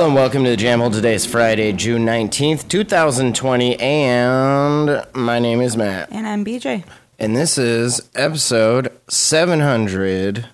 Hello 0.00 0.08
and 0.08 0.16
welcome 0.16 0.44
to 0.44 0.48
the 0.48 0.56
Jam 0.56 0.80
Hole. 0.80 0.90
Today 0.90 1.12
is 1.12 1.26
Friday, 1.26 1.72
June 1.72 2.06
19th, 2.06 2.66
2020, 2.68 3.78
and 3.78 5.06
my 5.12 5.38
name 5.38 5.60
is 5.60 5.76
Matt. 5.76 6.10
And 6.10 6.26
I'm 6.26 6.42
BJ. 6.42 6.84
And 7.18 7.36
this 7.36 7.58
is 7.58 8.08
episode 8.14 8.98
717. 9.08 10.46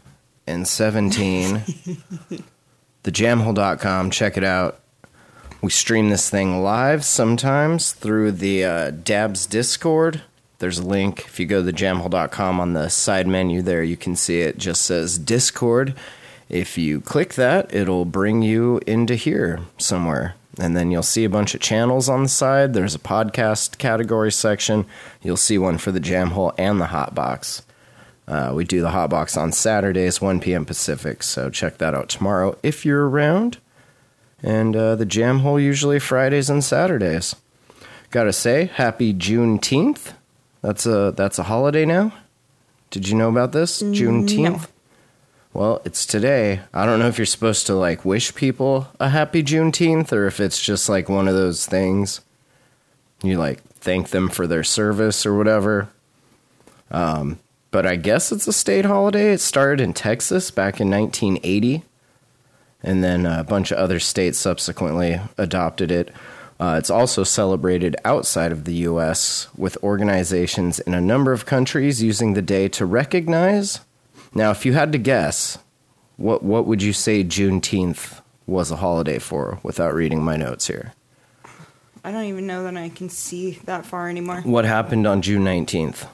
thejamhole.com. 3.05 4.11
Check 4.11 4.37
it 4.37 4.43
out. 4.43 4.81
We 5.63 5.71
stream 5.71 6.11
this 6.11 6.29
thing 6.29 6.61
live 6.65 7.05
sometimes 7.05 7.93
through 7.93 8.33
the 8.33 8.65
uh, 8.65 8.91
Dabs 8.91 9.47
Discord. 9.47 10.23
There's 10.59 10.81
a 10.81 10.85
link. 10.85 11.21
If 11.21 11.39
you 11.39 11.47
go 11.47 11.65
to 11.65 11.73
thejamhole.com 11.73 12.59
on 12.59 12.73
the 12.73 12.89
side 12.89 13.29
menu 13.29 13.63
there, 13.63 13.85
you 13.85 13.97
can 13.97 14.17
see 14.17 14.41
it 14.41 14.59
just 14.59 14.83
says 14.83 15.19
Discord. 15.19 15.95
If 16.49 16.79
you 16.79 17.01
click 17.01 17.35
that, 17.35 17.75
it'll 17.75 18.05
bring 18.05 18.43
you 18.43 18.81
into 18.87 19.15
here 19.15 19.61
somewhere. 19.79 20.35
And 20.59 20.77
then 20.77 20.91
you'll 20.91 21.03
see 21.03 21.25
a 21.25 21.31
bunch 21.31 21.55
of 21.55 21.61
channels 21.61 22.09
on 22.09 22.23
the 22.23 22.29
side. 22.29 22.73
There's 22.73 22.95
a 22.95 23.01
podcast 23.01 23.79
category 23.79 24.33
section. 24.33 24.87
You'll 25.23 25.37
see 25.37 25.59
one 25.59 25.77
for 25.77 25.93
the 25.93 26.01
Jam 26.01 26.31
Hole 26.31 26.55
and 26.57 26.81
the 26.81 26.87
Hot 26.87 27.15
Box. 27.15 27.63
Uh, 28.27 28.53
we 28.55 28.65
do 28.65 28.81
the 28.81 28.91
Hot 28.91 29.11
Box 29.11 29.37
on 29.37 29.53
Saturdays, 29.53 30.21
1 30.21 30.41
p.m. 30.41 30.65
Pacific. 30.65 31.23
So 31.23 31.51
check 31.51 31.79
that 31.79 31.95
out 31.95 32.09
tomorrow 32.09 32.57
if 32.63 32.87
you're 32.87 33.09
around. 33.09 33.59
And 34.43 34.75
uh, 34.75 34.97
the 34.97 35.07
Jam 35.07 35.41
Hole 35.41 35.61
usually 35.61 35.99
Fridays 35.99 36.49
and 36.49 36.65
Saturdays. 36.65 37.37
Gotta 38.11 38.33
say, 38.33 38.67
happy 38.67 39.13
Juneteenth. 39.13 40.13
That's 40.63 40.87
a 40.87 41.13
that's 41.17 41.39
a 41.39 41.45
holiday 41.45 41.85
now. 41.85 42.13
Did 42.91 43.09
you 43.09 43.17
know 43.17 43.29
about 43.29 43.53
this? 43.53 43.83
Juneteenth. 43.83 44.69
Well, 45.57 45.81
it's 45.87 46.05
today. 46.05 46.61
I 46.75 46.85
don't 46.85 46.99
know 46.99 47.09
if 47.09 47.17
you're 47.17 47.25
supposed 47.25 47.67
to 47.69 47.75
like 47.75 48.05
wish 48.05 48.35
people 48.35 48.89
a 49.01 49.09
happy 49.09 49.43
Juneteenth 49.43 50.13
or 50.13 50.27
if 50.27 50.39
it's 50.39 50.61
just 50.61 50.87
like 50.87 51.09
one 51.09 51.29
of 51.29 51.35
those 51.35 51.65
things. 51.65 52.21
You 53.23 53.39
like 53.39 53.63
thank 53.71 54.11
them 54.11 54.29
for 54.29 54.47
their 54.47 54.63
service 54.63 55.25
or 55.25 55.35
whatever. 55.35 55.89
Um, 56.91 57.39
but 57.71 57.87
I 57.87 57.97
guess 57.97 58.33
it's 58.33 58.47
a 58.47 58.53
state 58.53 58.85
holiday. 58.85 59.33
It 59.33 59.41
started 59.41 59.83
in 59.83 59.95
Texas 59.95 60.51
back 60.51 60.79
in 60.79 60.91
1980, 60.91 61.83
and 62.83 63.03
then 63.03 63.25
a 63.25 63.43
bunch 63.43 63.71
of 63.71 63.79
other 63.79 63.99
states 63.99 64.39
subsequently 64.39 65.19
adopted 65.39 65.91
it. 65.91 66.13
Uh, 66.61 66.77
it's 66.79 66.91
also 66.91 67.25
celebrated 67.25 67.97
outside 68.05 68.53
of 68.53 68.65
the 68.67 68.75
U.S. 68.75 69.49
with 69.57 69.83
organizations 69.83 70.81
in 70.81 70.93
a 70.93 71.01
number 71.01 71.33
of 71.33 71.47
countries 71.47 72.03
using 72.03 72.35
the 72.35 72.43
day 72.43 72.69
to 72.69 72.85
recognize 72.85 73.81
now, 74.35 74.51
if 74.51 74.67
you 74.67 74.73
had 74.73 74.93
to 74.93 74.99
guess, 74.99 75.59
what 76.17 76.43
what 76.43 76.67
would 76.67 76.83
you 76.83 76.93
say 76.93 77.23
Juneteenth 77.25 78.21
was 78.47 78.71
a 78.71 78.77
holiday 78.77 79.19
for 79.19 79.59
without 79.63 79.95
reading 79.95 80.23
my 80.23 80.37
notes 80.37 80.67
here? 80.67 80.93
I 82.05 82.13
don't 82.13 82.25
even 82.25 82.47
know 82.47 82.63
that 82.63 82.77
I 82.77 82.89
can 82.89 83.09
see 83.09 83.59
that 83.65 83.85
far 83.85 84.09
anymore. 84.09 84.41
What 84.43 84.65
happened 84.65 85.07
on 85.09 85.23
June 85.23 85.43
19th? 85.45 86.07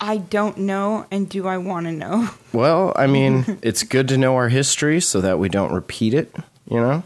I 0.00 0.16
don't 0.16 0.56
know, 0.56 1.04
and 1.10 1.28
do 1.28 1.46
I 1.46 1.58
want 1.58 1.84
to 1.86 1.92
know? 1.92 2.30
Well, 2.52 2.92
I 2.96 3.06
mean, 3.06 3.58
it's 3.62 3.84
good 3.84 4.08
to 4.08 4.18
know 4.18 4.34
our 4.34 4.48
history 4.48 5.00
so 5.00 5.20
that 5.20 5.38
we 5.38 5.48
don't 5.48 5.72
repeat 5.72 6.14
it, 6.14 6.34
you 6.68 6.80
know? 6.80 7.04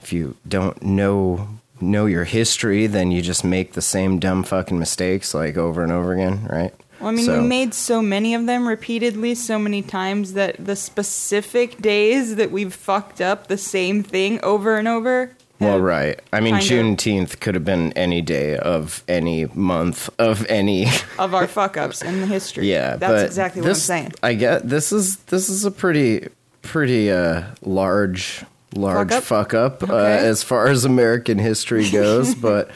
If 0.00 0.12
you 0.12 0.36
don't 0.48 0.82
know 0.82 1.48
know 1.80 2.06
your 2.06 2.24
history, 2.24 2.86
then 2.86 3.10
you 3.10 3.22
just 3.22 3.44
make 3.44 3.74
the 3.74 3.82
same 3.82 4.18
dumb 4.18 4.42
fucking 4.42 4.78
mistakes 4.78 5.34
like 5.34 5.56
over 5.56 5.82
and 5.82 5.92
over 5.92 6.12
again, 6.12 6.46
right? 6.50 6.74
Well, 7.02 7.10
I 7.10 7.14
mean, 7.14 7.26
So- 7.26 7.42
we 7.42 7.46
made 7.48 7.74
so 7.74 8.00
many 8.00 8.34
of 8.34 8.46
them 8.46 8.66
repeatedly, 8.66 9.34
so 9.34 9.58
many 9.58 9.82
times 9.82 10.32
that 10.34 10.56
the 10.64 10.76
specific 10.76 11.82
days 11.82 12.36
that 12.36 12.50
we've 12.50 12.72
fucked 12.72 13.20
up 13.20 13.48
the 13.48 13.58
same 13.58 14.02
thing 14.02 14.38
over 14.42 14.76
and 14.76 14.86
over. 14.88 15.32
Well, 15.60 15.80
right. 15.80 16.18
I 16.32 16.40
mean, 16.40 16.56
Juneteenth 16.56 17.38
could 17.38 17.54
have 17.54 17.64
been 17.64 17.92
any 17.92 18.20
day 18.20 18.56
of 18.56 19.04
any 19.06 19.46
month 19.54 20.10
of 20.18 20.44
any 20.48 20.86
Of 21.20 21.34
our 21.34 21.46
fuck 21.58 21.76
ups 21.76 22.02
in 22.02 22.20
the 22.20 22.26
history. 22.26 22.68
Yeah, 22.70 22.96
That's 22.96 23.22
exactly 23.22 23.62
this, 23.62 23.88
what 23.88 23.94
I'm 23.94 24.00
saying. 24.02 24.12
I 24.24 24.34
get 24.34 24.68
this 24.68 24.90
is 24.92 25.18
this 25.28 25.48
is 25.48 25.64
a 25.64 25.70
pretty 25.70 26.26
pretty 26.62 27.12
uh, 27.12 27.42
large 27.62 28.44
large 28.74 29.10
Fuck 29.10 29.18
up? 29.18 29.22
fuck 29.22 29.54
up, 29.54 29.90
uh, 29.90 29.94
as 29.96 30.42
far 30.42 30.66
as 30.66 30.84
American 30.84 31.38
history 31.38 31.88
goes, 31.90 32.34
but. 32.48 32.70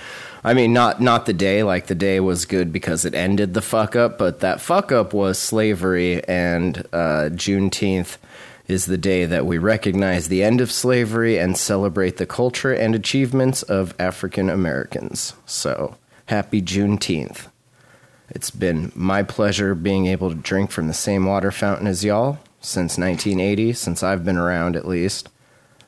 I 0.46 0.54
mean, 0.54 0.72
not 0.72 1.00
not 1.00 1.26
the 1.26 1.32
day. 1.32 1.64
Like 1.64 1.88
the 1.88 1.96
day 1.96 2.20
was 2.20 2.44
good 2.44 2.72
because 2.72 3.04
it 3.04 3.16
ended 3.16 3.52
the 3.52 3.60
fuck 3.60 3.96
up, 3.96 4.16
but 4.16 4.38
that 4.40 4.60
fuck 4.60 4.92
up 4.92 5.12
was 5.12 5.40
slavery, 5.40 6.22
and 6.28 6.86
uh, 6.92 7.30
Juneteenth 7.32 8.16
is 8.68 8.86
the 8.86 8.96
day 8.96 9.24
that 9.24 9.44
we 9.44 9.58
recognize 9.58 10.28
the 10.28 10.44
end 10.44 10.60
of 10.60 10.70
slavery 10.70 11.36
and 11.36 11.58
celebrate 11.58 12.18
the 12.18 12.26
culture 12.26 12.72
and 12.72 12.94
achievements 12.94 13.64
of 13.64 13.92
African 13.98 14.48
Americans. 14.48 15.34
So, 15.46 15.96
happy 16.26 16.62
Juneteenth! 16.62 17.48
It's 18.30 18.52
been 18.52 18.92
my 18.94 19.24
pleasure 19.24 19.74
being 19.74 20.06
able 20.06 20.28
to 20.28 20.36
drink 20.36 20.70
from 20.70 20.86
the 20.86 20.94
same 20.94 21.24
water 21.24 21.50
fountain 21.50 21.88
as 21.88 22.04
y'all 22.04 22.38
since 22.60 22.96
1980, 22.96 23.72
since 23.72 24.04
I've 24.04 24.24
been 24.24 24.38
around 24.38 24.76
at 24.76 24.86
least. 24.86 25.28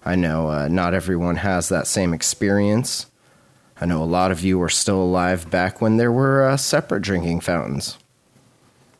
I 0.05 0.17
know 0.17 0.51
uh, 0.51 0.67
not 0.67 0.95
everyone 0.95 1.37
has 1.37 1.69
that 1.69 1.87
same 1.87 2.13
experience. 2.13 3.07
I 3.81 3.87
know 3.87 4.03
a 4.03 4.05
lot 4.05 4.31
of 4.33 4.43
you 4.43 4.59
were 4.59 4.69
still 4.69 5.01
alive 5.01 5.51
back 5.51 5.81
when 5.81 5.97
there 5.99 6.13
were 6.13 6.45
uh, 6.49 6.57
separate 6.57 7.03
drinking 7.03 7.41
fountains. 7.41 7.97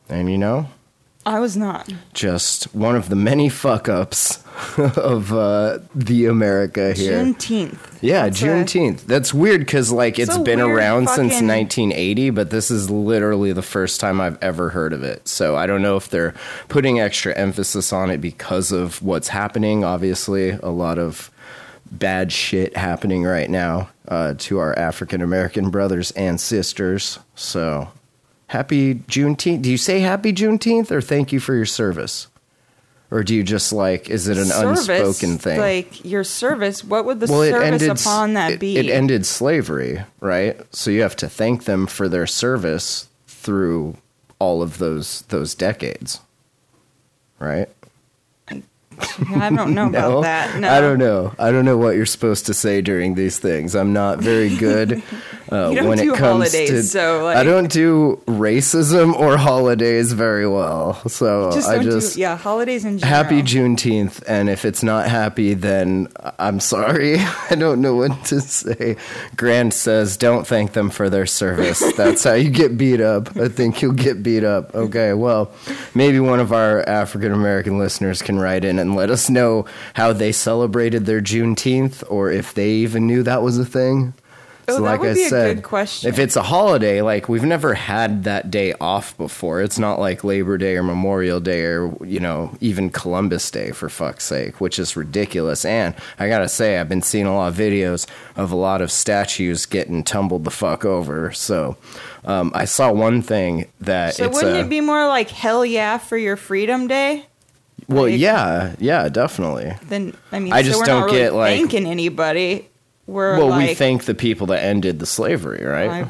And 0.07 0.31
you 0.31 0.37
know, 0.37 0.69
I 1.25 1.39
was 1.39 1.55
not. 1.57 1.91
just 2.13 2.73
one 2.73 2.95
of 2.95 3.09
the 3.09 3.15
many 3.15 3.49
fuck 3.49 3.87
ups 3.89 4.41
of 4.77 5.31
uh, 5.33 5.79
the 5.93 6.25
America 6.25 6.93
here. 6.93 7.11
Juneteenth. 7.23 7.77
Yeah, 8.01 8.23
That's 8.23 8.41
a- 8.41 8.45
Juneteenth. 8.45 9.01
That's 9.05 9.33
weird 9.33 9.59
because 9.61 9.91
like 9.91 10.17
it's 10.17 10.35
a 10.35 10.39
been 10.39 10.61
around 10.61 11.07
since 11.09 11.33
1980, 11.33 12.29
but 12.31 12.49
this 12.49 12.71
is 12.71 12.89
literally 12.89 13.51
the 13.51 13.61
first 13.61 13.99
time 13.99 14.19
I've 14.21 14.41
ever 14.41 14.69
heard 14.69 14.93
of 14.93 15.03
it. 15.03 15.27
So 15.27 15.55
I 15.57 15.67
don't 15.67 15.81
know 15.81 15.97
if 15.97 16.09
they're 16.09 16.33
putting 16.69 16.99
extra 16.99 17.35
emphasis 17.37 17.91
on 17.93 18.09
it 18.09 18.19
because 18.19 18.71
of 18.71 19.01
what's 19.03 19.27
happening. 19.27 19.83
Obviously, 19.83 20.51
a 20.51 20.69
lot 20.69 20.97
of 20.97 21.29
bad 21.91 22.31
shit 22.31 22.75
happening 22.75 23.23
right 23.23 23.49
now 23.49 23.89
uh, 24.07 24.35
to 24.37 24.59
our 24.59 24.77
African 24.77 25.21
American 25.21 25.69
brothers 25.69 26.11
and 26.11 26.39
sisters. 26.39 27.19
So 27.35 27.89
happy 28.47 28.95
Juneteenth. 28.95 29.61
Do 29.61 29.71
you 29.71 29.77
say 29.77 29.99
happy 29.99 30.33
Juneteenth 30.33 30.91
or 30.91 31.01
thank 31.01 31.31
you 31.31 31.39
for 31.39 31.55
your 31.55 31.65
service? 31.65 32.27
Or 33.11 33.23
do 33.23 33.33
you 33.33 33.43
just 33.43 33.73
like, 33.73 34.09
is 34.09 34.27
it 34.27 34.37
an 34.37 34.45
Service, 34.45 34.87
unspoken 34.87 35.39
thing? 35.39 35.59
Like 35.59 36.05
your 36.05 36.23
service, 36.23 36.83
what 36.83 37.05
would 37.05 37.19
the 37.19 37.25
well, 37.25 37.41
service 37.41 37.81
ended 37.81 37.89
upon 37.89 38.33
that 38.35 38.51
it, 38.53 38.59
be? 38.59 38.77
It 38.77 38.87
ended 38.87 39.25
slavery, 39.25 40.03
right? 40.19 40.61
So 40.71 40.91
you 40.91 41.01
have 41.01 41.15
to 41.17 41.27
thank 41.27 41.63
them 41.63 41.87
for 41.87 42.07
their 42.07 42.27
service 42.27 43.09
through 43.25 43.97
all 44.37 44.61
of 44.61 44.77
those 44.77 45.23
those 45.23 45.55
decades, 45.55 46.19
right? 47.39 47.67
I 49.35 49.49
don't 49.49 49.73
know 49.73 49.87
about 49.89 50.21
that. 50.21 50.59
No, 50.59 50.69
I 50.69 50.81
don't 50.81 50.99
know. 50.99 51.33
I 51.39 51.51
don't 51.51 51.65
know 51.65 51.77
what 51.77 51.95
you're 51.95 52.05
supposed 52.05 52.45
to 52.47 52.53
say 52.53 52.81
during 52.81 53.15
these 53.15 53.39
things. 53.39 53.75
I'm 53.75 53.93
not 53.93 54.19
very 54.19 54.55
good 54.55 55.01
uh, 55.51 55.71
when 55.71 55.97
do 55.97 56.13
it 56.13 56.17
comes 56.17 56.51
holidays, 56.53 56.69
to. 56.69 56.83
so, 56.83 57.23
like- 57.23 57.37
I 57.37 57.43
don't 57.43 57.71
do 57.71 58.21
racism 58.27 59.13
or 59.13 59.37
holidays 59.37 60.13
very 60.13 60.47
well. 60.47 60.93
So 61.09 61.51
Just 61.51 61.67
I 61.69 61.83
just 61.83 62.15
do 62.15 62.21
yeah 62.21 62.35
holidays 62.37 62.85
in 62.85 62.97
general. 62.99 63.15
happy 63.23 63.41
Juneteenth, 63.41 64.23
and 64.27 64.49
if 64.49 64.65
it's 64.65 64.83
not 64.83 65.07
happy, 65.07 65.53
then 65.53 66.07
I'm 66.37 66.59
sorry. 66.59 67.17
I 67.49 67.55
don't 67.55 67.81
know 67.81 67.95
what 67.95 68.25
to 68.25 68.41
say. 68.41 68.95
Grant 69.35 69.73
says, 69.73 70.17
"Don't 70.17 70.45
thank 70.45 70.73
them 70.73 70.89
for 70.89 71.09
their 71.09 71.25
service." 71.25 71.79
That's 71.97 72.23
how 72.23 72.33
you 72.33 72.49
get 72.49 72.77
beat 72.77 73.01
up. 73.01 73.35
I 73.37 73.47
think 73.47 73.81
you'll 73.81 73.93
get 73.93 74.21
beat 74.23 74.43
up. 74.43 74.75
Okay, 74.75 75.13
well, 75.13 75.51
maybe 75.95 76.19
one 76.19 76.39
of 76.39 76.51
our 76.53 76.87
African 76.87 77.31
American 77.31 77.77
listeners 77.79 78.21
can 78.21 78.39
write 78.39 78.63
in 78.65 78.79
and 78.79 78.95
let 78.95 79.09
us 79.09 79.29
know 79.29 79.65
how 79.95 80.13
they 80.13 80.31
celebrated 80.31 81.05
their 81.05 81.21
Juneteenth, 81.21 82.03
or 82.09 82.29
if 82.31 82.53
they 82.53 82.69
even 82.71 83.07
knew 83.07 83.23
that 83.23 83.41
was 83.41 83.57
a 83.57 83.65
thing. 83.65 84.13
Oh, 84.69 84.75
So 84.77 84.81
like 84.83 84.99
I 85.01 85.13
be 85.13 85.23
a 85.23 85.29
said, 85.29 85.55
good 85.57 85.63
question. 85.63 86.09
if 86.09 86.19
it's 86.19 86.35
a 86.35 86.43
holiday, 86.43 87.01
like 87.01 87.27
we've 87.29 87.43
never 87.43 87.73
had 87.73 88.23
that 88.23 88.49
day 88.51 88.73
off 88.79 89.15
before. 89.17 89.61
It's 89.61 89.77
not 89.79 89.99
like 89.99 90.23
Labor 90.23 90.57
Day 90.57 90.75
or 90.77 90.83
Memorial 90.83 91.39
Day 91.39 91.61
or 91.63 91.95
you 92.05 92.19
know 92.19 92.55
even 92.61 92.89
Columbus 92.89 93.49
Day 93.51 93.71
for 93.71 93.89
fuck's 93.89 94.25
sake, 94.25 94.59
which 94.61 94.79
is 94.79 94.95
ridiculous. 94.95 95.65
And 95.65 95.93
I 96.19 96.27
gotta 96.27 96.49
say, 96.49 96.77
I've 96.79 96.89
been 96.89 97.01
seeing 97.01 97.25
a 97.25 97.35
lot 97.35 97.47
of 97.49 97.55
videos 97.57 98.07
of 98.35 98.51
a 98.51 98.55
lot 98.55 98.81
of 98.81 98.91
statues 98.91 99.65
getting 99.65 100.03
tumbled 100.03 100.43
the 100.43 100.51
fuck 100.51 100.85
over. 100.85 101.31
So 101.31 101.77
um, 102.25 102.51
I 102.53 102.65
saw 102.65 102.91
one 102.91 103.21
thing 103.21 103.67
that 103.81 104.15
So 104.15 104.25
it's 104.25 104.35
wouldn't 104.35 104.55
a, 104.57 104.59
it 104.61 104.69
be 104.69 104.81
more 104.81 105.07
like 105.07 105.29
hell 105.29 105.65
yeah 105.65 105.97
for 105.97 106.17
your 106.17 106.35
freedom 106.37 106.87
day? 106.87 107.25
well, 107.87 108.03
like- 108.03 108.19
yeah, 108.19 108.75
yeah, 108.79 109.09
definitely. 109.09 109.73
Then 109.83 110.13
I 110.31 110.39
mean, 110.39 110.53
I 110.53 110.61
so 110.61 110.67
just 110.67 110.85
don't 110.85 111.03
really 111.05 111.17
get, 111.17 111.33
like- 111.33 111.57
thanking 111.57 111.85
anybody. 111.87 112.69
We're 113.09 113.37
Well, 113.37 113.49
like, 113.49 113.69
we 113.69 113.73
thank 113.75 114.05
the 114.05 114.13
people 114.13 114.47
that 114.47 114.63
ended 114.63 114.99
the 114.99 115.05
slavery, 115.05 115.65
right? 115.65 116.05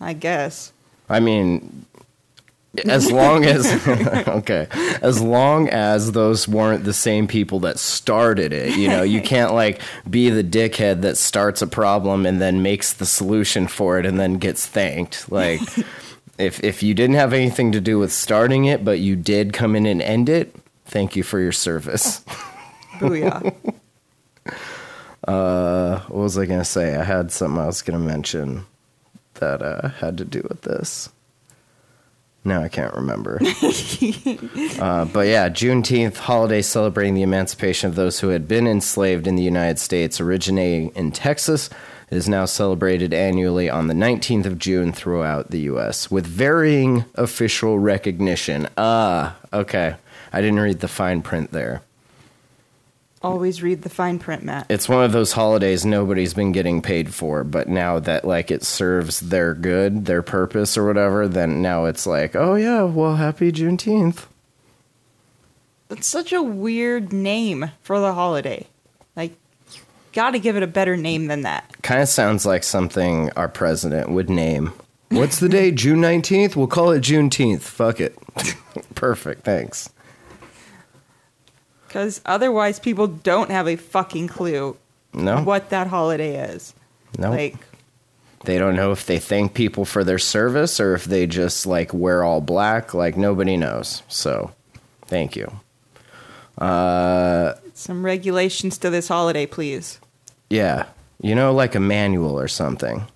I, 0.00 0.10
I 0.10 0.12
guess. 0.12 0.72
I 1.08 1.20
mean, 1.20 1.86
as 2.84 3.10
long 3.10 3.44
as 3.44 3.66
okay, 4.28 4.68
as 5.02 5.20
long 5.20 5.68
as 5.68 6.12
those 6.12 6.46
weren't 6.46 6.84
the 6.84 6.92
same 6.92 7.26
people 7.26 7.60
that 7.60 7.78
started 7.78 8.52
it, 8.52 8.76
you 8.76 8.88
know, 8.88 9.02
you 9.02 9.20
can't 9.20 9.54
like 9.54 9.80
be 10.08 10.30
the 10.30 10.44
dickhead 10.44 11.02
that 11.02 11.16
starts 11.16 11.62
a 11.62 11.66
problem 11.66 12.26
and 12.26 12.40
then 12.40 12.62
makes 12.62 12.92
the 12.92 13.06
solution 13.06 13.66
for 13.66 13.98
it 13.98 14.06
and 14.06 14.20
then 14.20 14.34
gets 14.34 14.66
thanked. 14.66 15.30
Like, 15.30 15.60
if 16.38 16.62
if 16.62 16.82
you 16.82 16.94
didn't 16.94 17.16
have 17.16 17.32
anything 17.32 17.72
to 17.72 17.80
do 17.80 17.98
with 17.98 18.12
starting 18.12 18.66
it, 18.66 18.84
but 18.84 19.00
you 19.00 19.16
did 19.16 19.52
come 19.52 19.74
in 19.74 19.86
and 19.86 20.00
end 20.00 20.28
it, 20.28 20.54
thank 20.84 21.16
you 21.16 21.22
for 21.22 21.40
your 21.40 21.52
service. 21.52 22.24
Booyah. 22.98 23.54
Uh, 25.26 26.00
what 26.02 26.22
was 26.22 26.38
I 26.38 26.46
gonna 26.46 26.64
say? 26.64 26.96
I 26.96 27.04
had 27.04 27.32
something 27.32 27.60
I 27.60 27.66
was 27.66 27.82
gonna 27.82 27.98
mention 27.98 28.66
that 29.34 29.62
uh, 29.62 29.88
had 29.88 30.18
to 30.18 30.24
do 30.24 30.44
with 30.48 30.62
this. 30.62 31.10
No, 32.44 32.62
I 32.62 32.68
can't 32.68 32.94
remember. 32.94 33.40
uh, 33.42 35.04
but 35.06 35.26
yeah, 35.26 35.48
Juneteenth 35.48 36.16
holiday 36.16 36.62
celebrating 36.62 37.14
the 37.14 37.22
emancipation 37.22 37.88
of 37.90 37.96
those 37.96 38.20
who 38.20 38.28
had 38.28 38.46
been 38.46 38.68
enslaved 38.68 39.26
in 39.26 39.34
the 39.34 39.42
United 39.42 39.80
States, 39.80 40.20
originating 40.20 40.90
in 40.90 41.10
Texas, 41.10 41.68
is 42.08 42.28
now 42.28 42.44
celebrated 42.44 43.12
annually 43.12 43.68
on 43.68 43.88
the 43.88 43.94
19th 43.94 44.46
of 44.46 44.60
June 44.60 44.92
throughout 44.92 45.50
the 45.50 45.62
U.S. 45.62 46.08
with 46.08 46.24
varying 46.24 47.04
official 47.16 47.80
recognition. 47.80 48.68
Ah, 48.78 49.36
okay. 49.52 49.96
I 50.32 50.40
didn't 50.40 50.60
read 50.60 50.78
the 50.78 50.88
fine 50.88 51.22
print 51.22 51.50
there. 51.50 51.82
Always 53.22 53.62
read 53.62 53.82
the 53.82 53.88
fine 53.88 54.18
print, 54.18 54.44
Matt. 54.44 54.66
it's 54.68 54.88
one 54.88 55.02
of 55.02 55.12
those 55.12 55.32
holidays 55.32 55.84
nobody's 55.86 56.34
been 56.34 56.52
getting 56.52 56.82
paid 56.82 57.12
for 57.14 57.42
but 57.42 57.66
now 57.68 57.98
that 57.98 58.24
like 58.24 58.50
it 58.50 58.62
serves 58.62 59.20
their 59.20 59.54
good 59.54 60.04
their 60.04 60.22
purpose 60.22 60.76
or 60.76 60.86
whatever 60.86 61.26
then 61.26 61.62
now 61.62 61.86
it's 61.86 62.06
like 62.06 62.36
oh 62.36 62.54
yeah 62.54 62.82
well 62.82 63.16
happy 63.16 63.50
juneteenth. 63.50 64.26
That's 65.88 66.06
such 66.06 66.32
a 66.32 66.42
weird 66.42 67.12
name 67.12 67.70
for 67.82 68.00
the 68.00 68.12
holiday. 68.12 68.66
Like, 69.14 69.36
got 70.12 70.32
to 70.32 70.40
give 70.40 70.56
it 70.56 70.64
a 70.64 70.66
better 70.66 70.96
name 70.96 71.26
than 71.28 71.42
that. 71.42 71.72
kind 71.82 72.02
of 72.02 72.08
sounds 72.08 72.44
like 72.44 72.64
something 72.64 73.30
our 73.36 73.48
president 73.48 74.10
would 74.10 74.28
name. 74.28 74.72
What's 75.10 75.38
the 75.38 75.48
day 75.48 75.70
june 75.72 76.00
19th 76.00 76.54
we'll 76.56 76.66
call 76.66 76.90
it 76.90 77.00
juneteenth. 77.02 77.62
Fuck 77.62 78.00
it. 78.00 78.16
Perfect. 78.94 79.44
Thanks 79.44 79.88
Because 81.96 82.20
otherwise, 82.26 82.78
people 82.78 83.06
don't 83.06 83.50
have 83.50 83.66
a 83.66 83.76
fucking 83.76 84.28
clue 84.28 84.76
no 85.14 85.42
what 85.42 85.70
that 85.70 85.86
holiday 85.86 86.36
is. 86.50 86.74
no 87.18 87.30
Like, 87.30 87.56
they 88.44 88.58
don't 88.58 88.76
know 88.76 88.92
if 88.92 89.06
they 89.06 89.18
thank 89.18 89.54
people 89.54 89.86
for 89.86 90.04
their 90.04 90.18
service 90.18 90.78
or 90.78 90.94
if 90.94 91.06
they 91.06 91.26
just 91.26 91.64
like 91.64 91.94
wear 91.94 92.22
all 92.22 92.42
black 92.42 92.92
like 92.92 93.16
nobody 93.16 93.56
knows 93.56 94.02
so 94.08 94.52
thank 95.06 95.36
you 95.36 95.50
uh 96.58 97.54
some 97.72 98.04
regulations 98.04 98.76
to 98.78 98.90
this 98.90 99.08
holiday, 99.08 99.46
please. 99.46 99.98
Yeah, 100.50 100.86
you 101.22 101.34
know, 101.34 101.54
like 101.54 101.74
a 101.74 101.80
manual 101.80 102.38
or 102.38 102.48
something. 102.48 103.06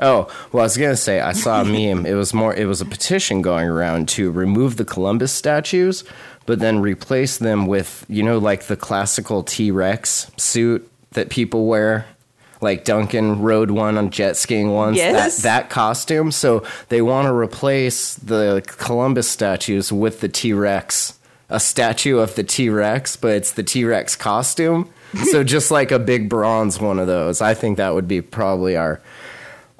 Oh, 0.00 0.28
well, 0.52 0.62
I 0.62 0.64
was 0.64 0.76
gonna 0.76 0.96
say 0.96 1.20
I 1.20 1.32
saw 1.32 1.60
a 1.60 1.64
meme. 1.94 2.06
It 2.06 2.14
was 2.14 2.32
more. 2.32 2.54
It 2.54 2.66
was 2.66 2.80
a 2.80 2.86
petition 2.86 3.42
going 3.42 3.68
around 3.68 4.08
to 4.10 4.30
remove 4.30 4.76
the 4.76 4.84
Columbus 4.84 5.32
statues, 5.32 6.04
but 6.46 6.58
then 6.58 6.80
replace 6.80 7.38
them 7.38 7.66
with 7.66 8.04
you 8.08 8.22
know 8.22 8.38
like 8.38 8.64
the 8.64 8.76
classical 8.76 9.42
T 9.42 9.70
Rex 9.70 10.30
suit 10.36 10.88
that 11.12 11.30
people 11.30 11.66
wear. 11.66 12.06
Like 12.60 12.84
Duncan 12.84 13.42
rode 13.42 13.72
one 13.72 13.98
on 13.98 14.10
jet 14.10 14.36
skiing 14.36 14.70
once. 14.70 14.96
Yes. 14.96 15.38
That, 15.38 15.42
that 15.42 15.70
costume. 15.70 16.30
So 16.30 16.64
they 16.90 17.02
want 17.02 17.26
to 17.26 17.34
replace 17.34 18.14
the 18.14 18.62
Columbus 18.64 19.28
statues 19.28 19.92
with 19.92 20.20
the 20.20 20.28
T 20.28 20.52
Rex. 20.52 21.18
A 21.48 21.58
statue 21.58 22.18
of 22.18 22.34
the 22.36 22.44
T 22.44 22.70
Rex, 22.70 23.16
but 23.16 23.32
it's 23.32 23.52
the 23.52 23.64
T 23.64 23.84
Rex 23.84 24.14
costume. 24.14 24.88
so 25.30 25.42
just 25.44 25.70
like 25.70 25.90
a 25.90 25.98
big 25.98 26.28
bronze 26.28 26.80
one 26.80 26.98
of 26.98 27.08
those. 27.08 27.42
I 27.42 27.54
think 27.54 27.76
that 27.78 27.94
would 27.94 28.08
be 28.08 28.22
probably 28.22 28.76
our 28.76 29.00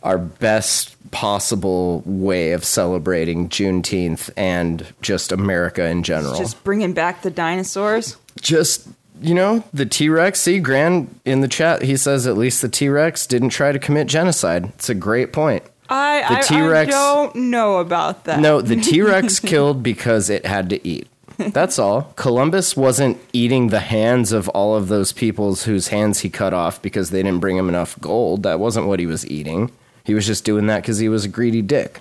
our 0.02 0.18
best 0.18 0.96
possible 1.10 2.02
way 2.06 2.52
of 2.52 2.64
celebrating 2.64 3.48
Juneteenth 3.48 4.30
and 4.36 4.86
just 5.02 5.30
America 5.32 5.84
in 5.86 6.02
general. 6.02 6.36
Just 6.36 6.62
bringing 6.64 6.92
back 6.94 7.22
the 7.22 7.30
dinosaurs. 7.30 8.16
just 8.40 8.88
you 9.20 9.34
know 9.34 9.62
the 9.72 9.86
t-rex 9.86 10.40
see 10.40 10.58
Grant 10.58 11.20
in 11.24 11.42
the 11.42 11.48
chat 11.48 11.82
he 11.82 11.96
says 11.96 12.26
at 12.26 12.36
least 12.36 12.60
the 12.62 12.68
t-rex 12.68 13.26
didn't 13.26 13.50
try 13.50 13.70
to 13.70 13.78
commit 13.78 14.08
genocide 14.08 14.64
it's 14.74 14.88
a 14.88 14.94
great 14.94 15.32
point 15.32 15.62
I, 15.88 16.40
The 16.40 16.42
T 16.48 16.60
Rex 16.60 16.90
don't 16.90 17.36
know 17.36 17.76
about 17.78 18.24
that. 18.24 18.40
no 18.40 18.60
the 18.62 18.74
t-rex 18.80 19.38
killed 19.38 19.82
because 19.82 20.28
it 20.30 20.44
had 20.46 20.70
to 20.70 20.84
eat 20.88 21.06
that's 21.36 21.78
all 21.78 22.12
columbus 22.16 22.74
wasn't 22.76 23.16
eating 23.32 23.68
the 23.68 23.80
hands 23.80 24.32
of 24.32 24.48
all 24.48 24.74
of 24.74 24.88
those 24.88 25.12
peoples 25.12 25.64
whose 25.64 25.88
hands 25.88 26.20
he 26.20 26.30
cut 26.30 26.52
off 26.54 26.80
because 26.82 27.10
they 27.10 27.22
didn't 27.22 27.40
bring 27.40 27.56
him 27.58 27.68
enough 27.68 28.00
gold 28.00 28.42
that 28.42 28.58
wasn't 28.58 28.86
what 28.86 28.98
he 28.98 29.06
was 29.06 29.24
eating 29.28 29.70
he 30.04 30.14
was 30.14 30.26
just 30.26 30.44
doing 30.44 30.66
that 30.66 30.82
because 30.82 30.98
he 30.98 31.08
was 31.08 31.24
a 31.24 31.28
greedy 31.28 31.62
dick 31.62 32.00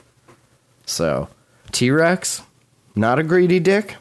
so 0.85 1.27
t-rex 1.71 2.41
not 2.95 3.19
a 3.19 3.23
greedy 3.23 3.59
dick 3.59 3.95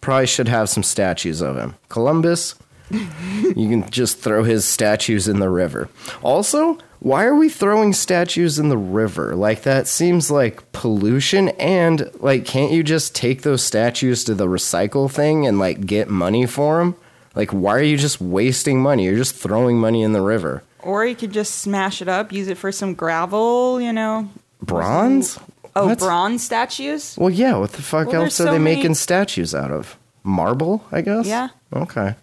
probably 0.00 0.26
should 0.26 0.48
have 0.48 0.68
some 0.68 0.82
statues 0.82 1.40
of 1.40 1.56
him 1.56 1.74
columbus 1.88 2.54
you 2.90 3.68
can 3.68 3.88
just 3.90 4.18
throw 4.18 4.42
his 4.42 4.64
statues 4.64 5.28
in 5.28 5.38
the 5.38 5.48
river. 5.48 5.88
Also, 6.22 6.78
why 6.98 7.24
are 7.24 7.34
we 7.34 7.48
throwing 7.48 7.92
statues 7.92 8.58
in 8.58 8.68
the 8.68 8.76
river? 8.76 9.34
Like 9.36 9.62
that 9.62 9.86
seems 9.86 10.30
like 10.30 10.72
pollution 10.72 11.50
and 11.50 12.10
like 12.20 12.44
can't 12.44 12.72
you 12.72 12.82
just 12.82 13.14
take 13.14 13.42
those 13.42 13.62
statues 13.62 14.24
to 14.24 14.34
the 14.34 14.46
recycle 14.46 15.10
thing 15.10 15.46
and 15.46 15.58
like 15.58 15.86
get 15.86 16.08
money 16.08 16.46
for 16.46 16.78
them? 16.78 16.96
Like 17.34 17.50
why 17.50 17.76
are 17.76 17.82
you 17.82 17.96
just 17.96 18.20
wasting 18.20 18.82
money? 18.82 19.04
You're 19.04 19.16
just 19.16 19.36
throwing 19.36 19.78
money 19.78 20.02
in 20.02 20.12
the 20.12 20.20
river. 20.20 20.64
Or 20.82 21.04
you 21.04 21.14
could 21.14 21.32
just 21.32 21.56
smash 21.56 22.00
it 22.02 22.08
up, 22.08 22.32
use 22.32 22.48
it 22.48 22.56
for 22.58 22.72
some 22.72 22.94
gravel, 22.94 23.80
you 23.80 23.92
know. 23.92 24.28
Bronze? 24.62 25.38
Oh, 25.76 25.86
What? 25.88 25.98
bronze 25.98 26.42
statues? 26.44 27.16
Well, 27.18 27.30
yeah, 27.30 27.56
what 27.56 27.72
the 27.72 27.82
fuck 27.82 28.08
Well, 28.08 28.22
else 28.22 28.40
are 28.40 28.44
so 28.44 28.52
they 28.52 28.58
many- 28.58 28.76
making 28.76 28.94
statues 28.94 29.54
out 29.54 29.70
of? 29.70 29.96
Marble, 30.24 30.84
I 30.92 31.00
guess? 31.00 31.26
Yeah. 31.26 31.48
Okay. 31.72 32.14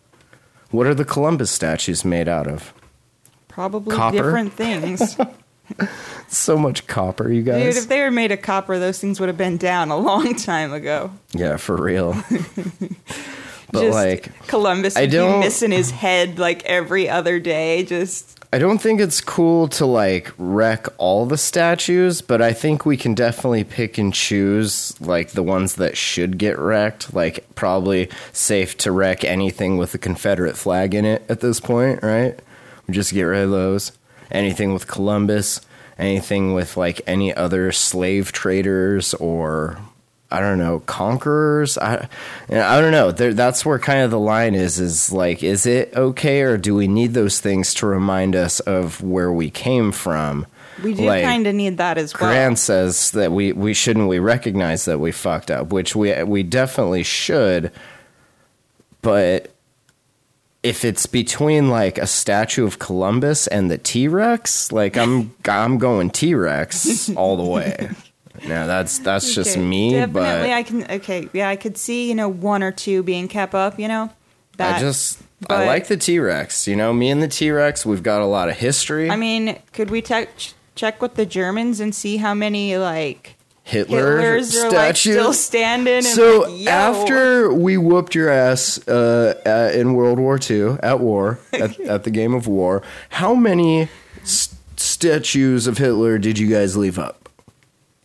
What 0.71 0.85
are 0.85 0.93
the 0.93 1.05
Columbus 1.05 1.49
statues 1.49 2.03
made 2.03 2.27
out 2.27 2.47
of? 2.47 2.73
Probably 3.47 3.95
Copper? 3.95 4.17
different 4.17 4.53
things. 4.53 5.17
So 6.29 6.57
much 6.57 6.87
copper, 6.87 7.29
you 7.29 7.41
guys. 7.41 7.61
Dude, 7.75 7.83
if 7.83 7.89
they 7.89 7.99
were 8.01 8.11
made 8.11 8.31
of 8.31 8.41
copper, 8.41 8.79
those 8.79 8.99
things 8.99 9.19
would 9.19 9.27
have 9.27 9.37
been 9.37 9.57
down 9.57 9.91
a 9.91 9.97
long 9.97 10.33
time 10.35 10.71
ago. 10.73 11.11
Yeah, 11.33 11.57
for 11.57 11.75
real. 11.75 12.13
but 13.71 13.81
just 13.81 13.93
like, 13.93 14.47
Columbus 14.47 14.95
I 14.95 15.01
would 15.01 15.11
be 15.11 15.15
don't- 15.17 15.39
missing 15.41 15.71
his 15.71 15.91
head 15.91 16.39
like 16.39 16.63
every 16.65 17.09
other 17.09 17.39
day. 17.39 17.83
Just 17.83 18.36
I 18.53 18.59
don't 18.59 18.77
think 18.77 19.01
it's 19.01 19.19
cool 19.19 19.67
to 19.69 19.85
like 19.85 20.31
wreck 20.37 20.87
all 20.97 21.25
the 21.25 21.37
statues, 21.37 22.21
but 22.21 22.41
I 22.41 22.53
think 22.53 22.85
we 22.85 22.95
can 22.95 23.13
definitely 23.13 23.65
pick 23.65 23.97
and 23.97 24.13
choose 24.13 24.99
like 25.01 25.31
the 25.31 25.43
ones 25.43 25.75
that 25.75 25.97
should 25.97 26.37
get 26.37 26.57
wrecked. 26.57 27.13
Like, 27.13 27.45
probably 27.55 28.09
safe 28.31 28.77
to 28.77 28.91
wreck 28.93 29.25
anything 29.25 29.77
with 29.77 29.93
a 29.93 29.97
Confederate 29.97 30.55
flag 30.55 30.95
in 30.95 31.03
it 31.03 31.25
at 31.27 31.41
this 31.41 31.59
point, 31.59 32.01
right? 32.01 32.39
We 32.87 32.93
just 32.93 33.13
get 33.13 33.23
rid 33.23 33.43
of 33.43 33.51
those. 33.51 33.91
Anything 34.31 34.73
with 34.73 34.87
Columbus, 34.87 35.59
anything 35.97 36.53
with 36.53 36.77
like 36.77 37.01
any 37.05 37.33
other 37.33 37.73
slave 37.73 38.31
traders 38.31 39.13
or 39.15 39.77
I 40.29 40.41
don't 40.41 40.57
know, 40.57 40.79
conquerors. 40.81 41.77
I, 41.77 42.09
I 42.49 42.81
don't 42.81 42.91
know. 42.91 43.11
There, 43.11 43.33
that's 43.33 43.65
where 43.65 43.79
kind 43.79 44.01
of 44.01 44.11
the 44.11 44.19
line 44.19 44.55
is. 44.55 44.79
Is 44.79 45.11
like, 45.11 45.41
is 45.41 45.65
it 45.65 45.93
okay, 45.95 46.41
or 46.41 46.57
do 46.57 46.75
we 46.75 46.87
need 46.87 47.13
those 47.13 47.39
things 47.39 47.73
to 47.75 47.87
remind 47.87 48.35
us 48.35 48.59
of 48.61 49.01
where 49.01 49.31
we 49.31 49.49
came 49.49 49.91
from? 49.91 50.45
we 50.83 50.93
do 50.93 51.05
Like, 51.05 51.23
kind 51.23 51.47
of 51.47 51.55
need 51.55 51.77
that 51.77 51.97
as 51.97 52.13
well. 52.13 52.29
Grant 52.29 52.59
says 52.59 53.11
that 53.11 53.31
we, 53.31 53.51
we 53.51 53.73
shouldn't 53.73 54.07
we 54.07 54.19
recognize 54.19 54.85
that 54.85 54.99
we 54.99 55.11
fucked 55.11 55.49
up, 55.51 55.71
which 55.71 55.95
we 55.95 56.21
we 56.23 56.43
definitely 56.43 57.03
should. 57.03 57.71
But 59.01 59.53
if 60.63 60.83
it's 60.83 61.05
between 61.05 61.69
like 61.69 61.97
a 61.97 62.07
statue 62.07 62.65
of 62.65 62.79
Columbus 62.79 63.47
and 63.47 63.71
the 63.71 63.77
T 63.77 64.07
Rex, 64.07 64.71
like 64.71 64.97
I'm 64.97 65.33
I'm 65.47 65.77
going 65.77 66.09
T 66.09 66.35
Rex 66.35 67.09
all 67.15 67.37
the 67.37 67.43
way. 67.49 67.89
Now 68.45 68.67
that's 68.67 68.99
that's 68.99 69.33
just 69.33 69.57
Okay, 69.57 69.65
me, 69.65 69.91
Definitely, 69.93 70.21
but 70.21 70.49
I 70.51 70.63
can. 70.63 70.91
Okay, 70.91 71.29
yeah, 71.33 71.49
I 71.49 71.55
could 71.55 71.77
see 71.77 72.07
you 72.09 72.15
know 72.15 72.29
one 72.29 72.63
or 72.63 72.71
two 72.71 73.03
being 73.03 73.27
kept 73.27 73.55
up. 73.55 73.79
You 73.79 73.87
know, 73.87 74.11
that. 74.57 74.77
I 74.77 74.79
just 74.79 75.21
I 75.49 75.65
like 75.65 75.87
the 75.87 75.97
T 75.97 76.19
Rex. 76.19 76.67
You 76.67 76.75
know, 76.75 76.93
me 76.93 77.09
and 77.09 77.21
the 77.21 77.27
T 77.27 77.49
Rex, 77.51 77.85
we've 77.85 78.03
got 78.03 78.21
a 78.21 78.25
lot 78.25 78.49
of 78.49 78.57
history. 78.57 79.09
I 79.09 79.15
mean, 79.15 79.57
could 79.73 79.89
we 79.89 80.01
te- 80.01 80.25
ch- 80.37 80.53
check 80.75 81.01
with 81.01 81.15
the 81.15 81.25
Germans 81.25 81.79
and 81.79 81.93
see 81.93 82.17
how 82.17 82.33
many 82.33 82.77
like 82.77 83.35
Hitler 83.63 84.19
Hitlers 84.19 84.63
are 84.63 84.71
like 84.71 84.95
still 84.95 85.33
standing? 85.33 85.95
And 85.95 86.05
So 86.05 86.41
like, 86.49 86.67
after 86.67 87.53
we 87.53 87.77
whooped 87.77 88.15
your 88.15 88.29
ass 88.29 88.79
uh, 88.87 89.39
uh, 89.45 89.77
in 89.77 89.93
World 89.93 90.19
War 90.19 90.39
II 90.49 90.77
at 90.81 90.99
war 90.99 91.39
at, 91.53 91.79
at 91.81 92.03
the 92.03 92.11
game 92.11 92.33
of 92.33 92.47
war, 92.47 92.81
how 93.09 93.35
many 93.35 93.89
s- 94.23 94.55
statues 94.77 95.67
of 95.67 95.77
Hitler 95.77 96.17
did 96.17 96.39
you 96.39 96.47
guys 96.47 96.75
leave 96.77 96.97
up? 96.97 97.26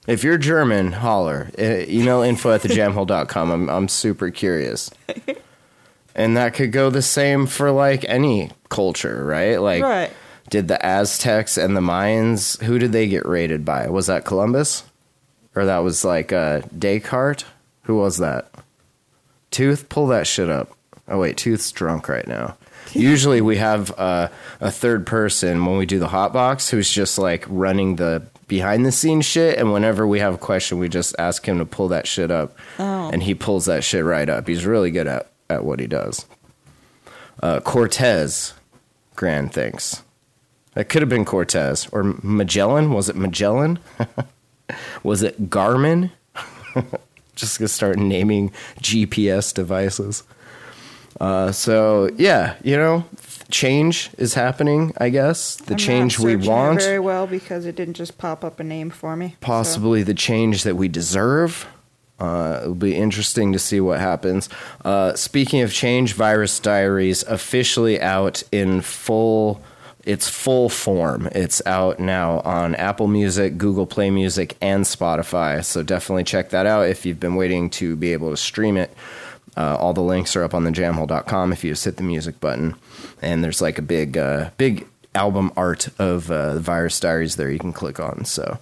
If 0.06 0.25
you're 0.25 0.38
German, 0.38 0.92
holler. 0.92 1.50
Uh, 1.59 1.85
email 1.88 2.23
info 2.23 2.52
at 2.52 2.62
thejamhole.com. 2.62 3.50
I'm 3.50 3.68
I'm 3.71 3.88
super 3.88 4.30
curious. 4.30 4.90
And 6.14 6.37
that 6.37 6.54
could 6.54 6.73
go 6.73 6.90
the 6.90 7.02
same 7.02 7.47
for 7.47 7.71
like 7.71 8.04
any 8.06 8.50
culture, 8.68 9.25
right? 9.25 9.56
Like 9.56 9.82
Right. 9.82 10.11
did 10.50 10.68
the 10.68 10.85
Aztecs 10.85 11.56
and 11.56 11.75
the 11.76 11.80
Mayans 11.80 12.61
who 12.62 12.78
did 12.78 12.92
they 12.92 13.06
get 13.09 13.25
raided 13.26 13.64
by? 13.64 13.88
Was 13.88 14.09
that 14.09 14.25
Columbus? 14.25 14.85
Or 15.54 15.64
that 15.64 15.78
was 15.78 16.04
like 16.04 16.32
uh, 16.32 16.62
Descartes? 16.76 17.44
Who 17.85 17.97
was 17.97 18.18
that? 18.18 18.50
Tooth, 19.50 19.88
pull 19.88 20.06
that 20.09 20.26
shit 20.26 20.50
up. 20.50 20.76
Oh 21.09 21.18
wait, 21.21 21.37
Tooth's 21.37 21.71
drunk 21.73 22.09
right 22.09 22.26
now. 22.26 22.56
Usually 22.92 23.40
we 23.40 23.56
have 23.56 23.97
uh, 23.99 24.28
a 24.61 24.71
third 24.71 25.06
person 25.06 25.64
when 25.64 25.78
we 25.78 25.87
do 25.87 25.99
the 25.99 26.09
hot 26.09 26.32
box 26.32 26.68
who's 26.71 26.90
just 26.90 27.18
like 27.18 27.44
running 27.49 27.97
the 27.97 28.23
behind 28.52 28.85
the 28.85 28.92
scenes 28.92 29.25
shit, 29.25 29.59
and 29.59 29.73
whenever 29.73 30.06
we 30.06 30.18
have 30.18 30.35
a 30.35 30.38
question, 30.38 30.78
we 30.78 30.87
just 30.87 31.14
ask 31.18 31.49
him 31.49 31.56
to 31.56 31.64
pull 31.64 31.88
that 31.88 32.06
shit 32.06 32.30
up, 32.30 32.54
Oh. 32.78 33.09
and 33.11 33.23
he 33.23 33.35
pulls 33.35 33.64
that 33.64 33.82
shit 33.82 34.04
right 34.04 34.28
up. 34.28 34.47
He's 34.47 34.66
really 34.66 34.90
good 34.90 35.06
at 35.06 35.30
at 35.49 35.64
what 35.64 35.80
he 35.80 35.87
does. 35.87 36.26
Uh, 37.42 37.61
Cortez, 37.61 38.52
Grant 39.16 39.54
thanks. 39.54 40.02
That 40.75 40.90
could 40.90 41.00
have 41.00 41.09
been 41.09 41.25
Cortez 41.25 41.88
or 41.92 42.02
Magellan. 42.23 42.92
Was 42.92 43.09
it 43.09 43.16
Magellan? 43.16 43.78
Was 45.02 45.23
it 45.23 45.49
Garmin? 45.49 46.11
Just 47.35 47.59
gonna 47.59 47.68
start 47.68 47.97
naming 47.99 48.50
GPS 48.82 49.54
devices. 49.54 50.25
Uh, 51.18 51.52
so 51.52 52.11
yeah, 52.18 52.56
you 52.62 52.76
know, 52.76 53.04
change 53.52 54.11
is 54.18 54.35
happening. 54.35 54.92
I 54.99 55.11
guess 55.11 55.56
the 55.56 55.75
I'm 55.75 55.78
change 55.78 56.18
we 56.18 56.35
want, 56.37 56.80
very 56.82 56.99
well 56.99 57.26
because 57.26 57.64
it 57.66 57.76
didn't 57.76 57.94
just 57.94 58.18
pop 58.18 58.42
up 58.44 58.59
a 58.59 58.64
name 58.64 58.90
for 58.90 59.14
me. 59.16 59.28
so- 59.30 59.37
possibly 59.40 60.02
the 60.02 60.14
change 60.14 60.64
that 60.64 60.75
we 60.76 60.88
deserve. 60.88 61.66
Uh, 62.18 62.61
it'll 62.62 62.75
be 62.75 62.94
interesting 62.94 63.52
to 63.52 63.59
see 63.59 63.80
what 63.80 63.99
happens. 63.99 64.49
Uh, 64.85 65.12
speaking 65.14 65.61
of 65.61 65.73
change, 65.73 66.12
Virus 66.14 66.61
Diaries 66.61 67.23
officially 67.25 68.00
out 68.00 68.42
in 68.52 68.80
full. 68.80 69.61
Its 70.04 70.28
full 70.28 70.68
form. 70.68 71.28
It's 71.30 71.64
out 71.64 72.00
now 72.00 72.40
on 72.40 72.75
Apple 72.75 73.06
Music, 73.06 73.56
Google 73.56 73.87
Play 73.87 74.11
Music, 74.11 74.56
and 74.61 74.85
Spotify. 74.85 75.64
So 75.64 75.85
definitely 75.85 76.25
check 76.25 76.50
that 76.50 76.66
out 76.66 76.88
if 76.88 77.06
you've 77.06 77.21
been 77.21 77.37
waiting 77.37 77.71
to 77.71 77.94
be 77.94 78.12
able 78.12 78.30
to 78.30 78.37
stream 78.37 78.76
it. 78.76 78.92
Uh, 79.56 79.76
all 79.76 79.92
the 79.92 80.00
links 80.02 80.35
are 80.35 80.42
up 80.42 80.54
on 80.54 80.64
thejamhole.com 80.64 81.52
if 81.52 81.62
you 81.62 81.71
just 81.71 81.85
hit 81.85 81.99
the 81.99 82.02
music 82.02 82.40
button. 82.40 82.75
And 83.22 83.42
there's 83.42 83.62
like 83.62 83.78
a 83.78 83.82
big, 83.82 84.18
uh, 84.18 84.50
big 84.58 84.86
album 85.14 85.52
art 85.56 85.88
of 85.98 86.30
uh, 86.30 86.58
Virus 86.58 86.98
Diaries 87.00 87.36
there 87.36 87.50
you 87.50 87.58
can 87.58 87.72
click 87.72 88.00
on. 88.00 88.24
So 88.24 88.58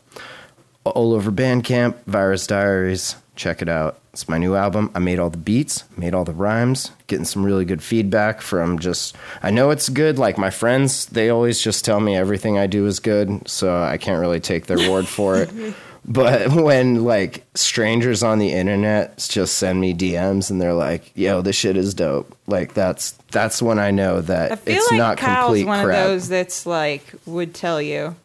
all 0.85 1.13
over 1.13 1.31
Bandcamp, 1.31 1.97
Virus 2.07 2.47
Diaries. 2.47 3.17
Check 3.37 3.63
it 3.63 3.69
out. 3.69 3.99
It's 4.13 4.29
my 4.29 4.39
new 4.39 4.57
album. 4.57 4.91
I 4.95 4.99
made 4.99 5.19
all 5.19 5.31
the 5.31 5.39
beats, 5.39 5.85
made 5.97 6.15
all 6.15 6.25
the 6.25 6.33
rhymes, 6.33 6.91
getting 7.07 7.25
some 7.25 7.45
really 7.45 7.65
good 7.65 7.83
feedback 7.83 8.41
from 8.41 8.79
just. 8.79 9.17
I 9.43 9.51
know 9.51 9.71
it's 9.71 9.89
good. 9.89 10.19
Like 10.19 10.37
my 10.37 10.51
friends, 10.51 11.07
they 11.07 11.31
always 11.31 11.61
just 11.61 11.85
tell 11.85 12.01
me 12.01 12.17
everything 12.17 12.59
I 12.59 12.67
do 12.67 12.87
is 12.87 12.99
good, 12.99 13.49
so 13.49 13.83
I 13.83 13.99
can't 13.99 14.21
really 14.21 14.41
take 14.41 14.67
their 14.67 14.91
word 14.91 15.07
for 15.07 15.37
it. 15.37 15.51
But 16.05 16.51
when 16.53 17.05
like 17.05 17.45
strangers 17.55 18.23
on 18.23 18.39
the 18.39 18.53
internet 18.53 19.19
just 19.31 19.55
send 19.59 19.81
me 19.81 19.93
DMs 19.95 20.51
and 20.51 20.61
they're 20.61 20.75
like, 20.75 21.13
"Yo, 21.15 21.43
this 21.43 21.57
shit 21.57 21.77
is 21.77 21.95
dope," 21.95 22.35
like 22.47 22.75
that's 22.75 23.13
that's 23.31 23.61
when 23.63 23.79
I 23.79 23.91
know 23.91 24.21
that 24.23 24.53
I 24.53 24.57
feel 24.57 24.77
it's 24.77 24.91
like 24.91 24.99
not 24.99 25.19
Kyle's 25.19 25.47
complete 25.49 25.67
one 25.67 25.85
crap. 25.85 25.99
of 25.99 26.05
those 26.11 26.29
that's 26.29 26.67
like 26.67 27.05
would 27.27 27.55
tell 27.55 27.81
you. 27.83 28.17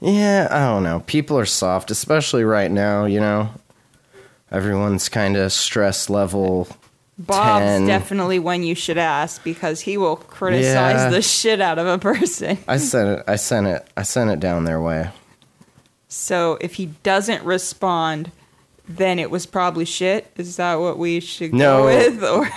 Yeah, 0.00 0.48
I 0.50 0.60
don't 0.60 0.82
know. 0.82 1.00
People 1.06 1.38
are 1.38 1.44
soft, 1.44 1.90
especially 1.90 2.44
right 2.44 2.70
now, 2.70 3.04
you 3.04 3.20
know. 3.20 3.50
Everyone's 4.50 5.08
kind 5.10 5.36
of 5.36 5.52
stress 5.52 6.08
level. 6.08 6.66
Bob's 7.18 7.60
10. 7.64 7.86
definitely 7.86 8.38
one 8.38 8.62
you 8.62 8.74
should 8.74 8.96
ask 8.96 9.44
because 9.44 9.80
he 9.80 9.98
will 9.98 10.16
criticize 10.16 10.94
Yeah. 11.00 11.10
the 11.10 11.20
shit 11.20 11.60
out 11.60 11.78
of 11.78 11.86
a 11.86 11.98
person. 11.98 12.56
I 12.66 12.78
sent 12.78 13.18
it 13.18 13.24
I 13.28 13.36
sent 13.36 13.66
it 13.66 13.86
I 13.96 14.02
sent 14.04 14.30
it 14.30 14.40
down 14.40 14.64
their 14.64 14.80
way. 14.80 15.10
So 16.12 16.58
if 16.60 16.74
he 16.74 16.86
doesn't 17.04 17.44
respond, 17.44 18.32
then 18.88 19.20
it 19.20 19.30
was 19.30 19.46
probably 19.46 19.84
shit. 19.84 20.26
Is 20.36 20.56
that 20.56 20.74
what 20.80 20.98
we 20.98 21.20
should 21.20 21.54
No. 21.54 21.84
go 21.84 21.86
with? 21.86 22.24
Or 22.24 22.50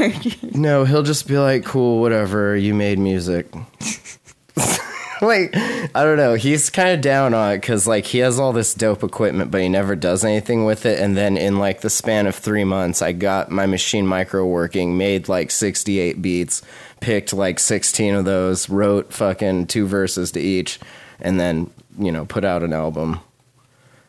No, 0.60 0.84
he'll 0.86 1.04
just 1.04 1.28
be 1.28 1.38
like, 1.38 1.64
"Cool, 1.64 2.02
whatever. 2.02 2.58
You 2.58 2.74
made 2.74 2.98
music." 2.98 3.46
like, 5.22 5.56
I 5.56 6.04
don't 6.04 6.18
know. 6.18 6.34
He's 6.34 6.70
kind 6.70 6.90
of 6.90 7.02
down 7.02 7.34
on 7.34 7.54
it 7.54 7.58
because 7.62 7.88
like 7.88 8.06
he 8.06 8.18
has 8.20 8.40
all 8.40 8.52
this 8.54 8.74
dope 8.74 9.04
equipment, 9.04 9.52
but 9.52 9.62
he 9.62 9.70
never 9.70 9.96
does 9.96 10.26
anything 10.26 10.66
with 10.66 10.86
it. 10.86 11.00
And 11.00 11.16
then 11.16 11.38
in 11.38 11.60
like 11.60 11.82
the 11.82 11.90
span 11.90 12.28
of 12.28 12.36
three 12.36 12.64
months, 12.64 13.02
I 13.02 13.12
got 13.12 13.52
my 13.52 13.66
Maschine 13.66 14.06
Mikro 14.06 14.46
working, 14.48 14.98
made 14.98 15.30
like 15.30 15.52
sixty-eight 15.52 16.22
beats, 16.22 16.62
picked 17.00 17.34
like 17.34 17.60
sixteen 17.60 18.16
of 18.16 18.26
those, 18.26 18.70
wrote 18.70 19.14
fucking 19.14 19.68
two 19.68 19.86
verses 19.88 20.32
to 20.32 20.40
each, 20.42 20.80
and 21.22 21.40
then 21.40 21.70
you 22.00 22.12
know 22.12 22.26
put 22.26 22.44
out 22.44 22.64
an 22.64 22.74
album. 22.74 23.20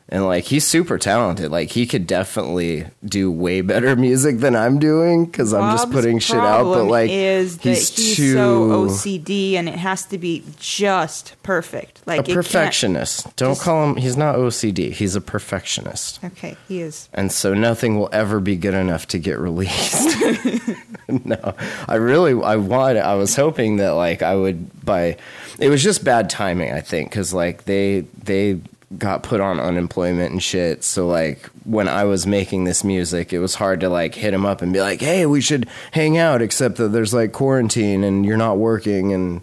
And 0.09 0.27
like 0.27 0.45
he's 0.45 0.67
super 0.67 0.99
talented. 0.99 1.51
Like 1.51 1.71
he 1.71 1.87
could 1.87 2.07
definitely 2.07 2.85
do 3.05 3.33
way 3.33 3.63
better 3.63 3.97
music 4.09 4.39
than 4.39 4.55
I'm 4.55 4.79
doing 4.79 5.25
because 5.25 5.55
I'm 5.55 5.73
just 5.77 5.91
putting 5.91 6.19
shit 6.19 6.37
out. 6.37 6.65
But 6.65 6.85
like 6.85 7.11
is 7.11 7.59
he's, 7.63 7.97
he's, 7.97 8.17
too 8.17 8.33
so 8.35 8.69
OCD 8.71 9.55
and 9.55 9.67
it 9.67 9.77
has 9.77 10.05
to 10.07 10.19
be 10.19 10.45
just 10.59 11.37
perfect. 11.43 12.03
Like 12.07 12.29
a 12.29 12.35
perfectionist. 12.35 13.35
Don't 13.37 13.53
just- 13.53 13.63
call 13.63 13.83
him. 13.89 13.97
He's 13.97 14.17
not 14.17 14.37
OCD. 14.37 14.93
He's 14.93 15.17
a 15.17 15.23
perfectionist. 15.23 16.23
Okay, 16.23 16.57
he 16.69 16.81
is. 16.83 17.09
And 17.15 17.33
so 17.33 17.55
nothing 17.55 17.97
will 17.99 18.11
ever 18.13 18.41
be 18.41 18.57
good 18.57 18.75
enough 18.75 19.09
to 19.09 19.19
get 19.19 19.39
released. 19.45 20.19
no, 21.25 21.55
I 21.89 21.95
really, 21.95 22.41
I 22.43 22.57
wanted, 22.57 23.01
I 23.03 23.15
was 23.15 23.37
hoping 23.37 23.77
that 23.79 23.91
like 23.93 24.23
I 24.23 24.37
would 24.37 24.85
by, 24.85 25.17
it 25.59 25.71
was 25.71 25.83
just 25.83 26.05
bad 26.05 26.29
timing, 26.29 26.73
I 26.73 26.81
think, 26.81 27.09
because 27.11 27.33
like 27.33 27.65
they, 27.65 28.01
they 28.23 28.61
got 28.99 29.23
put 29.23 29.41
on 29.41 29.61
unemployment 29.61 30.33
and 30.33 30.43
shit. 30.43 30.85
So 30.85 31.07
like 31.07 31.47
when 31.65 31.89
I 31.89 32.05
was 32.05 32.27
making 32.27 32.65
this 32.65 32.85
music, 32.85 33.33
it 33.33 33.39
was 33.39 33.55
hard 33.55 33.81
to 33.81 33.89
like 33.89 34.15
hit 34.15 34.35
him 34.35 34.47
up 34.47 34.63
and 34.63 34.73
be 34.73 34.81
like, 34.81 35.01
hey, 35.01 35.27
we 35.27 35.41
should 35.41 35.69
hang 35.93 36.19
out, 36.19 36.43
except 36.43 36.77
that 36.77 36.89
there's 36.89 37.15
like 37.15 37.33
quarantine 37.33 38.05
and 38.05 38.25
you're 38.25 38.37
not 38.37 38.59
working. 38.59 39.13
And 39.13 39.41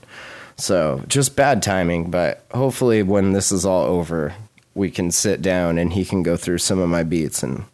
so 0.58 1.04
just 1.08 1.36
bad 1.36 1.62
timing. 1.62 2.12
But 2.12 2.46
hopefully 2.54 3.04
when 3.04 3.34
this 3.34 3.52
is 3.52 3.66
all 3.66 3.86
over, 3.86 4.34
we 4.74 4.90
can 4.90 5.12
sit 5.12 5.42
down 5.42 5.78
and 5.78 5.94
he 5.94 6.06
can 6.06 6.24
go 6.24 6.38
through 6.38 6.60
some 6.60 6.80
of 6.80 6.90
my 6.90 7.04
beats 7.04 7.44
and 7.44 7.66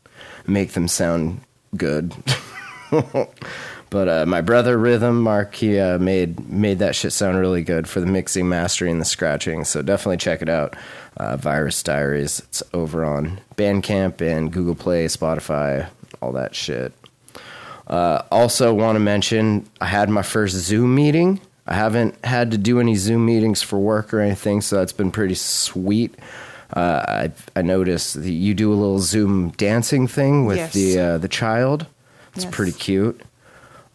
make 0.47 0.71
them 0.71 0.87
sound 0.87 1.41
good. 1.75 2.15
but 3.89 4.07
uh, 4.09 4.25
my 4.25 4.41
brother 4.41 4.77
Rhythm 4.77 5.21
Mark 5.21 5.55
he 5.55 5.79
uh, 5.79 5.97
made 5.97 6.49
made 6.49 6.79
that 6.79 6.95
shit 6.95 7.13
sound 7.13 7.37
really 7.39 7.63
good 7.63 7.87
for 7.87 7.99
the 7.99 8.05
mixing, 8.05 8.47
mastering, 8.49 8.93
and 8.93 9.01
the 9.01 9.05
scratching. 9.05 9.63
So 9.63 9.81
definitely 9.81 10.17
check 10.17 10.41
it 10.41 10.49
out. 10.49 10.75
Uh, 11.17 11.35
Virus 11.37 11.81
Diaries. 11.81 12.39
It's 12.41 12.61
over 12.73 13.03
on 13.03 13.39
Bandcamp 13.55 14.21
and 14.21 14.51
Google 14.53 14.75
Play, 14.75 15.05
Spotify, 15.05 15.87
all 16.21 16.31
that 16.33 16.53
shit. 16.53 16.93
Uh, 17.87 18.21
also, 18.31 18.73
want 18.73 18.95
to 18.95 18.99
mention 18.99 19.67
I 19.81 19.85
had 19.85 20.09
my 20.09 20.21
first 20.21 20.55
Zoom 20.55 20.93
meeting. 20.93 21.39
I 21.65 21.73
haven't 21.73 22.23
had 22.25 22.51
to 22.51 22.57
do 22.57 22.79
any 22.79 22.95
Zoom 22.95 23.25
meetings 23.25 23.61
for 23.61 23.79
work 23.79 24.13
or 24.13 24.19
anything, 24.19 24.61
so 24.61 24.75
that's 24.77 24.93
been 24.93 25.11
pretty 25.11 25.35
sweet. 25.35 26.15
Uh, 26.73 27.03
I 27.07 27.31
I 27.55 27.61
noticed 27.61 28.21
that 28.21 28.29
you 28.29 28.53
do 28.53 28.71
a 28.71 28.75
little 28.75 28.99
Zoom 28.99 29.49
dancing 29.51 30.07
thing 30.07 30.45
with 30.45 30.57
Yes. 30.57 30.73
the 30.73 30.99
uh, 30.99 31.17
the 31.17 31.27
child. 31.29 31.87
It's 32.35 32.43
Yes. 32.45 32.53
pretty 32.55 32.73
cute. 32.73 33.21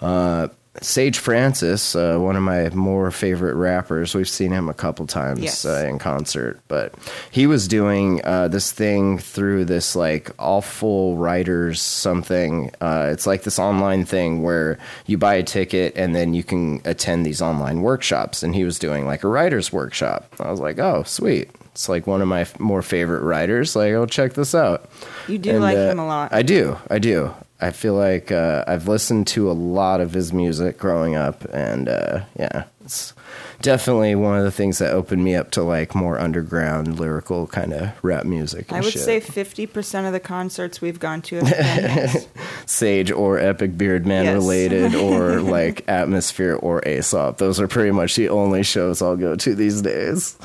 Uh, 0.02 0.48
Sage 0.80 1.18
Francis, 1.18 1.94
uh, 1.94 2.16
one 2.16 2.34
of 2.34 2.42
my 2.42 2.70
more 2.70 3.10
favorite 3.10 3.54
rappers, 3.56 4.14
we've 4.14 4.26
seen 4.28 4.50
him 4.52 4.70
a 4.70 4.74
couple 4.74 5.06
times 5.06 5.40
Yes. 5.40 5.66
uh, 5.66 5.84
in 5.86 5.98
concert, 5.98 6.60
but 6.66 6.94
he 7.30 7.46
was 7.46 7.68
doing 7.68 8.22
uh, 8.24 8.48
this 8.48 8.72
thing 8.72 9.18
through 9.18 9.66
this 9.66 9.94
like 9.94 10.30
awful 10.38 11.18
writers 11.18 11.78
something. 11.82 12.70
Uh, 12.80 13.10
it's 13.12 13.26
like 13.26 13.42
this 13.42 13.58
online 13.58 14.06
thing 14.06 14.42
where 14.42 14.78
you 15.06 15.18
buy 15.18 15.34
a 15.34 15.42
ticket 15.42 15.92
and 15.94 16.16
then 16.16 16.32
you 16.32 16.42
can 16.42 16.80
attend 16.86 17.26
these 17.26 17.42
online 17.42 17.82
workshops. 17.82 18.42
And 18.42 18.54
he 18.54 18.64
was 18.64 18.78
doing 18.78 19.04
like 19.04 19.24
a 19.24 19.28
writers 19.28 19.74
workshop. 19.74 20.32
I 20.40 20.50
was 20.50 20.58
like, 20.58 20.78
oh, 20.78 21.02
sweet. 21.02 21.50
It's 21.72 21.90
like 21.90 22.06
one 22.06 22.22
of 22.22 22.28
my 22.28 22.40
f- 22.40 22.58
more 22.58 22.80
favorite 22.82 23.22
writers. 23.22 23.76
Like, 23.76 23.92
oh, 23.92 24.06
check 24.06 24.32
this 24.32 24.54
out. 24.54 24.90
You 25.28 25.36
do 25.36 25.50
And, 25.50 25.60
like 25.60 25.76
uh, 25.76 25.90
him 25.90 25.98
a 25.98 26.06
lot. 26.06 26.32
I 26.32 26.40
do. 26.42 26.78
I 26.90 26.98
do. 26.98 27.34
I 27.62 27.70
feel 27.70 27.94
like 27.94 28.32
uh, 28.32 28.64
I've 28.66 28.88
listened 28.88 29.26
to 29.28 29.50
a 29.50 29.52
lot 29.52 30.00
of 30.00 30.12
his 30.12 30.32
music 30.32 30.78
growing 30.78 31.14
up, 31.14 31.44
and 31.52 31.88
uh, 31.88 32.20
yeah, 32.36 32.64
it's 32.84 33.14
definitely 33.60 34.16
one 34.16 34.36
of 34.36 34.44
the 34.44 34.50
things 34.50 34.78
that 34.78 34.92
opened 34.92 35.22
me 35.22 35.36
up 35.36 35.52
to 35.52 35.62
like 35.62 35.94
more 35.94 36.18
underground 36.18 36.98
lyrical 36.98 37.46
kind 37.46 37.72
of 37.72 37.90
rap 38.02 38.24
music. 38.24 38.66
And 38.68 38.78
I 38.78 38.80
would 38.80 38.92
shit. 38.92 39.02
say 39.02 39.20
50% 39.20 40.06
of 40.06 40.12
the 40.12 40.18
concerts 40.20 40.80
we've 40.80 40.98
gone 40.98 41.22
to 41.22 41.36
have 41.44 42.12
been. 42.12 42.22
Sage 42.66 43.12
or 43.12 43.38
Epic 43.38 43.78
Beard 43.78 44.04
Men 44.06 44.24
Yes. 44.24 44.34
related, 44.34 44.94
or 44.96 45.40
like 45.40 45.88
Atmosphere 45.88 46.56
or 46.56 46.86
Aesop. 46.86 47.38
Those 47.38 47.60
are 47.60 47.68
pretty 47.68 47.92
much 47.92 48.16
the 48.16 48.28
only 48.28 48.64
shows 48.64 49.00
I'll 49.00 49.16
go 49.16 49.36
to 49.36 49.54
these 49.54 49.80
days. 49.82 50.36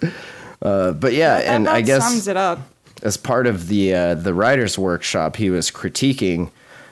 Uh, 0.60 0.90
but 0.90 1.12
yeah, 1.12 1.36
That 1.38 1.46
and 1.46 1.68
I 1.68 1.82
guess 1.82 2.02
sums 2.02 2.26
it 2.26 2.36
up. 2.36 2.58
As 3.02 3.16
part 3.16 3.46
of 3.46 3.68
the 3.68 3.94
uh, 3.94 4.14
the 4.14 4.34
writers 4.34 4.78
workshop, 4.78 5.36
he 5.36 5.50
was 5.50 5.70
critiquing 5.70 6.50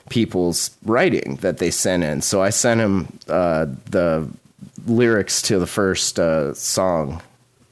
people's 0.09 0.71
writing 0.83 1.37
that 1.41 1.57
they 1.57 1.71
sent 1.71 2.03
in. 2.03 2.21
So 2.21 2.41
I 2.41 2.49
sent 2.49 2.79
him 2.79 3.19
uh, 3.27 3.67
the 3.89 4.29
lyrics 4.85 5.41
to 5.43 5.59
the 5.59 5.67
first 5.67 6.19
uh, 6.19 6.53
song. 6.53 7.21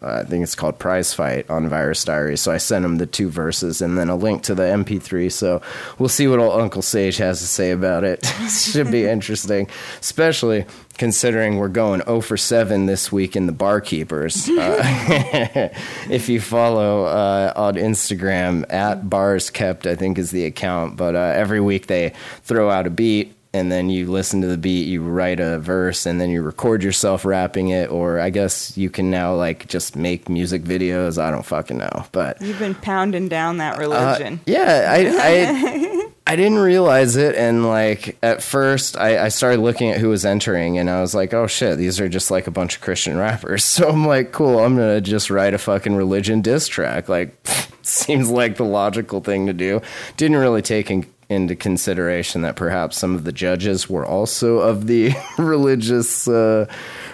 Uh, 0.05 0.21
I 0.21 0.23
think 0.23 0.43
it's 0.43 0.53
called 0.53 0.77
Prize 0.77 1.13
Fight 1.13 1.49
on 1.49 1.67
Virus 1.67 2.03
Diary. 2.05 2.37
So 2.37 2.51
I 2.51 2.57
sent 2.57 2.85
him 2.85 2.97
the 2.97 3.07
two 3.07 3.29
verses 3.29 3.81
and 3.81 3.97
then 3.97 4.07
a 4.07 4.15
link 4.15 4.43
to 4.43 4.53
the 4.53 4.63
MP3. 4.63 5.31
So 5.31 5.61
we'll 5.97 6.09
see 6.09 6.27
what 6.27 6.39
old 6.39 6.61
Uncle 6.61 6.83
Sage 6.83 7.17
has 7.17 7.39
to 7.39 7.47
say 7.47 7.71
about 7.71 8.03
it. 8.03 8.23
Should 8.49 8.91
be 8.91 9.05
interesting, 9.05 9.67
especially 9.99 10.65
considering 10.97 11.57
we're 11.57 11.67
going 11.69 12.01
0 12.03 12.21
for 12.21 12.37
7 12.37 12.85
this 12.85 13.11
week 13.11 13.35
in 13.35 13.47
the 13.47 13.51
Barkeepers. 13.51 14.47
Uh, 14.47 14.77
if 16.09 16.29
you 16.29 16.39
follow 16.39 17.05
uh, 17.05 17.53
on 17.55 17.75
Instagram 17.75 18.71
at 18.71 19.09
bars 19.09 19.49
kept, 19.49 19.87
I 19.87 19.95
think 19.95 20.19
is 20.19 20.29
the 20.29 20.45
account. 20.45 20.97
But 20.97 21.15
uh, 21.15 21.33
every 21.35 21.61
week 21.61 21.87
they 21.87 22.13
throw 22.43 22.69
out 22.69 22.85
a 22.85 22.91
beat, 22.91 23.35
and 23.55 23.71
then 23.71 23.89
you 23.89 24.11
listen 24.11 24.41
to 24.41 24.47
the 24.47 24.57
beat, 24.57 24.87
you 24.87 25.01
write 25.01 25.39
a 25.39 25.59
verse, 25.59 26.05
and 26.05 26.19
then 26.19 26.29
you 26.29 26.41
record 26.41 26.83
yourself 26.83 27.23
rapping 27.23 27.69
it. 27.69 27.89
Or 27.89 28.19
I 28.19 28.29
guess 28.29 28.77
you 28.77 28.89
can 28.89 29.09
now 29.09 29.33
like 29.33 29.67
just 29.67 29.95
make 29.95 30.27
music 30.27 30.63
videos. 30.63 31.17
I 31.17 31.31
don't 31.31 31.45
fucking 31.45 31.77
know, 31.77 32.05
but 32.11 32.41
You've 32.41 32.59
been 32.59 32.75
pounding 32.75 33.29
down 33.29 33.57
that 33.59 33.77
uh, 33.77 33.79
religion. 33.79 34.41
yeah, 34.45 34.91
I, 34.91 35.13
I 35.17 36.11
I 36.27 36.35
didn't 36.35 36.57
realize 36.57 37.15
it, 37.15 37.35
and 37.35 37.65
like 37.67 38.17
at 38.23 38.41
first, 38.41 38.97
I, 38.97 39.25
I 39.25 39.27
started 39.29 39.61
looking 39.61 39.91
at 39.91 39.99
who 39.99 40.09
was 40.09 40.25
entering, 40.25 40.77
and 40.79 40.89
I 40.89 40.99
was 40.99 41.13
like, 41.13 41.33
oh 41.35 41.45
shit, 41.47 41.77
these 41.77 41.99
are 41.99 42.09
just 42.09 42.31
like 42.31 42.47
a 42.47 42.51
bunch 42.51 42.75
of 42.75 42.81
Christian 42.81 43.15
rappers. 43.25 43.63
So 43.63 43.87
I'm 43.87 44.05
like, 44.05 44.31
cool, 44.31 44.59
I'm 44.59 44.75
gonna 44.75 45.01
just 45.01 45.29
write 45.29 45.53
a 45.53 45.59
fucking 45.59 45.95
religion 45.95 46.41
diss 46.41 46.67
track. 46.67 47.07
Like, 47.09 47.37
seems 47.83 48.29
like 48.29 48.57
the 48.57 48.65
logical 48.65 49.21
thing 49.21 49.45
to 49.45 49.53
do. 49.53 49.81
Didn't 50.17 50.37
really 50.37 50.63
take 50.63 50.89
in, 50.89 51.05
into 51.29 51.55
consideration 51.55 52.41
that 52.41 52.55
perhaps 52.55 52.97
some 52.97 53.15
of 53.15 53.23
the 53.23 53.31
judges 53.31 53.89
were 53.89 54.05
also 54.05 54.59
of 54.59 54.87
the 54.87 55.13
religious 55.37 56.27
uh, 56.27 56.65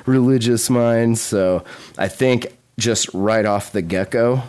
religious 0.05 0.69
mind. 0.69 1.17
So 1.17 1.63
I 1.97 2.07
think 2.07 2.57
just 2.77 3.09
right 3.13 3.45
off 3.45 3.71
the 3.71 3.81
get 3.81 4.11
go. 4.11 4.43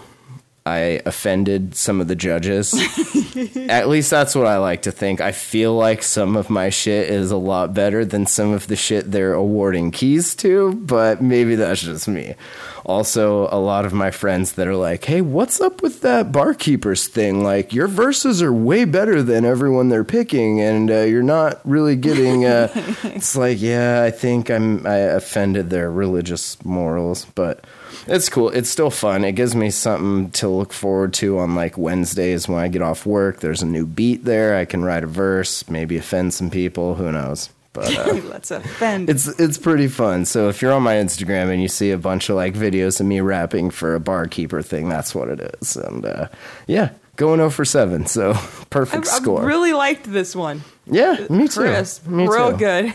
I 0.64 1.00
offended 1.04 1.74
some 1.74 2.00
of 2.00 2.06
the 2.06 2.14
judges. 2.14 2.72
At 3.68 3.88
least 3.88 4.10
that's 4.10 4.34
what 4.34 4.46
I 4.46 4.58
like 4.58 4.82
to 4.82 4.92
think. 4.92 5.20
I 5.20 5.32
feel 5.32 5.74
like 5.74 6.02
some 6.04 6.36
of 6.36 6.50
my 6.50 6.70
shit 6.70 7.10
is 7.10 7.32
a 7.32 7.36
lot 7.36 7.74
better 7.74 8.04
than 8.04 8.26
some 8.26 8.52
of 8.52 8.68
the 8.68 8.76
shit 8.76 9.10
they're 9.10 9.34
awarding 9.34 9.90
keys 9.90 10.36
to, 10.36 10.74
but 10.74 11.20
maybe 11.20 11.56
that's 11.56 11.82
just 11.82 12.06
me. 12.06 12.36
Also, 12.84 13.48
a 13.50 13.58
lot 13.58 13.86
of 13.86 13.92
my 13.92 14.10
friends 14.10 14.52
that 14.52 14.68
are 14.68 14.76
like, 14.76 15.04
hey, 15.04 15.20
what's 15.20 15.60
up 15.60 15.82
with 15.82 16.00
that 16.02 16.32
barkeepers 16.32 17.06
thing? 17.06 17.42
Like, 17.42 17.72
your 17.72 17.88
verses 17.88 18.42
are 18.42 18.52
way 18.52 18.84
better 18.84 19.22
than 19.22 19.44
everyone 19.44 19.88
they're 19.88 20.04
picking, 20.04 20.60
and 20.60 20.90
uh, 20.90 21.00
you're 21.02 21.22
not 21.22 21.60
really 21.64 21.96
getting. 21.96 22.44
Uh, 22.44 22.68
it's 23.04 23.36
like, 23.36 23.60
yeah, 23.60 24.02
I 24.02 24.10
think 24.10 24.50
I'm, 24.50 24.86
I 24.86 24.96
offended 24.96 25.70
their 25.70 25.90
religious 25.90 26.62
morals, 26.64 27.24
but 27.34 27.64
it's 28.06 28.28
cool. 28.28 28.48
It's 28.50 28.68
still 28.70 28.90
fun. 28.90 29.24
It 29.24 29.32
gives 29.32 29.54
me 29.54 29.70
something 29.70 30.30
to 30.32 30.48
look 30.48 30.72
forward 30.72 31.12
to 31.14 31.38
on 31.38 31.54
like 31.54 31.76
Wednesdays 31.78 32.48
when 32.48 32.58
I 32.58 32.68
get 32.68 32.82
off 32.82 33.06
work. 33.06 33.40
There's 33.40 33.62
a 33.62 33.66
new 33.66 33.86
beat 33.86 34.24
there. 34.24 34.56
I 34.56 34.64
can 34.64 34.84
write 34.84 35.04
a 35.04 35.06
verse, 35.08 35.68
maybe 35.68 35.96
offend 35.96 36.34
some 36.34 36.50
people. 36.50 36.94
Who 36.96 37.10
knows? 37.12 37.50
But 37.72 37.96
uh, 37.96 38.12
Let's 38.28 38.50
offend. 38.50 39.08
it's 39.08 39.26
it's 39.40 39.56
pretty 39.58 39.88
fun. 39.88 40.24
So 40.26 40.48
if 40.48 40.60
you're 40.60 40.72
on 40.72 40.82
my 40.82 40.94
Instagram 40.94 41.50
and 41.50 41.62
you 41.62 41.68
see 41.68 41.90
a 41.90 41.98
bunch 41.98 42.28
of 42.28 42.36
like 42.36 42.54
videos 42.54 43.00
of 43.00 43.06
me 43.06 43.20
rapping 43.20 43.70
for 43.70 43.94
a 43.94 44.00
barkeeper 44.00 44.60
thing, 44.62 44.88
that's 44.88 45.14
what 45.14 45.28
it 45.28 45.40
is. 45.60 45.76
And 45.76 46.04
uh, 46.04 46.28
yeah, 46.66 46.90
going 47.16 47.38
0 47.38 47.50
for 47.50 47.64
seven. 47.64 48.06
So 48.06 48.34
perfect 48.70 49.06
I 49.06 49.10
score. 49.16 49.44
really 49.44 49.72
liked 49.72 50.04
this 50.04 50.36
one. 50.36 50.62
yeah, 50.86 51.26
me 51.30 51.48
too. 51.48 51.60
Chris, 51.60 52.04
me 52.06 52.26
real 52.28 52.52
too. 52.52 52.58
good. 52.58 52.92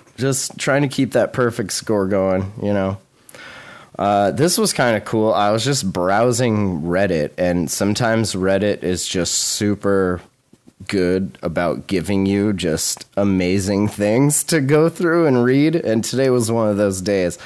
just 0.18 0.58
trying 0.58 0.82
to 0.82 0.88
keep 0.88 1.12
that 1.12 1.32
perfect 1.32 1.72
score 1.72 2.06
going, 2.06 2.52
you 2.62 2.72
know. 2.74 2.98
Uh, 3.98 4.30
this 4.32 4.58
was 4.58 4.72
kind 4.72 4.96
of 4.96 5.04
cool. 5.04 5.32
I 5.32 5.50
was 5.50 5.64
just 5.64 5.92
browsing 5.92 6.82
Reddit, 6.82 7.32
and 7.38 7.70
sometimes 7.70 8.34
Reddit 8.34 8.82
is 8.82 9.06
just 9.06 9.34
super 9.34 10.20
good 10.88 11.38
about 11.42 11.86
giving 11.86 12.26
you 12.26 12.52
just 12.52 13.06
amazing 13.16 13.88
things 13.88 14.44
to 14.44 14.60
go 14.60 14.88
through 14.88 15.26
and 15.26 15.44
read. 15.44 15.76
And 15.76 16.04
today 16.04 16.30
was 16.30 16.50
one 16.50 16.68
of 16.68 16.76
those 16.76 17.00
days. 17.00 17.38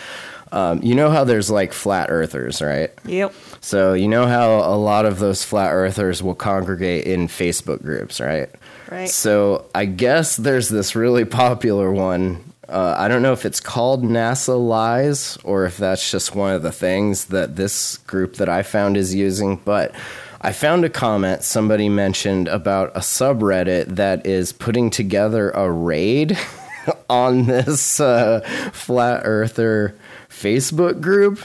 Um, 0.51 0.83
you 0.83 0.95
know 0.95 1.11
how 1.11 1.25
there's 1.25 1.51
like 1.51 1.73
flat 1.73 2.11
earthers, 2.11 2.63
right? 2.63 2.91
Yep. 3.05 3.35
So 3.61 3.93
you 3.93 4.09
know 4.09 4.27
how 4.27 4.61
a 4.61 4.77
lot 4.77 5.05
of 5.05 5.19
those 5.19 5.45
flat 5.45 5.73
earthers 5.73 6.23
will 6.23 6.35
congregate 6.35 7.07
in 7.07 7.29
Facebook 7.29 7.83
groups, 7.83 8.21
right? 8.21 8.49
Right. 8.91 9.11
So 9.11 9.67
I 9.75 9.85
guess 9.85 10.37
there's 10.37 10.69
this 10.71 10.97
really 10.97 11.27
popular 11.27 11.93
one. 11.93 12.43
Uh, 12.69 12.95
I 12.99 13.09
don't 13.09 13.23
know 13.23 13.33
if 13.33 13.47
it's 13.47 13.61
called 13.61 14.03
NASA 14.03 14.59
Lies 14.59 15.39
or 15.43 15.65
if 15.65 15.79
that's 15.79 16.11
just 16.11 16.35
one 16.35 16.53
of 16.53 16.63
the 16.63 16.73
things 16.73 17.27
that 17.27 17.57
this 17.57 17.97
group 17.99 18.35
that 18.37 18.49
I 18.51 18.63
found 18.63 18.99
is 18.99 19.15
using, 19.15 19.57
but 19.57 19.95
I 20.43 20.53
found 20.53 20.85
a 20.85 20.91
comment 20.91 21.43
somebody 21.43 21.89
mentioned 21.89 22.47
about 22.47 22.91
a 22.95 23.01
subreddit 23.01 23.97
that 23.97 24.27
is 24.27 24.53
putting 24.53 24.91
together 24.91 25.51
a 25.51 25.71
raid 25.71 26.39
on 27.11 27.47
this 27.47 28.01
uh, 28.01 28.41
flat 28.73 29.23
earther 29.25 29.97
Facebook 30.29 31.01
group. 31.01 31.41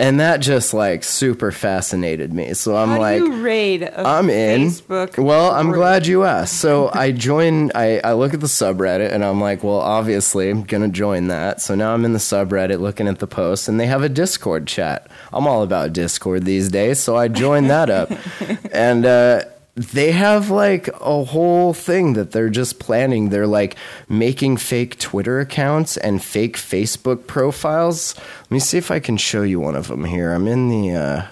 And 0.00 0.18
that 0.18 0.40
just 0.40 0.72
like 0.72 1.04
super 1.04 1.52
fascinated 1.52 2.32
me. 2.32 2.54
So 2.54 2.74
I'm 2.74 2.88
How 2.88 2.98
like, 2.98 3.22
raid 3.22 3.84
I'm 3.84 4.30
in. 4.30 4.62
Facebook? 4.68 5.22
Well, 5.22 5.50
I'm 5.50 5.66
group? 5.66 5.76
glad 5.76 6.06
you 6.06 6.24
asked. 6.24 6.58
So 6.58 6.90
I 6.94 7.12
join. 7.12 7.70
I, 7.74 8.00
I 8.02 8.14
look 8.14 8.32
at 8.32 8.40
the 8.40 8.46
subreddit 8.46 9.12
and 9.12 9.22
I'm 9.24 9.40
like, 9.40 9.62
well, 9.62 9.78
obviously 9.78 10.48
I'm 10.48 10.62
gonna 10.62 10.88
join 10.88 11.28
that. 11.28 11.60
So 11.60 11.74
now 11.74 11.92
I'm 11.92 12.04
in 12.06 12.14
the 12.14 12.18
subreddit 12.18 12.80
looking 12.80 13.08
at 13.08 13.18
the 13.18 13.26
posts, 13.26 13.68
and 13.68 13.78
they 13.78 13.86
have 13.86 14.02
a 14.02 14.08
Discord 14.08 14.66
chat. 14.66 15.06
I'm 15.32 15.46
all 15.46 15.62
about 15.62 15.92
Discord 15.92 16.44
these 16.46 16.70
days, 16.70 16.98
so 16.98 17.16
I 17.16 17.28
joined 17.28 17.68
that 17.68 17.90
up, 17.90 18.10
and 18.72 19.04
uh, 19.04 19.42
they 19.74 20.12
have 20.12 20.50
like 20.50 20.88
a 21.00 21.24
whole 21.24 21.72
thing 21.72 22.14
that 22.14 22.32
they're 22.32 22.50
just 22.50 22.78
planning. 22.78 23.28
They're 23.28 23.46
like 23.46 23.76
making 24.08 24.58
fake 24.58 24.98
Twitter 24.98 25.40
accounts 25.40 25.96
and 25.96 26.22
fake 26.22 26.56
Facebook 26.56 27.26
profiles. 27.26 28.14
Let 28.42 28.50
me 28.50 28.58
see 28.58 28.78
if 28.78 28.90
I 28.90 28.98
can 29.00 29.16
show 29.16 29.42
you 29.42 29.60
one 29.60 29.76
of 29.76 29.88
them 29.88 30.04
here. 30.04 30.32
I'm 30.32 30.48
in 30.48 30.68
the. 30.68 30.94
Uh, 30.94 31.26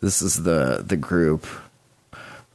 this 0.00 0.20
is 0.20 0.42
the 0.42 0.84
the 0.86 0.96
group. 0.96 1.46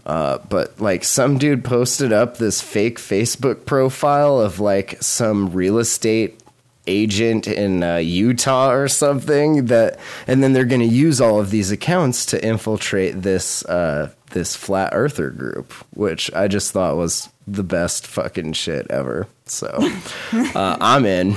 Uh, 0.06 0.40
but 0.50 0.80
like 0.80 1.04
some 1.04 1.38
dude 1.38 1.64
posted 1.64 2.12
up 2.12 2.38
this 2.38 2.62
fake 2.62 2.98
Facebook 2.98 3.66
profile 3.66 4.40
of 4.40 4.60
like 4.60 5.02
some 5.02 5.52
real 5.52 5.78
estate 5.78 6.42
agent 6.88 7.48
in 7.48 7.84
uh, 7.84 7.98
Utah 7.98 8.72
or 8.72 8.88
something 8.88 9.68
that, 9.68 10.00
and 10.26 10.42
then 10.42 10.54
they're 10.54 10.66
going 10.66 10.82
to 10.82 10.88
use 10.88 11.22
all 11.22 11.40
of 11.40 11.52
these 11.52 11.72
accounts 11.72 12.26
to 12.28 12.44
infiltrate 12.44 13.22
this 13.22 13.64
uh, 13.66 14.12
this 14.32 14.56
flat 14.56 14.92
earther 14.94 15.30
group, 15.30 15.72
which 15.94 16.34
I 16.34 16.48
just 16.48 16.72
thought 16.72 16.98
was 16.98 17.30
the 17.48 17.64
best 17.64 18.06
fucking 18.08 18.54
shit 18.54 18.88
ever. 18.90 19.28
So 19.46 19.68
uh, 20.32 20.78
I'm 20.80 21.06
in. 21.06 21.36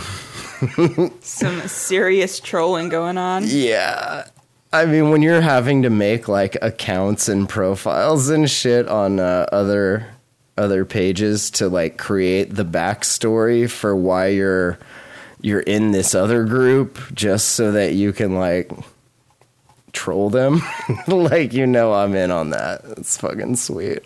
Some 1.20 1.60
serious 1.68 2.38
trolling 2.38 2.88
going 2.88 3.18
on. 3.18 3.44
Yeah. 3.46 4.26
I 4.72 4.86
mean, 4.86 5.10
when 5.10 5.22
you're 5.22 5.40
having 5.40 5.82
to 5.82 5.90
make 5.90 6.28
like 6.28 6.56
accounts 6.62 7.28
and 7.28 7.48
profiles 7.48 8.28
and 8.28 8.50
shit 8.50 8.88
on 8.88 9.20
uh, 9.20 9.46
other 9.52 10.06
other 10.56 10.84
pages 10.84 11.50
to 11.50 11.68
like 11.68 11.96
create 11.96 12.54
the 12.54 12.64
backstory 12.64 13.70
for 13.70 13.96
why 13.96 14.26
you're 14.28 14.78
you're 15.40 15.60
in 15.60 15.92
this 15.92 16.14
other 16.14 16.44
group 16.44 16.98
just 17.14 17.50
so 17.50 17.72
that 17.72 17.94
you 17.94 18.12
can 18.12 18.34
like 18.34 18.70
troll 19.92 20.30
them. 20.30 20.62
like 21.06 21.52
you 21.52 21.66
know 21.66 21.92
I'm 21.92 22.14
in 22.14 22.30
on 22.30 22.50
that. 22.50 22.82
It's 22.96 23.16
fucking 23.16 23.56
sweet. 23.56 24.00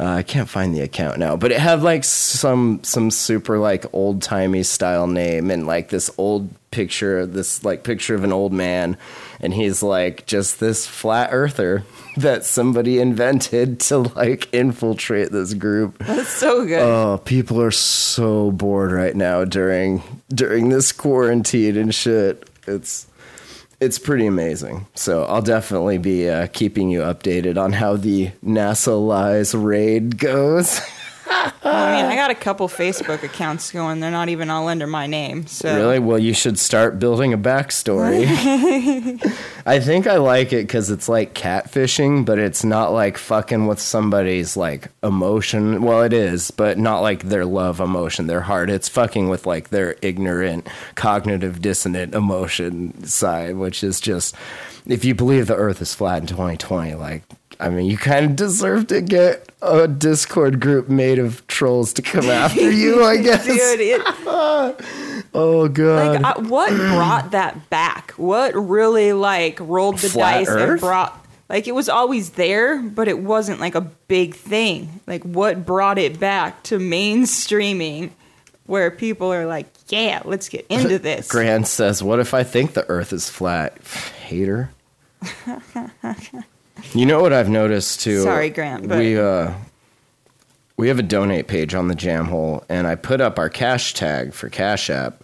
Uh, 0.00 0.04
I 0.04 0.22
can't 0.22 0.48
find 0.48 0.74
the 0.74 0.80
account 0.80 1.18
now, 1.18 1.36
but 1.36 1.52
it 1.52 1.58
had 1.58 1.82
like 1.82 2.04
some 2.04 2.82
some 2.82 3.10
super 3.10 3.58
like 3.58 3.84
old 3.92 4.22
timey 4.22 4.62
style 4.62 5.06
name 5.06 5.50
and 5.50 5.66
like 5.66 5.90
this 5.90 6.10
old 6.16 6.48
picture, 6.70 7.26
this 7.26 7.64
like 7.64 7.82
picture 7.82 8.14
of 8.14 8.24
an 8.24 8.32
old 8.32 8.52
man, 8.52 8.96
and 9.40 9.52
he's 9.52 9.82
like 9.82 10.24
just 10.24 10.58
this 10.58 10.86
flat 10.86 11.28
earther 11.32 11.84
that 12.16 12.46
somebody 12.46 12.98
invented 12.98 13.78
to 13.80 13.98
like 13.98 14.48
infiltrate 14.54 15.32
this 15.32 15.52
group. 15.52 15.98
That's 15.98 16.28
so 16.28 16.64
good. 16.64 16.80
Oh, 16.80 17.18
people 17.18 17.60
are 17.60 17.70
so 17.70 18.52
bored 18.52 18.92
right 18.92 19.14
now 19.14 19.44
during 19.44 20.02
during 20.30 20.70
this 20.70 20.92
quarantine 20.92 21.76
and 21.76 21.94
shit. 21.94 22.48
It's 22.66 23.06
it's 23.80 23.98
pretty 23.98 24.26
amazing. 24.26 24.86
So 24.94 25.24
I'll 25.24 25.42
definitely 25.42 25.98
be 25.98 26.28
uh, 26.28 26.48
keeping 26.48 26.90
you 26.90 27.00
updated 27.00 27.56
on 27.56 27.72
how 27.72 27.96
the 27.96 28.30
NASA 28.44 29.04
Lies 29.04 29.54
raid 29.54 30.18
goes. 30.18 30.80
I 31.62 31.92
mean, 31.94 32.06
I 32.06 32.16
got 32.16 32.30
a 32.30 32.34
couple 32.34 32.68
Facebook 32.68 33.22
accounts 33.22 33.70
going. 33.70 34.00
They're 34.00 34.10
not 34.10 34.28
even 34.28 34.50
all 34.50 34.66
under 34.68 34.86
my 34.86 35.06
name. 35.06 35.46
So 35.46 35.74
Really? 35.74 35.98
Well, 36.00 36.18
you 36.18 36.34
should 36.34 36.58
start 36.58 36.98
building 36.98 37.32
a 37.32 37.38
backstory. 37.38 38.26
I 39.66 39.78
think 39.78 40.06
I 40.06 40.16
like 40.16 40.52
it 40.52 40.66
because 40.66 40.90
it's 40.90 41.08
like 41.08 41.34
catfishing, 41.34 42.24
but 42.24 42.38
it's 42.38 42.64
not 42.64 42.92
like 42.92 43.16
fucking 43.16 43.66
with 43.68 43.80
somebody's 43.80 44.56
like 44.56 44.88
emotion. 45.04 45.82
Well, 45.82 46.02
it 46.02 46.12
is, 46.12 46.50
but 46.50 46.78
not 46.78 47.00
like 47.00 47.22
their 47.24 47.44
love 47.44 47.78
emotion, 47.78 48.26
their 48.26 48.40
heart. 48.40 48.68
It's 48.68 48.88
fucking 48.88 49.28
with 49.28 49.46
like 49.46 49.68
their 49.68 49.96
ignorant, 50.02 50.66
cognitive 50.96 51.62
dissonant 51.62 52.14
emotion 52.14 53.04
side, 53.04 53.54
which 53.56 53.84
is 53.84 54.00
just 54.00 54.34
if 54.86 55.04
you 55.04 55.14
believe 55.14 55.46
the 55.46 55.54
earth 55.56 55.80
is 55.80 55.94
flat 55.94 56.22
in 56.22 56.26
2020, 56.26 56.94
like, 56.94 57.22
I 57.60 57.68
mean, 57.68 57.86
you 57.86 57.96
kind 57.98 58.24
of 58.24 58.36
deserve 58.36 58.86
to 58.88 59.00
get 59.02 59.52
a 59.60 59.86
Discord 59.86 60.60
group 60.60 60.88
made 60.88 61.18
of 61.18 61.46
trolls 61.46 61.92
to 61.94 62.02
come 62.02 62.30
after 62.30 62.70
you, 62.72 63.04
I 63.04 63.18
guess. 63.18 63.44
Dude, 63.44 63.80
it, 63.80 64.00
Oh, 65.34 65.68
God. 65.68 66.22
like, 66.22 66.36
I, 66.36 66.40
what 66.40 66.70
brought 66.70 67.30
that 67.32 67.68
back? 67.70 68.12
What 68.12 68.54
really 68.54 69.12
like 69.12 69.58
rolled 69.60 69.98
the 69.98 70.08
Flat 70.08 70.38
dice 70.38 70.48
Earth? 70.48 70.70
and 70.70 70.80
brought? 70.80 71.16
Like 71.48 71.66
it 71.68 71.74
was 71.74 71.88
always 71.88 72.30
there, 72.30 72.78
but 72.80 73.08
it 73.08 73.18
wasn't 73.18 73.58
like 73.60 73.74
a 73.74 73.80
big 73.80 74.34
thing. 74.36 75.00
Like 75.06 75.24
what 75.24 75.66
brought 75.66 75.98
it 75.98 76.18
back 76.20 76.62
to 76.64 76.78
mainstreaming, 76.78 78.10
where 78.66 78.88
people 78.92 79.32
are 79.32 79.46
like, 79.46 79.66
"Yeah, 79.88 80.22
let's 80.24 80.48
get 80.48 80.64
into 80.70 81.00
this." 81.00 81.28
Grant 81.28 81.66
says, 81.66 82.04
"What 82.04 82.20
if 82.20 82.34
I 82.34 82.44
think 82.44 82.74
the 82.74 82.88
Earth 82.88 83.12
is 83.12 83.28
flat?" 83.28 83.76
Hater. 84.26 84.70
You 86.94 87.06
know 87.06 87.20
what 87.20 87.32
I've 87.32 87.48
noticed 87.48 88.00
too? 88.00 88.22
Sorry, 88.22 88.50
Grant, 88.50 88.88
but- 88.88 88.98
we 88.98 89.18
uh, 89.18 89.52
we 90.76 90.88
have 90.88 90.98
a 90.98 91.02
donate 91.04 91.46
page 91.48 91.74
on 91.74 91.88
the 91.88 91.94
Jam 91.94 92.26
Hole, 92.26 92.64
and 92.68 92.86
I 92.86 92.94
put 92.94 93.20
up 93.20 93.38
our 93.38 93.48
cash 93.48 93.94
tag 93.94 94.32
for 94.32 94.48
Cash 94.48 94.90
App. 94.90 95.22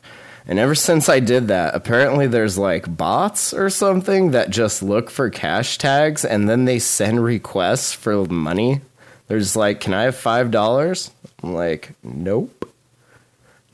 And 0.49 0.61
ever 0.61 0.75
since 0.77 1.09
I 1.09 1.19
did 1.19 1.49
that, 1.49 1.75
apparently 1.75 2.29
there's 2.29 2.57
like 2.57 2.95
bots 2.97 3.53
or 3.53 3.69
something 3.69 4.31
that 4.31 4.51
just 4.51 4.81
look 4.83 5.11
for 5.11 5.29
cash 5.29 5.77
tags 5.77 6.25
and 6.25 6.49
then 6.49 6.67
they 6.67 6.79
send 6.79 7.25
requests 7.25 7.93
for 7.93 8.25
money. 8.27 8.81
They're 9.27 9.41
just 9.41 9.57
like, 9.57 9.81
"Can 9.81 9.93
I 9.93 10.03
have 10.03 10.15
five 10.17 10.51
dollars?" 10.53 11.11
I'm 11.43 11.53
like, 11.53 11.93
"Nope." 12.05 12.71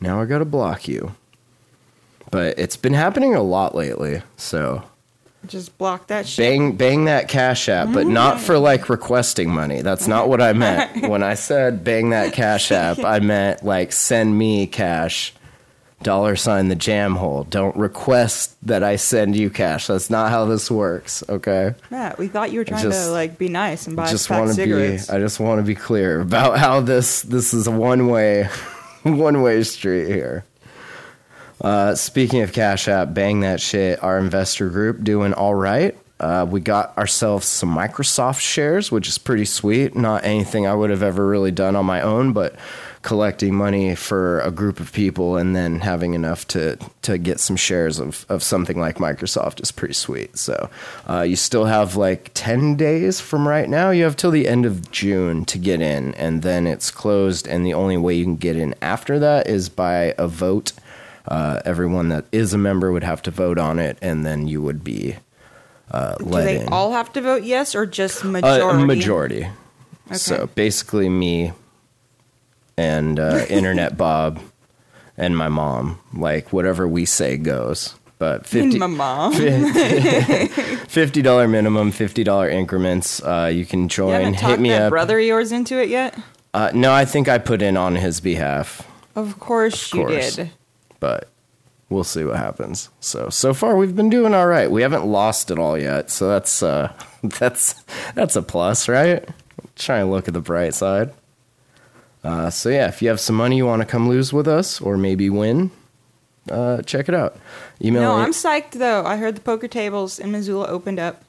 Now 0.01 0.21
I 0.23 0.25
gotta 0.25 0.45
block 0.47 0.89
you 0.89 1.15
but 2.33 2.59
it's 2.59 2.77
been 2.79 2.95
happening 2.95 3.35
a 3.37 3.43
lot 3.43 3.75
lately. 3.77 4.23
So 4.37 4.83
Just 5.47 5.77
block 5.77 6.07
that 6.07 6.27
shit. 6.27 6.39
bang 6.43 6.73
bang 6.77 7.05
that 7.07 7.29
cash 7.29 7.69
app, 7.69 7.89
but 7.93 8.05
mm-hmm. 8.05 8.13
not 8.13 8.41
for 8.41 8.59
like 8.59 8.89
requesting 8.89 9.51
money. 9.51 9.83
That's 9.83 10.07
not 10.07 10.29
what 10.29 10.41
I 10.41 10.53
meant. 10.55 11.09
when 11.09 11.23
I 11.23 11.35
said 11.35 11.83
bang 11.83 12.11
that 12.11 12.33
cash 12.33 12.71
app, 12.73 13.01
I 13.01 13.19
meant 13.21 13.65
like 13.65 13.93
send 13.93 14.39
me 14.39 14.67
cash. 14.67 15.35
Dollar 16.03 16.35
sign 16.35 16.67
the 16.67 16.75
jam 16.75 17.15
hole. 17.15 17.45
Don't 17.45 17.77
request 17.77 18.57
that 18.67 18.83
I 18.83 18.97
send 18.97 19.37
you 19.37 19.51
cash. 19.51 19.87
That's 19.87 20.11
not 20.11 20.31
how 20.31 20.47
this 20.47 20.69
works. 20.69 21.23
Okay. 21.29 21.75
Matt, 21.91 22.19
we 22.19 22.27
thought 22.27 22.51
you 22.51 22.59
were 22.59 22.65
trying 22.65 22.83
just- 22.83 23.07
to 23.07 23.13
like 23.13 23.39
be 23.39 23.49
nice 23.49 23.87
and 23.87 23.95
buy 23.95 24.11
just 24.11 24.29
pack 24.29 24.43
to 24.43 24.49
be. 24.49 24.55
cigarettes. 24.55 25.11
I 25.11 25.21
just 25.21 25.39
want 25.39 25.61
to 25.61 25.63
be 25.63 25.77
clear 25.77 26.21
about 26.21 26.59
how 26.59 26.81
this 26.81 27.23
this 27.23 27.55
is 27.55 27.69
a 27.69 27.71
one 27.71 28.09
way, 28.09 28.49
one 29.05 29.43
way 29.43 29.63
street 29.63 30.09
here. 30.09 30.45
Uh, 31.63 31.95
speaking 31.95 32.43
of 32.43 32.53
Cash 32.53 32.89
App, 32.89 33.15
bang 33.15 33.41
that 33.41 33.61
shit. 33.61 34.03
Our 34.03 34.19
investor 34.19 34.69
group 34.69 35.05
doing 35.05 35.33
all 35.33 35.55
right. 35.55 35.97
Uh, 36.19 36.47
we 36.49 36.61
got 36.61 36.97
ourselves 36.99 37.47
some 37.47 37.75
Microsoft 37.75 38.41
shares, 38.41 38.93
which 38.93 39.09
is 39.09 39.19
pretty 39.19 39.45
sweet. 39.45 39.97
Not 39.97 40.25
anything 40.25 40.67
I 40.67 40.75
would 40.75 40.91
have 40.91 41.03
ever 41.03 41.27
really 41.27 41.51
done 41.51 41.75
on 41.75 41.87
my 41.87 42.01
own, 42.01 42.33
but 42.33 42.55
collecting 43.03 43.53
money 43.55 43.97
for 43.97 44.39
a 44.41 44.51
group 44.53 44.79
of 44.79 44.93
people 44.93 45.37
and 45.37 45.57
then 45.57 45.81
having 45.81 46.15
enough 46.15 46.47
to 46.47 46.79
to 47.03 47.19
get 47.19 47.41
some 47.41 47.57
shares 47.57 47.99
of, 47.99 48.25
of 48.29 48.45
something 48.45 48.79
like 48.79 48.99
Microsoft 48.99 49.61
is 49.61 49.73
pretty 49.73 49.95
sweet. 49.95 50.39
So 50.39 50.71
uh, 51.09 51.23
you 51.23 51.35
still 51.35 51.65
have 51.65 51.97
like 51.97 52.31
10 52.35 52.77
days 52.77 53.21
from 53.21 53.49
right 53.49 53.69
now. 53.69 53.91
You 53.91 54.05
have 54.05 54.17
till 54.17 54.31
the 54.31 54.47
end 54.47 54.65
of 54.65 54.93
June 54.93 55.45
to 55.47 55.59
get 55.59 55.81
in, 55.81 56.15
and 56.15 56.43
then 56.43 56.69
it's 56.69 56.93
closed. 56.93 57.49
And 57.49 57.67
the 57.67 57.75
only 57.75 57.97
way 57.97 58.15
you 58.15 58.25
can 58.25 58.37
get 58.37 58.57
in 58.57 58.77
after 58.81 59.19
that 59.19 59.49
is 59.49 59.69
by 59.69 60.15
a 60.17 60.29
vote. 60.29 60.73
Uh, 61.29 61.61
everyone 61.65 62.09
that 62.09 62.25
is 62.33 62.53
a 62.53 62.59
member 62.59 62.91
would 62.93 63.05
have 63.05 63.23
to 63.23 63.31
vote 63.31 63.59
on 63.59 63.79
it, 63.79 63.97
and 64.03 64.27
then 64.27 64.49
you 64.49 64.61
would 64.63 64.83
be 64.83 65.17
uh, 65.91 66.17
Do 66.17 66.25
let 66.25 66.45
they 66.45 66.61
in. 66.61 66.69
all 66.73 66.93
have 66.93 67.13
to 67.13 67.21
vote 67.21 67.43
yes 67.45 67.75
or 67.75 67.87
just 67.87 68.25
Uh, 68.25 68.29
majority? 68.29 68.83
a 68.83 68.87
majority. 68.87 69.47
Okay. 70.09 70.17
So 70.17 70.49
basically, 70.55 71.09
me 71.09 71.53
and 72.77 73.21
uh, 73.21 73.45
Internet 73.49 73.97
Bob 73.97 74.41
and 75.17 75.37
my 75.37 75.49
mom, 75.49 75.99
like 76.15 76.53
whatever 76.53 76.89
we 76.89 77.05
say 77.05 77.37
goes. 77.37 77.95
But 78.19 78.47
fifty 78.47 78.79
My 78.79 78.87
mom. 78.87 79.33
fifty 80.89 81.23
dollar 81.23 81.49
minimum, 81.49 81.91
fifty 81.91 82.23
dollar 82.25 82.49
increments. 82.49 83.23
Uh, 83.23 83.51
you 83.53 83.65
can 83.67 83.89
join. 83.89 84.13
haven't 84.13 84.41
Hit 84.41 84.61
me 84.61 84.69
that 84.71 84.83
up. 84.83 84.91
brother 84.91 85.19
of 85.19 85.25
yours 85.25 85.53
into 85.53 85.81
it 85.81 85.89
yet? 85.89 86.17
Uh, 86.55 86.71
no, 86.75 86.93
I 86.93 87.05
think 87.05 87.29
I 87.29 87.39
put 87.39 87.63
in 87.63 87.77
on 87.77 87.97
his 87.97 88.21
behalf, 88.21 88.87
Of 89.17 89.39
course 89.41 89.93
Of 89.93 89.99
you 89.99 90.07
did. 90.09 90.51
But 91.03 91.29
we'll 91.89 92.05
see 92.05 92.23
what 92.25 92.37
happens. 92.37 92.89
So 93.01 93.29
so 93.29 93.53
far 93.53 93.77
we've 93.77 93.97
been 93.97 94.09
doing 94.09 94.35
all 94.35 94.47
right. 94.47 94.71
We 94.71 94.83
haven't 94.83 95.05
lost 95.05 95.51
it 95.51 95.59
all 95.59 95.77
yet, 95.77 96.11
so 96.11 96.29
that's 96.29 96.63
uh, 96.63 96.93
that's 97.25 97.75
that's 98.15 98.37
a 98.37 98.43
plus, 98.43 98.89
right? 98.89 99.29
Try 99.75 99.99
and 99.99 100.11
look 100.13 100.29
at 100.29 100.35
the 100.35 100.41
bright 100.41 100.75
side. 100.75 101.13
Uh, 102.23 102.51
so 102.51 102.69
yeah, 102.69 102.87
if 102.87 103.03
you 103.03 103.09
have 103.09 103.19
some 103.19 103.35
money 103.35 103.57
you 103.57 103.67
want 103.67 103.83
to 103.83 103.87
come 103.87 104.09
lose 104.09 104.33
with 104.33 104.47
us, 104.47 104.81
or 104.81 104.97
maybe 104.97 105.29
win, 105.29 105.73
uh, 106.49 106.81
check 106.83 107.09
it 107.09 107.17
out. 107.17 107.37
Email. 107.85 108.03
No, 108.03 108.17
me- 108.17 108.23
I'm 108.23 108.31
psyched 108.33 108.73
though. 108.73 109.05
I 109.05 109.17
heard 109.17 109.35
the 109.35 109.41
poker 109.41 109.67
tables 109.67 110.21
in 110.21 110.31
Missoula 110.31 110.69
opened 110.69 111.01
up. 111.01 111.25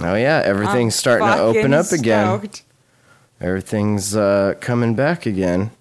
oh 0.00 0.14
yeah, 0.14 0.40
everything's 0.44 0.94
I'm 0.94 1.00
starting 1.00 1.26
to 1.26 1.38
open 1.40 1.74
up 1.74 1.90
again. 1.90 2.26
stoked. 2.38 2.62
Everything's 3.40 4.14
uh, 4.16 4.54
coming 4.60 4.94
back 4.94 5.26
again. 5.26 5.72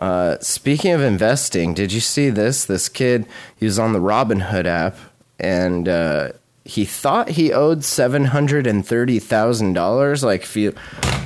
Uh, 0.00 0.38
speaking 0.40 0.92
of 0.92 1.02
investing, 1.02 1.74
did 1.74 1.92
you 1.92 2.00
see 2.00 2.30
this? 2.30 2.64
This 2.64 2.88
kid, 2.88 3.26
he 3.54 3.66
was 3.66 3.78
on 3.78 3.92
the 3.92 4.00
Robinhood 4.00 4.64
app, 4.64 4.96
and 5.38 5.86
uh, 5.86 6.30
he 6.64 6.86
thought 6.86 7.30
he 7.30 7.52
owed 7.52 7.84
seven 7.84 8.24
hundred 8.26 8.66
and 8.66 8.84
thirty 8.84 9.18
thousand 9.18 9.74
dollars. 9.74 10.24
Like, 10.24 10.42
if 10.42 10.56
you, 10.56 10.70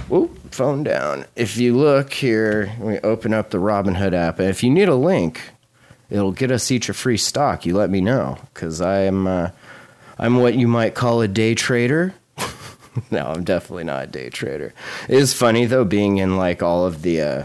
whoop, 0.09 0.53
phone 0.53 0.83
down. 0.83 1.25
If 1.37 1.57
you 1.57 1.77
look 1.77 2.13
here, 2.13 2.73
we 2.81 2.99
open 2.99 3.33
up 3.33 3.51
the 3.51 3.59
Robinhood 3.59 4.13
app, 4.13 4.41
and 4.41 4.49
if 4.49 4.65
you 4.65 4.71
need 4.71 4.89
a 4.89 4.97
link, 4.97 5.41
it'll 6.11 6.33
get 6.33 6.51
us 6.51 6.73
each 6.73 6.89
a 6.89 6.95
free 6.95 7.17
stock. 7.17 7.65
You 7.65 7.77
let 7.77 7.91
me 7.91 8.01
know, 8.01 8.39
because 8.53 8.81
I 8.81 9.03
am, 9.03 9.29
uh, 9.29 9.51
I'm 10.19 10.41
what 10.41 10.55
you 10.55 10.67
might 10.67 10.97
call 10.97 11.21
a 11.21 11.29
day 11.29 11.55
trader. 11.55 12.13
no, 13.13 13.27
I'm 13.27 13.45
definitely 13.45 13.85
not 13.85 14.05
a 14.05 14.09
day 14.09 14.31
trader. 14.31 14.75
It 15.09 15.17
is 15.17 15.33
funny 15.33 15.65
though, 15.65 15.85
being 15.85 16.19
in 16.19 16.37
like 16.37 16.61
all 16.61 16.87
of 16.87 17.03
the 17.03 17.21
uh, 17.21 17.45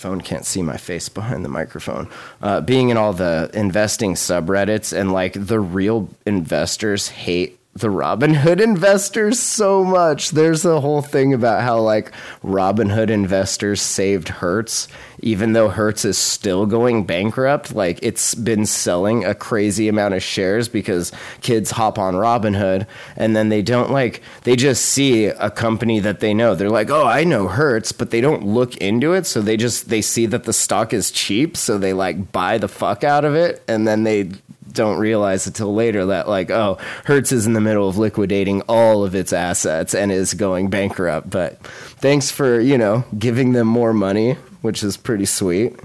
phone 0.00 0.20
can't 0.20 0.46
see 0.46 0.62
my 0.62 0.76
face 0.76 1.08
behind 1.20 1.44
the 1.44 1.48
microphone. 1.48 2.08
Uh, 2.40 2.60
being 2.60 2.88
in 2.88 2.96
all 2.96 3.12
the 3.12 3.50
investing 3.54 4.14
subreddits 4.14 4.96
and 4.96 5.12
like 5.12 5.34
the 5.34 5.60
real 5.60 6.08
investors 6.26 7.08
hate 7.08 7.60
the 7.74 7.88
Robinhood 7.88 8.60
investors 8.60 9.38
so 9.38 9.84
much. 9.84 10.30
There's 10.30 10.64
a 10.64 10.80
whole 10.80 11.02
thing 11.02 11.32
about 11.32 11.62
how 11.62 11.78
like 11.78 12.10
Robinhood 12.42 13.10
investors 13.10 13.80
saved 13.80 14.28
Hertz, 14.28 14.88
even 15.22 15.52
though 15.52 15.68
Hertz 15.68 16.04
is 16.04 16.18
still 16.18 16.66
going 16.66 17.04
bankrupt. 17.04 17.74
Like 17.74 17.98
it's 18.02 18.34
been 18.34 18.66
selling 18.66 19.24
a 19.24 19.34
crazy 19.34 19.88
amount 19.88 20.14
of 20.14 20.22
shares 20.22 20.68
because 20.68 21.12
kids 21.40 21.70
hop 21.70 21.98
on 21.98 22.14
Robinhood 22.14 22.86
and 23.16 23.36
then 23.36 23.48
they 23.48 23.62
don't 23.62 23.90
like 23.90 24.22
they 24.42 24.56
just 24.56 24.84
see 24.84 25.26
a 25.26 25.50
company 25.50 26.00
that 26.00 26.20
they 26.20 26.34
know. 26.34 26.54
They're 26.54 26.70
like, 26.70 26.90
"Oh, 26.90 27.06
I 27.06 27.24
know 27.24 27.48
Hertz," 27.48 27.92
but 27.92 28.10
they 28.10 28.20
don't 28.20 28.46
look 28.46 28.76
into 28.78 29.12
it, 29.12 29.26
so 29.26 29.40
they 29.40 29.56
just 29.56 29.88
they 29.88 30.02
see 30.02 30.26
that 30.26 30.44
the 30.44 30.52
stock 30.52 30.92
is 30.92 31.10
cheap, 31.10 31.56
so 31.56 31.78
they 31.78 31.92
like 31.92 32.32
buy 32.32 32.58
the 32.58 32.68
fuck 32.68 33.04
out 33.04 33.24
of 33.24 33.34
it 33.34 33.62
and 33.68 33.86
then 33.86 34.04
they 34.04 34.30
don't 34.72 34.98
realize 34.98 35.46
until 35.46 35.74
later 35.74 36.06
that 36.06 36.28
like 36.28 36.48
oh 36.48 36.78
hertz 37.04 37.32
is 37.32 37.44
in 37.44 37.54
the 37.54 37.60
middle 37.60 37.88
of 37.88 37.98
liquidating 37.98 38.62
all 38.62 39.04
of 39.04 39.16
its 39.16 39.32
assets 39.32 39.94
and 39.94 40.12
is 40.12 40.32
going 40.34 40.70
bankrupt 40.70 41.28
but 41.28 41.60
thanks 41.98 42.30
for 42.30 42.60
you 42.60 42.78
know 42.78 43.04
giving 43.18 43.52
them 43.52 43.66
more 43.66 43.92
money 43.92 44.36
which 44.62 44.82
is 44.82 44.96
pretty 44.96 45.26
sweet. 45.26 45.78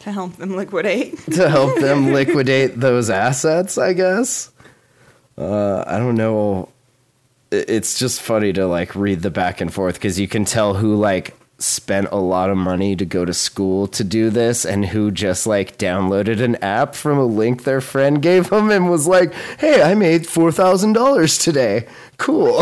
To 0.00 0.12
help 0.12 0.36
them 0.36 0.54
liquidate. 0.56 1.18
to 1.32 1.48
help 1.48 1.78
them 1.80 2.12
liquidate 2.12 2.78
those 2.78 3.08
assets 3.10 3.78
i 3.78 3.92
guess. 3.92 4.50
Uh, 5.36 5.82
i 5.86 5.98
don't 5.98 6.16
know. 6.16 6.68
It's 7.50 7.98
just 7.98 8.20
funny 8.20 8.52
to 8.54 8.66
like 8.66 8.94
read 8.96 9.22
the 9.22 9.30
back 9.30 9.60
and 9.60 9.72
forth 9.72 9.94
because 9.94 10.18
you 10.18 10.26
can 10.28 10.44
tell 10.44 10.74
who 10.74 10.96
like 10.96 11.34
spent 11.58 12.08
a 12.10 12.16
lot 12.16 12.50
of 12.50 12.56
money 12.56 12.96
to 12.96 13.04
go 13.04 13.24
to 13.24 13.32
school 13.32 13.86
to 13.86 14.02
do 14.02 14.28
this 14.28 14.64
and 14.66 14.84
who 14.86 15.10
just 15.10 15.46
like 15.46 15.78
downloaded 15.78 16.40
an 16.40 16.56
app 16.56 16.96
from 16.96 17.16
a 17.16 17.24
link 17.24 17.62
their 17.62 17.80
friend 17.80 18.20
gave 18.20 18.50
them 18.50 18.70
and 18.70 18.90
was 18.90 19.06
like 19.06 19.32
hey 19.58 19.80
i 19.80 19.94
made 19.94 20.22
$4000 20.22 21.42
today. 21.42 21.86
Cool 22.18 22.58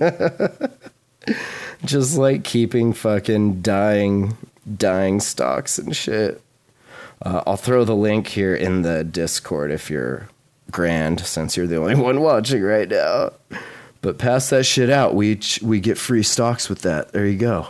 just 1.84 2.16
like 2.16 2.44
keeping 2.44 2.92
fucking 2.92 3.60
dying 3.62 4.36
dying 4.76 5.20
stocks 5.20 5.78
and 5.78 5.94
shit 5.96 6.40
uh, 7.24 7.42
I'll 7.46 7.56
throw 7.56 7.84
the 7.84 7.94
link 7.94 8.26
here 8.26 8.54
in 8.54 8.82
the 8.82 9.04
Discord 9.04 9.70
if 9.70 9.88
you're 9.90 10.28
Grant, 10.72 11.20
since 11.20 11.56
you're 11.56 11.66
the 11.68 11.76
only 11.76 11.94
one 11.94 12.20
watching 12.20 12.62
right 12.62 12.88
now. 12.88 13.30
But 14.00 14.18
pass 14.18 14.50
that 14.50 14.64
shit 14.64 14.90
out. 14.90 15.14
We 15.14 15.36
ch- 15.36 15.62
we 15.62 15.78
get 15.78 15.98
free 15.98 16.24
stocks 16.24 16.68
with 16.68 16.80
that. 16.82 17.12
There 17.12 17.24
you 17.26 17.38
go. 17.38 17.68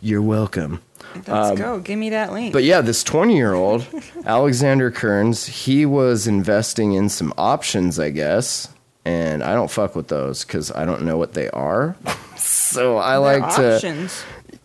You're 0.00 0.22
welcome. 0.22 0.80
Let's 1.26 1.58
go. 1.58 1.78
Give 1.80 1.98
me 1.98 2.08
that 2.10 2.32
link. 2.32 2.46
Um, 2.46 2.52
But 2.52 2.64
yeah, 2.64 2.80
this 2.80 3.02
20 3.04 3.36
year 3.36 3.52
old, 3.52 3.86
Alexander 4.24 4.90
Kearns, 4.90 5.44
he 5.46 5.84
was 5.84 6.26
investing 6.26 6.92
in 6.94 7.08
some 7.10 7.34
options, 7.36 7.98
I 7.98 8.10
guess. 8.10 8.68
And 9.04 9.42
I 9.42 9.52
don't 9.54 9.70
fuck 9.70 9.94
with 9.94 10.08
those 10.08 10.44
because 10.44 10.72
I 10.72 10.84
don't 10.86 11.02
know 11.02 11.18
what 11.18 11.34
they 11.34 11.50
are. 11.50 11.96
So 12.66 12.98
I 12.98 13.16
like 13.16 13.54
to. 13.56 14.08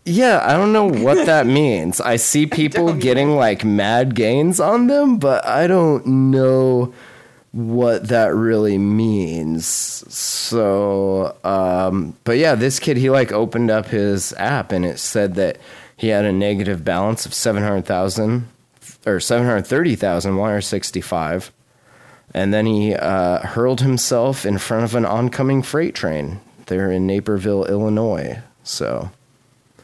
Yeah, 0.04 0.40
I 0.44 0.54
don't 0.54 0.72
know 0.72 0.86
what 0.86 1.26
that 1.26 1.46
means. 1.46 2.00
I 2.00 2.16
see 2.16 2.46
people 2.46 2.88
don't 2.88 2.98
getting 2.98 3.36
like 3.36 3.64
mad 3.64 4.14
gains 4.14 4.60
on 4.60 4.88
them, 4.88 5.18
but 5.18 5.46
I 5.46 5.66
don't 5.66 6.06
know 6.06 6.92
what 7.52 8.08
that 8.08 8.34
really 8.34 8.78
means. 8.78 9.66
So, 9.66 11.36
um, 11.44 12.16
but 12.24 12.38
yeah, 12.38 12.54
this 12.54 12.78
kid, 12.78 12.96
he 12.96 13.10
like 13.10 13.30
opened 13.30 13.70
up 13.70 13.86
his 13.86 14.32
app 14.38 14.72
and 14.72 14.84
it 14.84 14.98
said 14.98 15.34
that 15.34 15.58
he 15.96 16.08
had 16.08 16.24
a 16.24 16.32
negative 16.32 16.84
balance 16.84 17.26
of 17.26 17.34
700,000 17.34 18.48
or 19.06 19.20
730,000 19.20 20.36
wire 20.36 20.60
65. 20.60 21.52
And 22.34 22.54
then 22.54 22.64
he 22.64 22.94
uh, 22.94 23.46
hurled 23.46 23.82
himself 23.82 24.46
in 24.46 24.56
front 24.56 24.84
of 24.84 24.94
an 24.94 25.04
oncoming 25.04 25.62
freight 25.62 25.94
train 25.94 26.40
there 26.72 26.90
in 26.90 27.06
Naperville, 27.06 27.66
Illinois. 27.66 28.40
So 28.64 29.10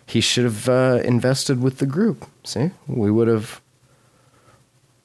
he 0.07 0.21
should 0.21 0.45
have 0.45 0.69
uh, 0.69 1.01
invested 1.05 1.63
with 1.63 1.79
the 1.79 1.87
group. 1.87 2.27
See, 2.45 2.71
we 2.87 3.11
would 3.11 3.29
have. 3.29 3.61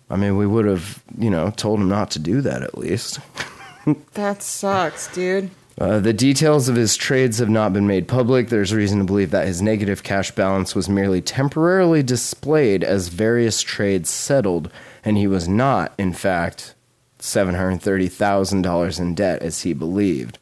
I 0.09 0.15
mean, 0.15 0.37
we 0.37 0.47
would 0.47 0.65
have, 0.65 1.03
you 1.17 1.29
know, 1.29 1.51
told 1.51 1.79
him 1.79 1.89
not 1.89 2.11
to 2.11 2.19
do 2.19 2.41
that 2.41 2.61
at 2.61 2.77
least. 2.77 3.19
That 4.13 4.41
sucks, 4.41 5.13
dude. 5.13 5.51
Uh, 5.77 5.99
the 5.99 6.13
details 6.13 6.69
of 6.69 6.77
his 6.77 6.95
trades 6.95 7.39
have 7.39 7.49
not 7.49 7.73
been 7.73 7.85
made 7.85 8.07
public. 8.07 8.47
There's 8.47 8.73
reason 8.73 8.99
to 8.99 9.03
believe 9.03 9.31
that 9.31 9.45
his 9.45 9.61
negative 9.61 10.03
cash 10.03 10.31
balance 10.31 10.73
was 10.73 10.87
merely 10.87 11.19
temporarily 11.21 12.01
displayed 12.01 12.81
as 12.81 13.09
various 13.09 13.61
trades 13.61 14.09
settled, 14.09 14.71
and 15.03 15.17
he 15.17 15.27
was 15.27 15.49
not, 15.49 15.93
in 15.97 16.13
fact, 16.13 16.75
$730,000 17.19 18.99
in 19.01 19.15
debt 19.15 19.41
as 19.41 19.63
he 19.63 19.73
believed. 19.73 20.39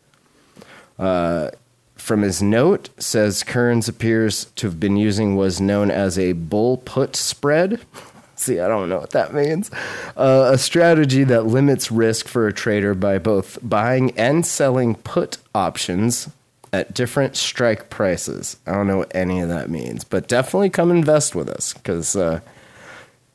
Uh, 1.01 1.49
from 1.95 2.21
his 2.21 2.41
note, 2.41 2.89
says 2.97 3.43
Kearns 3.43 3.87
appears 3.87 4.45
to 4.55 4.67
have 4.67 4.79
been 4.79 4.97
using 4.97 5.35
was 5.35 5.59
known 5.59 5.91
as 5.91 6.17
a 6.17 6.33
bull 6.33 6.77
put 6.77 7.15
spread. 7.15 7.81
See, 8.35 8.59
I 8.59 8.67
don't 8.67 8.89
know 8.89 8.99
what 8.99 9.11
that 9.11 9.33
means. 9.33 9.69
Uh, 10.15 10.49
a 10.53 10.57
strategy 10.57 11.23
that 11.25 11.45
limits 11.45 11.91
risk 11.91 12.27
for 12.27 12.47
a 12.47 12.53
trader 12.53 12.93
by 12.95 13.17
both 13.17 13.59
buying 13.61 14.11
and 14.17 14.45
selling 14.45 14.95
put 14.95 15.37
options 15.53 16.29
at 16.73 16.93
different 16.93 17.35
strike 17.35 17.89
prices. 17.89 18.57
I 18.65 18.73
don't 18.73 18.87
know 18.87 18.97
what 18.97 19.15
any 19.15 19.41
of 19.41 19.49
that 19.49 19.69
means, 19.69 20.03
but 20.03 20.27
definitely 20.27 20.69
come 20.69 20.89
invest 20.89 21.35
with 21.35 21.49
us 21.49 21.73
because 21.73 22.15
uh, 22.15 22.39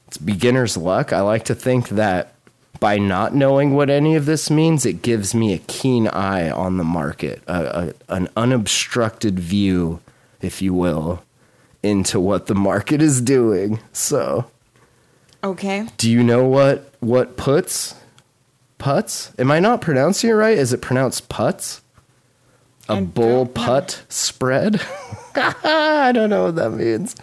it's 0.09 0.19
beginner's 0.19 0.77
luck. 0.77 1.13
I 1.13 1.21
like 1.21 1.45
to 1.47 1.55
think 1.55 1.91
that 1.91 2.33
by 2.81 2.99
not 2.99 3.35
knowing 3.35 3.75
what 3.75 3.91
any 3.91 4.15
of 4.17 4.27
this 4.27 4.51
means, 4.51 4.85
it 4.87 5.03
gives 5.03 5.35
me 5.35 5.53
a 5.53 5.59
keen 5.59 6.09
eye 6.09 6.51
on 6.51 6.77
the 6.77 6.85
market, 6.85 7.43
a, 7.47 7.89
a, 8.09 8.15
an 8.15 8.29
unobstructed 8.37 9.39
view, 9.39 10.01
if 10.41 10.61
you 10.61 10.75
will, 10.75 11.23
into 11.83 12.19
what 12.21 12.47
the 12.47 12.55
market 12.55 13.01
is 13.03 13.21
doing. 13.21 13.81
So, 13.93 14.51
Okay. 15.45 15.87
do 15.97 16.11
you 16.11 16.23
know 16.23 16.45
what 16.45 16.93
what 17.01 17.37
puts 17.37 17.95
puts? 18.79 19.33
Am 19.39 19.51
I 19.51 19.61
not 19.61 19.81
pronouncing 19.81 20.31
it 20.31 20.35
right? 20.35 20.59
Is 20.59 20.73
it 20.73 20.83
pronounced 20.83 21.29
putts? 21.29 21.83
A 22.89 22.95
I 22.95 23.01
bull 23.03 23.47
putt 23.47 24.03
spread? 24.09 24.81
I 25.37 26.13
don't 26.13 26.31
know 26.31 26.47
what 26.47 26.57
that 26.57 26.71
means. 26.71 27.15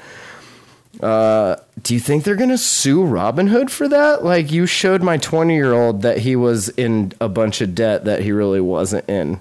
Uh, 1.01 1.55
do 1.81 1.93
you 1.93 1.99
think 1.99 2.23
they're 2.23 2.35
gonna 2.35 2.57
sue 2.57 3.03
Robinhood 3.03 3.69
for 3.69 3.87
that? 3.87 4.23
Like 4.23 4.51
you 4.51 4.65
showed 4.65 5.01
my 5.01 5.17
twenty 5.17 5.55
year 5.55 5.73
old 5.73 6.01
that 6.03 6.19
he 6.19 6.35
was 6.35 6.69
in 6.69 7.13
a 7.19 7.27
bunch 7.27 7.61
of 7.61 7.73
debt 7.75 8.05
that 8.05 8.21
he 8.21 8.31
really 8.31 8.61
wasn't 8.61 9.09
in, 9.09 9.39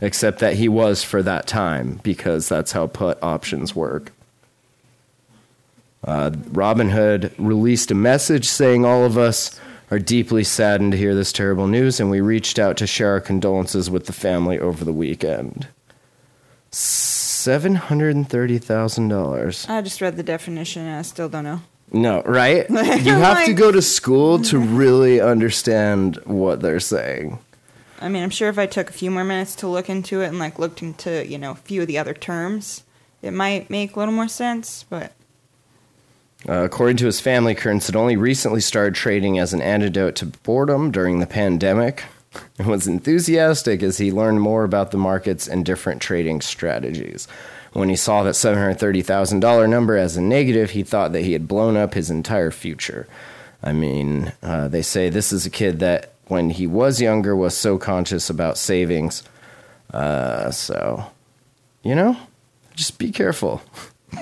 except 0.00 0.38
that 0.38 0.54
he 0.54 0.68
was 0.68 1.04
for 1.04 1.22
that 1.22 1.46
time 1.46 2.00
because 2.02 2.48
that's 2.48 2.72
how 2.72 2.86
put 2.86 3.22
options 3.22 3.74
work. 3.76 4.12
Uh, 6.02 6.30
Robinhood 6.30 7.32
released 7.36 7.90
a 7.90 7.94
message 7.94 8.46
saying 8.46 8.84
all 8.86 9.04
of 9.04 9.18
us 9.18 9.60
are 9.90 9.98
deeply 9.98 10.44
saddened 10.44 10.92
to 10.92 10.98
hear 10.98 11.14
this 11.14 11.32
terrible 11.32 11.66
news, 11.66 12.00
and 12.00 12.10
we 12.10 12.20
reached 12.20 12.58
out 12.58 12.76
to 12.78 12.86
share 12.86 13.10
our 13.10 13.20
condolences 13.20 13.90
with 13.90 14.06
the 14.06 14.12
family 14.12 14.58
over 14.58 14.84
the 14.84 14.92
weekend. 14.92 15.68
Seven 17.40 17.74
hundred 17.74 18.16
and 18.16 18.28
thirty 18.28 18.58
thousand 18.58 19.08
dollars. 19.08 19.64
I 19.66 19.80
just 19.80 20.02
read 20.02 20.18
the 20.18 20.22
definition 20.22 20.82
and 20.82 20.98
I 20.98 21.00
still 21.00 21.30
don't 21.30 21.44
know. 21.44 21.62
No, 21.90 22.20
right? 22.24 22.68
You 22.70 23.14
have 23.14 23.46
to 23.46 23.54
go 23.54 23.72
to 23.72 23.80
school 23.80 24.40
to 24.40 24.58
really 24.58 25.22
understand 25.22 26.16
what 26.26 26.60
they're 26.60 26.80
saying. 26.80 27.38
I 27.98 28.10
mean, 28.10 28.22
I'm 28.22 28.28
sure 28.28 28.50
if 28.50 28.58
I 28.58 28.66
took 28.66 28.90
a 28.90 28.92
few 28.92 29.10
more 29.10 29.24
minutes 29.24 29.54
to 29.56 29.68
look 29.68 29.88
into 29.88 30.20
it 30.20 30.26
and 30.26 30.38
like 30.38 30.58
looked 30.58 30.82
into, 30.82 31.26
you 31.26 31.38
know, 31.38 31.52
a 31.52 31.54
few 31.54 31.80
of 31.80 31.86
the 31.86 31.96
other 31.96 32.12
terms, 32.12 32.82
it 33.22 33.30
might 33.32 33.70
make 33.70 33.96
a 33.96 33.98
little 33.98 34.12
more 34.12 34.28
sense, 34.28 34.84
but 34.90 35.12
Uh, 36.46 36.62
according 36.64 36.98
to 36.98 37.06
his 37.06 37.20
family, 37.20 37.54
Kearns 37.54 37.86
had 37.86 37.96
only 37.96 38.16
recently 38.16 38.60
started 38.60 38.94
trading 38.94 39.38
as 39.38 39.54
an 39.54 39.62
antidote 39.62 40.14
to 40.16 40.26
boredom 40.26 40.90
during 40.90 41.20
the 41.20 41.26
pandemic 41.26 42.04
and 42.58 42.68
was 42.68 42.86
enthusiastic 42.86 43.82
as 43.82 43.98
he 43.98 44.12
learned 44.12 44.40
more 44.40 44.64
about 44.64 44.90
the 44.90 44.98
markets 44.98 45.48
and 45.48 45.64
different 45.64 46.00
trading 46.00 46.40
strategies. 46.40 47.26
When 47.72 47.88
he 47.88 47.96
saw 47.96 48.22
that 48.24 48.34
$730,000 48.34 49.68
number 49.68 49.96
as 49.96 50.16
a 50.16 50.20
negative, 50.20 50.70
he 50.70 50.82
thought 50.82 51.12
that 51.12 51.22
he 51.22 51.32
had 51.32 51.46
blown 51.48 51.76
up 51.76 51.94
his 51.94 52.10
entire 52.10 52.50
future. 52.50 53.06
I 53.62 53.72
mean, 53.72 54.32
uh, 54.42 54.68
they 54.68 54.82
say 54.82 55.08
this 55.08 55.32
is 55.32 55.46
a 55.46 55.50
kid 55.50 55.78
that, 55.80 56.12
when 56.26 56.50
he 56.50 56.66
was 56.66 57.00
younger, 57.00 57.34
was 57.34 57.56
so 57.56 57.78
conscious 57.78 58.30
about 58.30 58.58
savings. 58.58 59.22
Uh, 59.92 60.50
so, 60.50 61.04
you 61.82 61.94
know, 61.94 62.16
just 62.74 62.98
be 62.98 63.10
careful. 63.10 63.62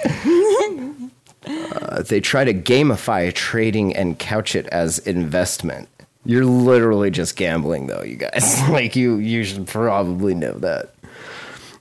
Uh, 1.47 2.03
they 2.03 2.21
try 2.21 2.45
to 2.45 2.53
gamify 2.53 3.33
trading 3.33 3.97
and 3.97 4.19
couch 4.19 4.55
it 4.55 4.67
as 4.67 4.99
investment. 4.99 5.89
You're 6.29 6.45
literally 6.45 7.11
just 7.11 7.37
gambling, 7.37 7.87
though, 7.87 8.03
you 8.03 8.17
guys. 8.17 8.61
like 8.69 8.95
you, 8.95 9.17
you 9.17 9.45
should 9.45 9.67
probably 9.67 10.35
know 10.35 10.53
that. 10.59 10.95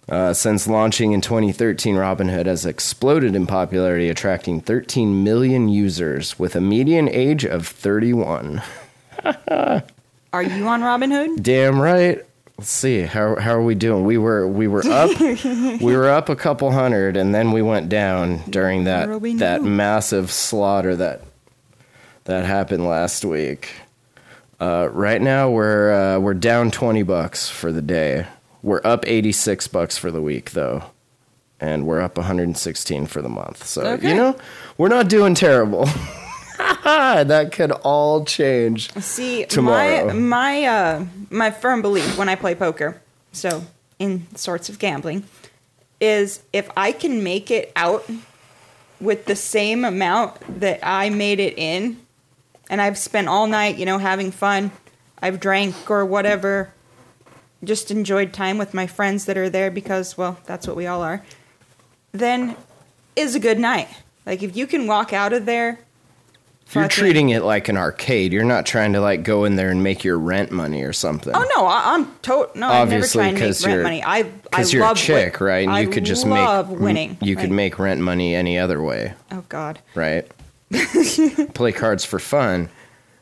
Uh, 0.08 0.34
since 0.34 0.68
launching 0.68 1.12
in 1.12 1.20
2013, 1.20 1.96
Robinhood 1.96 2.46
has 2.46 2.66
exploded 2.66 3.36
in 3.36 3.46
popularity, 3.46 4.08
attracting 4.08 4.62
13 4.62 5.22
million 5.22 5.68
users 5.68 6.40
with 6.40 6.56
a 6.56 6.62
median 6.62 7.10
age 7.10 7.44
of 7.44 7.68
31. 7.68 8.62
Are 9.52 9.84
you 10.44 10.66
on 10.66 10.82
Robinhood? 10.82 11.44
Damn 11.44 11.82
right. 11.82 12.24
Let's 12.58 12.70
see 12.70 13.02
how 13.02 13.36
how 13.36 13.52
are 13.52 13.62
we 13.62 13.76
doing? 13.76 14.06
We 14.06 14.18
were 14.18 14.48
we 14.48 14.68
were 14.68 14.84
up 14.88 15.20
we 15.82 15.96
were 15.96 16.10
up 16.10 16.30
a 16.30 16.36
couple 16.36 16.72
hundred, 16.72 17.18
and 17.18 17.36
then 17.36 17.52
we 17.52 17.62
went 17.62 17.90
down 17.90 18.42
during 18.50 18.86
that 18.86 19.08
that 19.38 19.62
massive 19.62 20.32
slaughter 20.32 20.96
that 20.96 21.22
that 22.24 22.46
happened 22.46 22.88
last 22.88 23.26
week. 23.26 23.76
Uh, 24.60 24.90
right 24.92 25.22
now 25.22 25.50
we're 25.50 25.94
uh, 25.94 26.20
we're 26.20 26.34
down 26.34 26.72
twenty 26.72 27.04
bucks 27.04 27.48
for 27.50 27.72
the 27.72 27.82
day. 27.82 28.26
We're 28.64 28.82
up 28.84 29.06
eighty 29.08 29.32
six 29.32 29.68
bucks 29.68 29.98
for 29.98 30.10
the 30.10 30.22
week 30.22 30.52
though, 30.52 30.84
and 31.60 31.86
we're 31.86 32.02
up 32.02 32.18
one 32.18 32.26
hundred 32.26 32.44
and 32.44 32.58
sixteen 32.58 33.06
for 33.06 33.22
the 33.22 33.30
month. 33.30 33.66
So 33.66 33.84
Okay. 33.84 34.10
you 34.10 34.16
know 34.16 34.36
we're 34.78 34.88
not 34.88 35.10
doing 35.10 35.36
terrible. 35.36 35.86
that 36.84 37.50
could 37.52 37.72
all 37.72 38.26
change. 38.26 38.92
See, 38.96 39.46
Tomorrow. 39.46 40.08
my 40.08 40.14
my 40.14 40.64
uh 40.66 41.06
my 41.30 41.52
firm 41.52 41.82
belief 41.84 42.18
when 42.18 42.28
I 42.30 42.36
play 42.36 42.56
poker, 42.56 43.00
so 43.32 43.64
in 44.00 44.26
sorts 44.36 44.70
of 44.70 44.80
gambling, 44.80 45.24
is 46.02 46.42
if 46.52 46.68
I 46.76 46.94
can 46.94 47.24
make 47.24 47.52
it 47.52 47.72
out 47.76 48.10
with 49.00 49.26
the 49.26 49.36
same 49.36 49.86
amount 49.86 50.60
that 50.62 50.80
I 50.82 51.12
made 51.12 51.40
it 51.40 51.56
in, 51.60 51.98
and 52.70 52.82
I've 52.82 52.98
spent 52.98 53.28
all 53.28 53.48
night, 53.48 53.78
you 53.78 53.86
know, 53.86 53.98
having 53.98 54.32
fun, 54.32 54.72
I've 55.22 55.40
drank 55.40 55.90
or 55.90 56.06
whatever, 56.06 56.74
just 57.64 57.90
enjoyed 57.92 58.34
time 58.34 58.58
with 58.58 58.74
my 58.74 58.88
friends 58.88 59.26
that 59.26 59.38
are 59.38 59.50
there 59.50 59.72
because, 59.72 60.18
well, 60.18 60.38
that's 60.46 60.68
what 60.68 60.76
we 60.76 60.86
all 60.88 61.02
are, 61.02 61.24
then 62.12 62.56
is 63.16 63.36
a 63.36 63.40
good 63.40 63.60
night. 63.60 63.88
Like 64.26 64.44
if 64.44 64.56
you 64.56 64.68
can 64.68 64.88
walk 64.88 65.14
out 65.14 65.34
of 65.34 65.46
there. 65.46 65.80
You're 66.74 66.90
treating 66.90 67.30
it 67.30 67.44
like 67.44 67.70
an 67.70 67.78
arcade. 67.78 68.34
You're 68.34 68.44
not 68.44 68.66
trying 68.66 68.92
to 68.92 69.00
like 69.00 69.24
go 69.24 69.46
in 69.46 69.56
there 69.56 69.70
and 69.70 69.82
make 69.82 70.04
your 70.04 70.20
rent 70.20 70.52
money 70.52 70.84
or 70.84 70.92
something. 70.92 71.34
Oh 71.34 71.50
no, 71.56 71.66
I, 71.66 71.94
I'm 71.96 72.14
to- 72.24 72.50
no. 72.56 72.68
Obviously, 72.68 73.24
I 73.24 73.28
never 73.28 73.30
try 73.30 73.30
and 73.30 73.34
make 73.40 73.44
'cause 73.48 73.66
rent 73.66 73.74
you're- 73.74 73.84
money. 73.84 74.04
I 74.04 74.24
Because 74.24 74.74
you're 74.74 74.92
a 74.92 74.94
chick, 74.94 75.40
win- 75.40 75.48
right? 75.50 75.66
And 75.68 75.72
I 75.78 75.80
you 75.80 75.90
could 75.90 76.04
just 76.04 76.26
love 76.28 76.70
make 76.72 76.80
winning. 76.80 77.18
You 77.22 77.38
could 77.38 77.52
make 77.52 77.80
rent 77.80 78.02
money 78.02 78.36
any 78.36 78.60
other 78.60 78.84
way, 78.84 79.14
Oh 79.32 79.46
God. 79.48 79.80
right? 79.96 80.30
Play 81.54 81.72
cards 81.72 82.04
for 82.06 82.20
fun, 82.20 82.70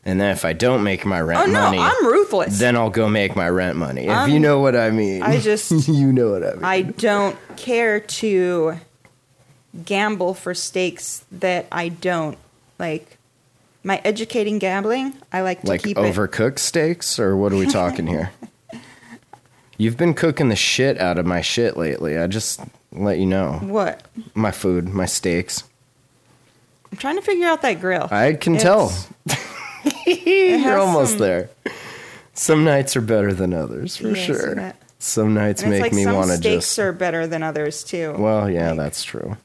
and 0.04 0.20
then 0.20 0.30
if 0.32 0.44
I 0.44 0.52
don't 0.52 0.82
make 0.82 1.04
my 1.06 1.20
rent 1.20 1.40
Oh 1.48 1.50
no, 1.52 1.60
money, 1.60 1.78
I'm 1.78 2.06
ruthless. 2.06 2.58
then 2.58 2.76
I'll 2.76 2.90
go 2.90 3.08
make 3.08 3.36
my 3.36 3.48
rent 3.48 3.76
money. 3.76 4.04
If 4.06 4.10
I'm- 4.10 4.30
you 4.30 4.40
know 4.40 4.60
what 4.60 4.74
I 4.76 4.90
mean. 4.90 5.22
I 5.22 5.38
just- 5.38 5.70
you 5.88 6.12
know 6.12 6.32
what 6.32 6.42
I 6.44 6.52
mean. 6.54 6.64
I 6.64 6.82
don't 6.82 7.36
care 7.56 8.00
to 8.00 8.78
gamble 9.84 10.34
for 10.34 10.54
stakes 10.54 11.24
that 11.32 11.66
I 11.70 11.88
don't 11.90 12.38
like. 12.78 13.18
My 13.84 14.00
educating 14.04 14.58
gambling, 14.58 15.14
I 15.32 15.42
like 15.42 15.60
to 15.60 15.68
like 15.68 15.84
keep 15.84 15.96
it. 15.96 16.00
overcooked 16.00 16.58
steaks, 16.58 17.20
or 17.20 17.36
what 17.36 17.52
are 17.52 17.56
we 17.56 17.66
talking 17.66 18.08
here? 18.08 18.32
You've 19.78 19.96
been 19.96 20.14
cooking 20.14 20.48
the 20.48 20.56
shit 20.56 20.98
out 20.98 21.18
of 21.18 21.26
my 21.26 21.40
shit 21.40 21.76
lately. 21.76 22.18
I 22.18 22.26
just 22.26 22.60
let 22.90 23.18
you 23.18 23.26
know 23.26 23.58
What? 23.62 24.02
my 24.34 24.50
food, 24.50 24.88
my 24.88 25.04
steaks. 25.06 25.62
I'm 26.90 26.98
trying 26.98 27.16
to 27.16 27.22
figure 27.22 27.46
out 27.46 27.62
that 27.62 27.80
grill. 27.80 28.08
I 28.10 28.34
can 28.34 28.54
It's- 28.56 28.62
tell. 28.62 29.36
You're 30.06 30.78
almost 30.78 31.12
some- 31.12 31.18
there. 31.20 31.50
Some 32.34 32.64
nights 32.64 32.96
are 32.96 33.00
better 33.00 33.32
than 33.32 33.54
others, 33.54 33.96
for 33.96 34.08
Yeah, 34.08 34.14
sure. 34.14 34.72
Some 34.98 35.34
nights 35.34 35.62
make 35.64 35.80
like 35.80 35.92
me 35.92 36.06
want 36.06 36.26
to 36.30 36.38
just. 36.38 36.70
steaks 36.70 36.78
are 36.78 36.92
better 36.92 37.26
than 37.26 37.42
others 37.42 37.82
too. 37.84 38.14
Well, 38.18 38.50
yeah, 38.50 38.70
Like, 38.70 38.78
that's 38.78 39.02
true. 39.04 39.36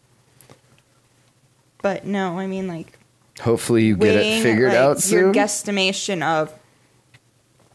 But 1.82 2.06
no, 2.06 2.38
I 2.40 2.48
mean 2.48 2.68
like 2.68 2.98
Hopefully, 3.40 3.86
you 3.86 3.96
get 3.98 4.16
it 4.18 4.42
figured 4.44 4.70
like, 4.70 4.78
out 4.78 5.00
soon. 5.00 5.20
your 5.20 5.34
guesstimation 5.34 6.22
of 6.22 6.54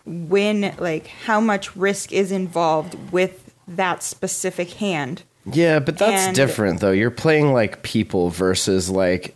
when 0.04 0.74
like 0.78 1.06
how 1.06 1.40
much 1.40 1.74
risk 1.76 2.12
is 2.12 2.30
involved 2.30 2.94
with 3.12 3.52
that 3.66 4.02
specific 4.02 4.70
hand 4.74 5.22
yeah, 5.48 5.78
but 5.78 5.96
that's 5.96 6.26
and- 6.26 6.34
different, 6.36 6.80
though. 6.80 6.90
You're 6.90 7.10
playing 7.12 7.52
like 7.52 7.82
people 7.84 8.30
versus 8.30 8.90
like 8.90 9.35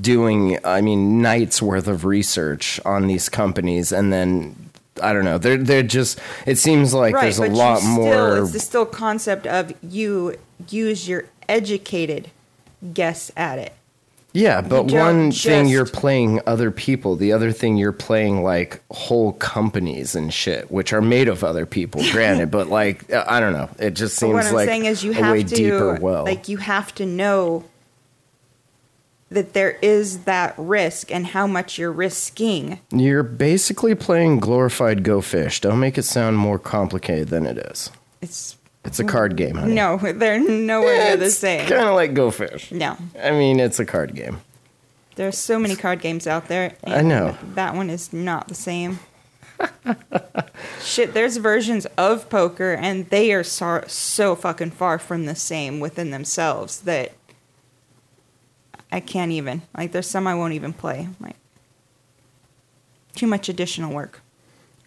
doing, 0.00 0.58
I 0.64 0.80
mean, 0.80 1.22
nights 1.22 1.60
worth 1.60 1.88
of 1.88 2.04
research 2.04 2.80
on 2.84 3.06
these 3.06 3.28
companies, 3.28 3.92
and 3.92 4.12
then 4.12 4.70
I 5.02 5.12
don't 5.12 5.24
know. 5.24 5.38
They're 5.38 5.56
they're 5.56 5.82
just. 5.82 6.20
It 6.46 6.56
seems 6.56 6.94
like 6.94 7.14
there's 7.14 7.38
a 7.38 7.48
lot 7.48 7.78
still, 7.78 7.90
more. 7.90 8.38
it's 8.38 8.52
the 8.52 8.60
still 8.60 8.86
concept 8.86 9.46
of 9.46 9.72
you 9.82 10.36
use 10.68 11.08
your 11.08 11.24
educated 11.48 12.30
guess 12.92 13.30
at 13.36 13.58
it 13.58 13.72
Yeah, 14.32 14.60
but 14.60 14.90
one 14.90 15.32
thing 15.32 15.68
you're 15.68 15.86
playing 15.86 16.40
other 16.46 16.70
people, 16.70 17.16
the 17.16 17.32
other 17.32 17.52
thing 17.52 17.76
you're 17.76 17.92
playing 17.92 18.42
like 18.42 18.82
whole 18.90 19.32
companies 19.34 20.14
and 20.14 20.32
shit, 20.32 20.70
which 20.70 20.92
are 20.92 21.02
made 21.02 21.28
of 21.28 21.42
other 21.42 21.66
people. 21.66 22.02
Granted, 22.12 22.50
but 22.50 22.68
like 22.68 23.12
I 23.12 23.40
don't 23.40 23.52
know, 23.52 23.70
it 23.78 23.92
just 23.92 24.16
seems 24.16 24.34
what 24.34 24.46
i'm 24.46 24.54
like 24.54 24.68
saying 24.68 24.84
is 24.84 25.02
you 25.02 25.12
have 25.12 25.32
way 25.32 25.42
to 25.44 25.54
deeper 25.54 25.98
well. 26.00 26.24
like 26.24 26.48
you 26.48 26.58
have 26.58 26.94
to 26.96 27.06
know 27.06 27.64
that 29.30 29.52
there 29.52 29.78
is 29.82 30.24
that 30.24 30.54
risk 30.56 31.10
and 31.10 31.28
how 31.28 31.46
much 31.46 31.78
you're 31.78 31.90
risking 31.92 32.78
you're 32.92 33.22
basically 33.22 33.94
playing 33.94 34.38
glorified 34.38 35.02
Go 35.02 35.20
Fish. 35.20 35.60
Don't 35.60 35.80
make 35.80 35.98
it 35.98 36.02
sound 36.04 36.36
more 36.36 36.58
complicated 36.58 37.28
than 37.28 37.46
it 37.46 37.58
is. 37.58 37.90
it's 38.20 38.56
It's 38.84 39.00
a 39.00 39.04
card 39.04 39.36
game, 39.36 39.56
honey. 39.56 39.74
no 39.74 39.96
they're 40.14 40.38
nowhere 40.38 41.04
near 41.04 41.16
the 41.16 41.30
same 41.30 41.66
Kind 41.68 41.88
of 41.88 41.94
like 41.94 42.14
Go 42.14 42.30
Fish. 42.30 42.70
no 42.70 42.96
I 43.20 43.30
mean, 43.32 43.58
it's 43.60 43.78
a 43.80 43.86
card 43.86 44.14
game. 44.14 44.40
There's 45.16 45.38
so 45.38 45.58
many 45.58 45.76
card 45.76 46.00
games 46.00 46.26
out 46.26 46.48
there. 46.48 46.74
I 46.84 47.02
know. 47.02 47.36
That 47.54 47.74
one 47.76 47.88
is 47.88 48.12
not 48.12 48.48
the 48.48 48.54
same. 48.56 48.98
Shit, 50.82 51.14
there's 51.14 51.36
versions 51.36 51.86
of 51.96 52.28
poker, 52.28 52.72
and 52.74 53.08
they 53.10 53.32
are 53.32 53.44
so, 53.44 53.84
so 53.86 54.34
fucking 54.34 54.72
far 54.72 54.98
from 54.98 55.26
the 55.26 55.36
same 55.36 55.78
within 55.80 56.10
themselves 56.10 56.80
that 56.80 57.12
I 58.94 59.00
can't 59.00 59.32
even. 59.32 59.62
Like, 59.76 59.90
there's 59.90 60.08
some 60.08 60.28
I 60.28 60.36
won't 60.36 60.52
even 60.52 60.72
play. 60.72 61.08
Like, 61.18 61.34
too 63.16 63.26
much 63.26 63.48
additional 63.48 63.92
work. 63.92 64.20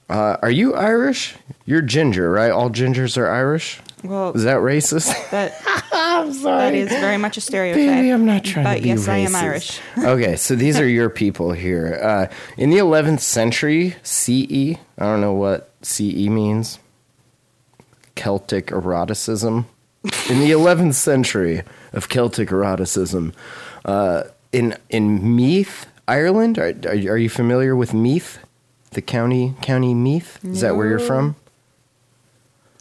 Uh, 0.10 0.38
are 0.42 0.50
you 0.50 0.74
Irish? 0.76 1.36
You're 1.66 1.82
ginger, 1.82 2.32
right? 2.32 2.50
All 2.50 2.70
gingers 2.70 3.18
are 3.18 3.30
Irish. 3.30 3.82
Well, 4.06 4.32
Is 4.32 4.46
that 4.46 4.60
racist? 4.60 5.12
that 5.32 5.62
I'm 5.92 6.32
sorry. 6.32 6.62
that 6.62 6.74
is 6.74 6.88
very 6.88 7.18
much 7.18 7.36
a 7.36 7.42
stereotype. 7.42 7.82
Baby, 7.82 8.12
I'm 8.14 8.26
not 8.26 8.46
trying 8.46 8.64
but 8.64 8.76
to 8.76 8.82
be 8.82 8.88
yes, 8.88 9.10
I 9.10 9.18
am 9.18 9.32
racist. 9.32 9.44
Irish. 9.44 9.80
okay, 9.98 10.36
so 10.38 10.56
these 10.56 10.80
are 10.80 10.88
your 10.88 11.10
people 11.10 11.52
here. 11.52 12.00
Uh, 12.02 12.28
in 12.56 12.70
the 12.70 12.78
11th 12.78 13.20
century 13.20 13.98
CE, 14.04 14.78
I 14.98 15.04
don't 15.04 15.20
know 15.20 15.34
what 15.34 15.70
CE 15.82 16.30
means. 16.30 16.80
Celtic 18.16 18.68
eroticism. 18.72 19.66
In 20.30 20.40
the 20.40 20.52
11th 20.52 20.94
century 20.94 21.64
of 21.92 22.08
Celtic 22.08 22.50
eroticism, 22.52 23.34
uh, 23.88 24.24
in 24.52 24.76
in 24.90 25.36
Meath, 25.36 25.86
Ireland. 26.08 26.60
Are, 26.60 26.74
are, 26.88 26.96
you- 26.96 27.12
are 27.12 27.18
you 27.18 27.30
familiar 27.30 27.76
with 27.76 27.94
Meath, 27.94 28.40
the 28.92 29.02
county 29.02 29.54
county 29.62 29.94
Meath? 29.94 30.40
Is 30.44 30.62
that 30.62 30.76
where 30.76 30.88
you're 30.88 31.00
from? 31.00 31.36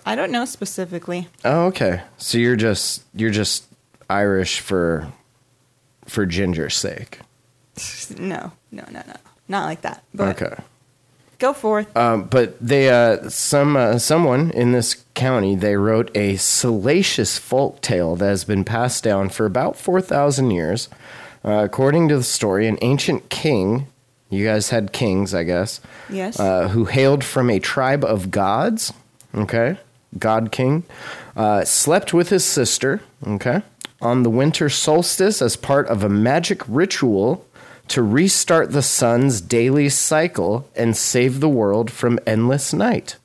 I 0.04 0.14
don't 0.14 0.30
know 0.30 0.44
specifically. 0.44 1.28
Oh, 1.44 1.66
okay. 1.66 2.02
So 2.16 2.38
you're 2.38 2.56
just 2.56 3.02
you're 3.14 3.30
just 3.32 3.64
Irish 4.08 4.60
for 4.60 5.08
for 6.06 6.26
ginger's 6.26 6.76
sake. 6.76 7.20
No, 8.18 8.52
no, 8.72 8.84
no, 8.90 9.02
no. 9.06 9.16
Not 9.48 9.66
like 9.66 9.82
that. 9.82 10.02
But 10.14 10.40
Okay. 10.42 10.56
go 11.38 11.52
forth. 11.52 11.94
Um, 11.96 12.24
but 12.24 12.56
they, 12.60 12.88
uh, 12.88 13.28
some, 13.28 13.76
uh, 13.76 13.98
someone 13.98 14.50
in 14.52 14.72
this 14.72 15.04
county, 15.16 15.56
they 15.56 15.74
wrote 15.74 16.16
a 16.16 16.36
salacious 16.36 17.38
folk 17.38 17.80
tale 17.80 18.14
that 18.14 18.28
has 18.28 18.44
been 18.44 18.62
passed 18.62 19.02
down 19.02 19.30
for 19.30 19.46
about 19.46 19.76
four 19.76 20.00
thousand 20.00 20.52
years. 20.52 20.88
Uh, 21.44 21.64
according 21.64 22.08
to 22.08 22.16
the 22.16 22.22
story, 22.22 22.68
an 22.68 22.78
ancient 22.82 23.28
king. 23.28 23.88
You 24.28 24.44
guys 24.44 24.70
had 24.70 24.92
kings, 24.92 25.34
I 25.34 25.44
guess. 25.44 25.80
Yes. 26.10 26.40
Uh, 26.40 26.68
who 26.68 26.84
hailed 26.86 27.22
from 27.22 27.48
a 27.48 27.60
tribe 27.60 28.04
of 28.04 28.30
gods. 28.32 28.92
Okay, 29.34 29.78
God 30.18 30.50
King, 30.50 30.82
uh, 31.36 31.64
slept 31.64 32.12
with 32.12 32.30
his 32.30 32.44
sister. 32.44 33.00
Okay, 33.24 33.62
on 34.00 34.22
the 34.24 34.30
winter 34.30 34.68
solstice 34.68 35.40
as 35.40 35.56
part 35.56 35.86
of 35.86 36.02
a 36.02 36.08
magic 36.08 36.62
ritual 36.66 37.46
to 37.88 38.02
restart 38.02 38.72
the 38.72 38.82
sun's 38.82 39.40
daily 39.40 39.88
cycle 39.88 40.68
and 40.74 40.96
save 40.96 41.38
the 41.38 41.48
world 41.48 41.90
from 41.90 42.18
endless 42.26 42.72
night. 42.72 43.16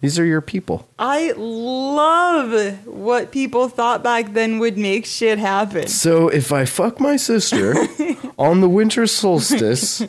These 0.00 0.18
are 0.18 0.24
your 0.24 0.40
people. 0.40 0.88
I 0.98 1.32
love 1.36 2.86
what 2.86 3.30
people 3.30 3.68
thought 3.68 4.02
back 4.02 4.32
then 4.32 4.58
would 4.58 4.78
make 4.78 5.04
shit 5.04 5.38
happen. 5.38 5.88
So 5.88 6.28
if 6.28 6.52
I 6.52 6.64
fuck 6.64 6.98
my 7.00 7.16
sister 7.16 7.74
on 8.38 8.60
the 8.60 8.68
winter 8.68 9.06
solstice, 9.06 10.02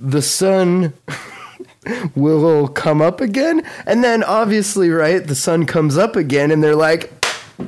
the 0.00 0.22
sun 0.22 0.94
will 2.16 2.66
come 2.66 3.00
up 3.00 3.20
again, 3.20 3.62
and 3.86 4.02
then 4.02 4.24
obviously, 4.24 4.90
right, 4.90 5.24
the 5.24 5.36
sun 5.36 5.64
comes 5.64 5.96
up 5.96 6.16
again, 6.16 6.50
and 6.50 6.62
they're 6.62 6.74
like, 6.74 7.12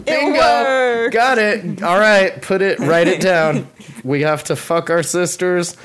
"Bingo, 0.04 0.40
worked." 0.40 1.12
got 1.14 1.38
it. 1.38 1.80
All 1.82 1.98
right, 1.98 2.42
put 2.42 2.60
it, 2.60 2.80
write 2.80 3.08
it 3.08 3.20
down. 3.20 3.68
We 4.04 4.22
have 4.22 4.42
to 4.44 4.56
fuck 4.56 4.90
our 4.90 5.04
sisters 5.04 5.76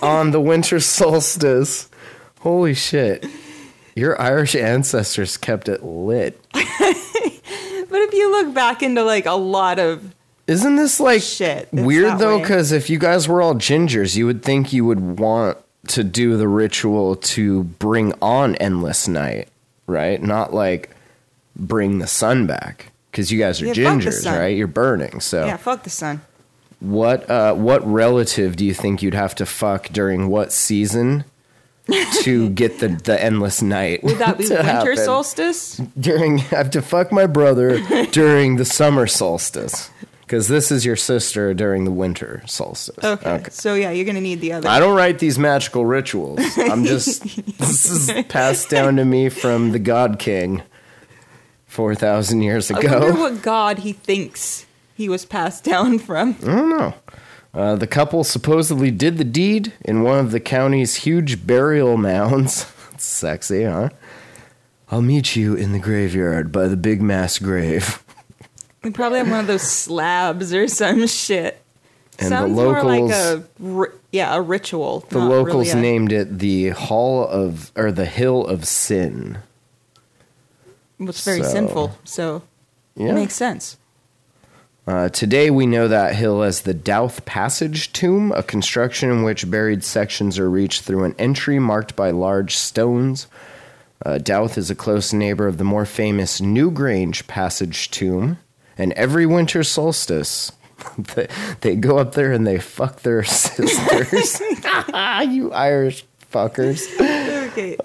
on 0.00 0.30
the 0.30 0.40
winter 0.40 0.78
solstice 0.78 1.88
Holy 2.40 2.74
shit. 2.74 3.26
Your 3.98 4.20
Irish 4.20 4.54
ancestors 4.54 5.36
kept 5.36 5.68
it 5.68 5.82
lit. 5.84 6.40
But 7.90 8.00
if 8.02 8.12
you 8.12 8.30
look 8.30 8.52
back 8.54 8.82
into 8.82 9.02
like 9.02 9.24
a 9.24 9.32
lot 9.32 9.78
of 9.78 10.14
Isn't 10.46 10.76
this 10.76 11.00
like 11.00 11.22
Shit, 11.22 11.68
weird 11.72 12.18
though? 12.18 12.38
Because 12.38 12.70
if 12.70 12.90
you 12.90 12.98
guys 12.98 13.26
were 13.26 13.40
all 13.40 13.54
gingers, 13.54 14.14
you 14.14 14.26
would 14.26 14.42
think 14.42 14.72
you 14.74 14.84
would 14.84 15.18
want 15.18 15.56
to 15.88 16.04
do 16.04 16.36
the 16.36 16.48
ritual 16.48 17.16
to 17.16 17.64
bring 17.64 18.12
on 18.20 18.56
endless 18.56 19.08
night, 19.08 19.48
right? 19.86 20.20
Not 20.22 20.52
like 20.52 20.90
bring 21.56 21.98
the 21.98 22.06
sun 22.06 22.46
back. 22.46 22.92
Because 23.10 23.32
you 23.32 23.38
guys 23.38 23.62
are 23.62 23.66
Yeah, 23.66 23.74
gingers, 23.74 24.26
right? 24.30 24.54
You're 24.54 24.66
burning. 24.66 25.20
So 25.20 25.46
yeah, 25.46 25.56
fuck 25.56 25.82
the 25.84 25.90
sun. 25.90 26.20
what 26.80 27.28
uh, 27.30 27.54
what 27.54 27.86
relative 27.90 28.54
do 28.56 28.66
you 28.66 28.74
think 28.74 29.02
you'd 29.02 29.14
have 29.14 29.34
to 29.36 29.46
fuck 29.46 29.88
during 29.88 30.28
what 30.28 30.52
season 30.52 31.24
to 32.22 32.50
get 32.50 32.78
the, 32.80 32.88
the 32.88 33.22
endless 33.22 33.62
night? 33.62 34.02
Would 34.04 34.18
that 34.18 34.38
be 34.38 34.44
to 34.48 34.54
winter 34.54 34.66
happen? 34.66 34.96
solstice? 34.96 35.76
during 35.98 36.40
I 36.40 36.42
have 36.44 36.70
to 36.70 36.82
fuck 36.82 37.10
my 37.12 37.26
brother 37.26 37.80
during 38.10 38.56
the 38.56 38.64
summer 38.64 39.06
solstice 39.06 39.90
because 40.20 40.48
this 40.48 40.70
is 40.70 40.84
your 40.84 40.96
sister 40.96 41.54
during 41.54 41.84
the 41.84 41.90
winter 41.90 42.42
solstice. 42.46 43.02
Okay. 43.02 43.44
So 43.50 43.74
yeah, 43.74 43.90
you're 43.90 44.04
gonna 44.04 44.20
need 44.20 44.40
the 44.40 44.52
other. 44.52 44.68
I 44.68 44.78
don't 44.78 44.96
write 44.96 45.18
these 45.18 45.38
magical 45.38 45.86
rituals. 45.86 46.40
I'm 46.58 46.84
just 46.84 47.22
this 47.58 47.86
is 47.90 48.24
passed 48.26 48.68
down 48.68 48.96
to 48.96 49.04
me 49.04 49.28
from 49.30 49.72
the 49.72 49.78
God 49.78 50.18
King 50.18 50.62
four 51.66 51.94
thousand 51.94 52.42
years 52.42 52.70
I 52.70 52.74
wonder 52.74 52.88
ago. 53.08 53.14
what 53.20 53.42
god 53.42 53.78
he 53.80 53.92
thinks 53.92 54.66
he 54.94 55.08
was 55.08 55.24
passed 55.24 55.64
down 55.64 55.98
from. 55.98 56.36
I 56.42 56.44
don't 56.46 56.68
know. 56.70 56.94
Uh, 57.54 57.74
the 57.76 57.86
couple 57.86 58.22
supposedly 58.24 58.90
did 58.90 59.16
the 59.18 59.24
deed 59.24 59.72
in 59.84 60.02
one 60.02 60.18
of 60.18 60.30
the 60.32 60.40
county's 60.40 60.96
huge 60.96 61.46
burial 61.46 61.96
mounds. 61.96 62.66
Sexy, 62.98 63.64
huh? 63.64 63.88
I'll 64.90 65.02
meet 65.02 65.34
you 65.36 65.54
in 65.54 65.72
the 65.72 65.78
graveyard 65.78 66.52
by 66.52 66.66
the 66.68 66.76
big 66.76 67.00
mass 67.02 67.38
grave. 67.38 68.02
We 68.82 68.90
probably 68.90 69.18
have 69.18 69.30
one 69.30 69.40
of 69.40 69.46
those 69.46 69.62
slabs 69.62 70.54
or 70.54 70.68
some 70.68 71.06
shit. 71.06 71.60
And 72.20 72.26
the 72.32 72.36
Sounds 72.36 72.52
more 72.52 72.82
like 72.84 73.10
a 73.12 73.44
ri- 73.58 73.88
yeah 74.12 74.34
a 74.34 74.40
ritual. 74.40 75.00
The 75.08 75.18
locals 75.18 75.68
really 75.68 75.78
a- 75.78 75.82
named 75.82 76.12
it 76.12 76.38
the 76.38 76.68
Hall 76.70 77.26
of 77.26 77.70
or 77.76 77.90
the 77.92 78.04
Hill 78.06 78.44
of 78.46 78.64
Sin. 78.66 79.38
What's 80.98 81.24
very 81.24 81.42
so- 81.42 81.48
sinful, 81.48 81.98
so 82.04 82.42
Yeah. 82.96 83.08
it 83.10 83.14
makes 83.14 83.34
sense. 83.34 83.77
Uh, 84.88 85.10
today 85.10 85.50
we 85.50 85.66
know 85.66 85.86
that 85.86 86.14
hill 86.14 86.42
as 86.42 86.62
the 86.62 86.72
Dowth 86.72 87.26
Passage 87.26 87.92
Tomb, 87.92 88.32
a 88.32 88.42
construction 88.42 89.10
in 89.10 89.22
which 89.22 89.50
buried 89.50 89.84
sections 89.84 90.38
are 90.38 90.48
reached 90.48 90.80
through 90.80 91.04
an 91.04 91.14
entry 91.18 91.58
marked 91.58 91.94
by 91.94 92.10
large 92.10 92.56
stones. 92.56 93.26
Uh, 94.06 94.16
Dowth 94.16 94.56
is 94.56 94.70
a 94.70 94.74
close 94.74 95.12
neighbor 95.12 95.46
of 95.46 95.58
the 95.58 95.64
more 95.64 95.84
famous 95.84 96.40
Newgrange 96.40 97.26
Passage 97.26 97.90
Tomb, 97.90 98.38
and 98.78 98.94
every 98.94 99.26
winter 99.26 99.62
solstice. 99.62 100.52
They, 100.96 101.26
they 101.60 101.76
go 101.76 101.98
up 101.98 102.14
there 102.14 102.32
and 102.32 102.46
they 102.46 102.60
fuck 102.60 103.02
their 103.02 103.24
sisters. 103.24 104.40
you 105.28 105.52
Irish 105.52 106.06
fuckers. 106.32 106.86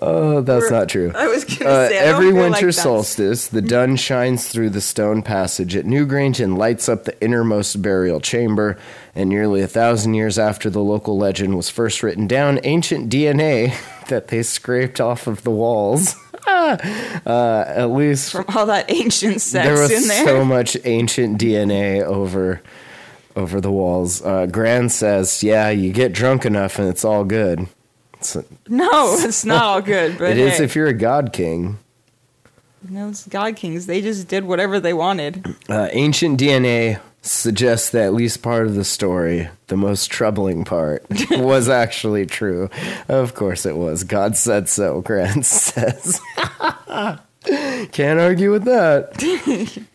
Oh, 0.01 0.41
that's 0.41 0.63
We're- 0.69 0.79
not 0.79 0.89
true. 0.89 1.11
I 1.15 1.27
was 1.27 1.43
gonna 1.43 1.69
Uh, 1.71 1.87
say 1.89 1.97
every 1.97 2.33
winter 2.33 2.65
like 2.67 2.73
solstice, 2.73 3.47
the 3.47 3.61
dun 3.61 3.95
shines 3.95 4.47
through 4.47 4.69
the 4.71 4.81
stone 4.81 5.21
passage 5.21 5.75
at 5.75 5.85
Newgrange 5.85 6.43
and 6.43 6.57
lights 6.57 6.87
up 6.89 7.05
the 7.05 7.19
innermost 7.21 7.81
burial 7.81 8.19
chamber. 8.19 8.77
And 9.15 9.29
nearly 9.29 9.61
a 9.61 9.67
thousand 9.67 10.15
years 10.15 10.39
after 10.39 10.69
the 10.69 10.81
local 10.81 11.17
legend 11.17 11.55
was 11.55 11.69
first 11.69 12.01
written 12.03 12.25
down, 12.27 12.59
ancient 12.63 13.09
DNA 13.11 13.73
that 14.07 14.29
they 14.29 14.43
scraped 14.43 14.99
off 14.99 15.27
of 15.27 15.43
the 15.43 15.51
walls. 15.51 16.15
uh, 16.47 16.77
at 17.67 17.85
least 17.91 18.31
From 18.31 18.45
all 18.55 18.65
that 18.67 18.89
ancient 18.91 19.41
sex 19.41 19.65
there 19.65 19.79
was 19.81 19.91
in 19.91 20.07
there. 20.07 20.25
so 20.25 20.43
much 20.45 20.75
ancient 20.83 21.39
DNA 21.39 22.01
over 22.03 22.61
over 23.35 23.59
the 23.61 23.71
walls. 23.71 24.21
Uh, 24.23 24.45
Grant 24.45 24.91
says, 24.91 25.41
"Yeah, 25.43 25.69
you 25.69 25.91
get 25.93 26.11
drunk 26.13 26.45
enough 26.45 26.77
and 26.79 26.87
it's 26.89 27.03
all 27.05 27.23
good." 27.23 27.67
It's, 28.23 28.37
no, 28.69 29.15
it's 29.19 29.43
not 29.43 29.63
all 29.63 29.81
good, 29.81 30.17
but 30.17 30.31
it 30.31 30.37
is 30.37 30.57
hey, 30.57 30.63
if 30.63 30.75
you're 30.75 30.87
a 30.87 30.93
god 30.93 31.33
king. 31.33 31.77
those 32.81 33.25
god 33.27 33.55
kings, 33.55 33.85
they 33.85 34.01
just 34.01 34.27
did 34.27 34.45
whatever 34.45 34.79
they 34.79 34.93
wanted. 34.93 35.55
Uh, 35.69 35.89
ancient 35.91 36.39
DNA 36.39 36.99
suggests 37.21 37.89
that 37.91 38.03
at 38.05 38.13
least 38.13 38.41
part 38.41 38.65
of 38.65 38.75
the 38.75 38.83
story, 38.83 39.49
the 39.67 39.77
most 39.77 40.11
troubling 40.11 40.63
part, 40.65 41.05
was 41.31 41.69
actually 41.69 42.25
true. 42.25 42.69
Of 43.07 43.33
course 43.33 43.65
it 43.65 43.77
was. 43.77 44.03
God 44.03 44.35
said 44.37 44.69
so, 44.69 45.01
Grant 45.05 45.45
says. 45.45 46.19
Can't 47.91 48.19
argue 48.19 48.51
with 48.51 48.63
that. 48.65 49.85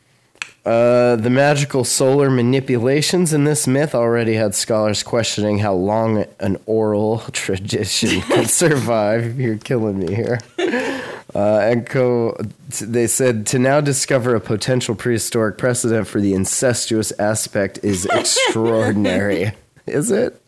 Uh, 0.69 1.17
the 1.17 1.31
magical 1.31 1.83
solar 1.83 2.29
manipulations 2.29 3.33
in 3.33 3.45
this 3.45 3.67
myth 3.67 3.95
already 3.95 4.35
had 4.35 4.55
scholars 4.55 5.03
questioning 5.03 5.61
how 5.61 5.73
long 5.73 6.27
an 6.41 6.59
oral 6.67 7.21
tradition 7.33 8.21
could 8.21 8.51
survive. 8.65 9.41
You're 9.41 9.57
killing 9.57 9.99
me 9.99 10.15
here. 10.15 10.39
Uh, 11.35 11.59
and 11.63 11.87
co, 11.87 12.37
they 12.83 13.07
said 13.07 13.47
to 13.47 13.59
now 13.59 13.81
discover 13.81 14.35
a 14.35 14.41
potential 14.41 14.95
prehistoric 14.95 15.57
precedent 15.57 16.07
for 16.07 16.21
the 16.21 16.35
incestuous 16.35 17.13
aspect 17.19 17.79
is 17.83 18.05
extraordinary. 18.13 19.53
is 19.87 20.11
it? 20.11 20.39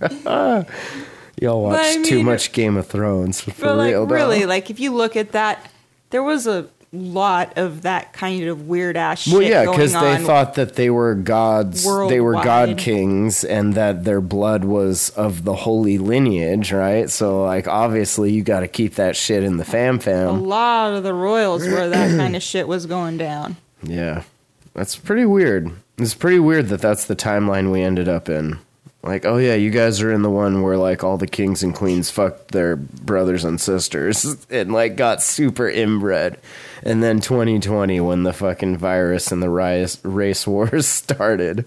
Y'all 0.00 1.62
watch 1.62 1.76
I 1.78 2.02
too 2.02 2.24
much 2.24 2.50
Game 2.52 2.76
of 2.76 2.88
Thrones 2.88 3.40
for 3.40 3.52
But 3.52 3.76
like 3.76 3.90
real. 3.92 4.04
though. 4.06 4.14
really, 4.16 4.46
like 4.46 4.68
if 4.68 4.80
you 4.80 4.92
look 4.92 5.14
at 5.14 5.30
that, 5.30 5.64
there 6.10 6.24
was 6.24 6.48
a 6.48 6.66
lot 6.92 7.56
of 7.58 7.82
that 7.82 8.12
kind 8.12 8.44
of 8.44 8.66
weird 8.68 8.96
ass 8.96 9.22
shit 9.22 9.32
Well, 9.34 9.42
yeah, 9.42 9.64
because 9.70 9.92
they 9.92 10.18
thought 10.18 10.54
that 10.54 10.74
they 10.76 10.90
were 10.90 11.14
gods, 11.14 11.84
they 12.08 12.20
were 12.20 12.32
god 12.34 12.78
kings, 12.78 13.44
and 13.44 13.74
that 13.74 14.04
their 14.04 14.20
blood 14.20 14.64
was 14.64 15.10
of 15.10 15.44
the 15.44 15.54
holy 15.54 15.98
lineage, 15.98 16.72
right? 16.72 17.10
So, 17.10 17.42
like, 17.44 17.68
obviously, 17.68 18.32
you 18.32 18.42
got 18.42 18.60
to 18.60 18.68
keep 18.68 18.94
that 18.94 19.16
shit 19.16 19.42
in 19.42 19.56
the 19.58 19.64
fam 19.64 19.98
fam. 19.98 20.28
a 20.28 20.32
lot 20.32 20.92
of 20.94 21.02
the 21.02 21.14
royals 21.14 21.62
where 21.66 21.88
that 21.90 22.10
kind 22.18 22.34
of 22.34 22.42
shit 22.42 22.66
was 22.66 22.86
going 22.86 23.18
down. 23.18 23.56
Yeah, 23.82 24.22
that's 24.74 24.96
pretty 24.96 25.24
weird. 25.24 25.70
It's 25.98 26.14
pretty 26.14 26.38
weird 26.38 26.68
that 26.68 26.80
that's 26.80 27.04
the 27.06 27.16
timeline 27.16 27.70
we 27.72 27.82
ended 27.82 28.08
up 28.08 28.28
in. 28.28 28.58
Like, 29.02 29.24
oh 29.24 29.36
yeah, 29.36 29.54
you 29.54 29.70
guys 29.70 30.02
are 30.02 30.12
in 30.12 30.22
the 30.22 30.30
one 30.30 30.60
where 30.62 30.76
like 30.76 31.04
all 31.04 31.16
the 31.16 31.26
kings 31.28 31.62
and 31.62 31.74
queens 31.74 32.10
fucked 32.10 32.50
their 32.50 32.76
brothers 32.76 33.44
and 33.44 33.60
sisters 33.60 34.46
and 34.50 34.72
like 34.72 34.96
got 34.96 35.22
super 35.22 35.68
inbred. 35.68 36.38
And 36.82 37.02
then 37.02 37.20
2020 37.20 38.00
when 38.00 38.24
the 38.24 38.32
fucking 38.32 38.76
virus 38.76 39.30
and 39.30 39.42
the 39.42 39.50
race, 39.50 40.04
race 40.04 40.46
wars 40.46 40.86
started. 40.88 41.64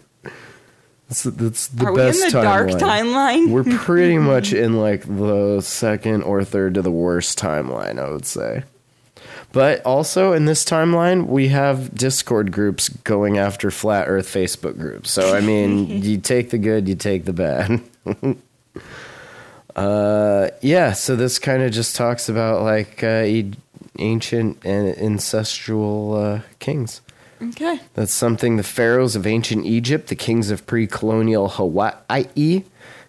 That's, 1.07 1.23
that's 1.23 1.67
the 1.67 1.85
Are 1.85 1.93
we 1.93 2.01
in 2.01 2.07
best 2.07 2.25
the 2.25 2.41
dark 2.41 2.69
timeline. 2.69 2.79
timeline? 2.79 3.49
We're 3.49 3.77
pretty 3.79 4.17
much 4.19 4.53
in 4.53 4.77
like 4.77 5.03
the 5.03 5.61
second 5.61 6.23
or 6.23 6.43
third 6.43 6.75
to 6.75 6.81
the 6.81 6.91
worst 6.91 7.39
timeline, 7.39 7.99
I 7.99 8.09
would 8.09 8.25
say. 8.25 8.63
But 9.53 9.85
also 9.85 10.31
in 10.33 10.45
this 10.45 10.63
timeline, 10.63 11.27
we 11.27 11.49
have 11.49 11.93
Discord 11.93 12.51
groups 12.51 12.89
going 12.89 13.37
after 13.37 13.69
flat 13.69 14.07
Earth 14.07 14.27
Facebook 14.27 14.77
groups. 14.77 15.11
So 15.11 15.35
I 15.35 15.41
mean, 15.41 15.87
you 16.03 16.17
take 16.17 16.51
the 16.51 16.57
good, 16.57 16.87
you 16.87 16.95
take 16.95 17.25
the 17.25 17.33
bad. 17.33 17.81
uh, 19.75 20.49
yeah. 20.61 20.93
So 20.93 21.15
this 21.15 21.37
kind 21.39 21.63
of 21.63 21.71
just 21.71 21.95
talks 21.95 22.29
about 22.29 22.63
like 22.63 23.03
uh, 23.03 23.23
e- 23.23 23.53
ancient 23.99 24.65
and 24.65 24.97
ancestral 24.97 26.15
uh, 26.15 26.41
kings. 26.59 27.01
Okay. 27.41 27.79
That's 27.95 28.13
something 28.13 28.57
the 28.57 28.63
pharaohs 28.63 29.15
of 29.15 29.25
ancient 29.25 29.65
Egypt, 29.65 30.07
the 30.07 30.15
kings 30.15 30.51
of 30.51 30.65
pre 30.67 30.87
colonial 30.87 31.49
Hawaii, 31.49 32.63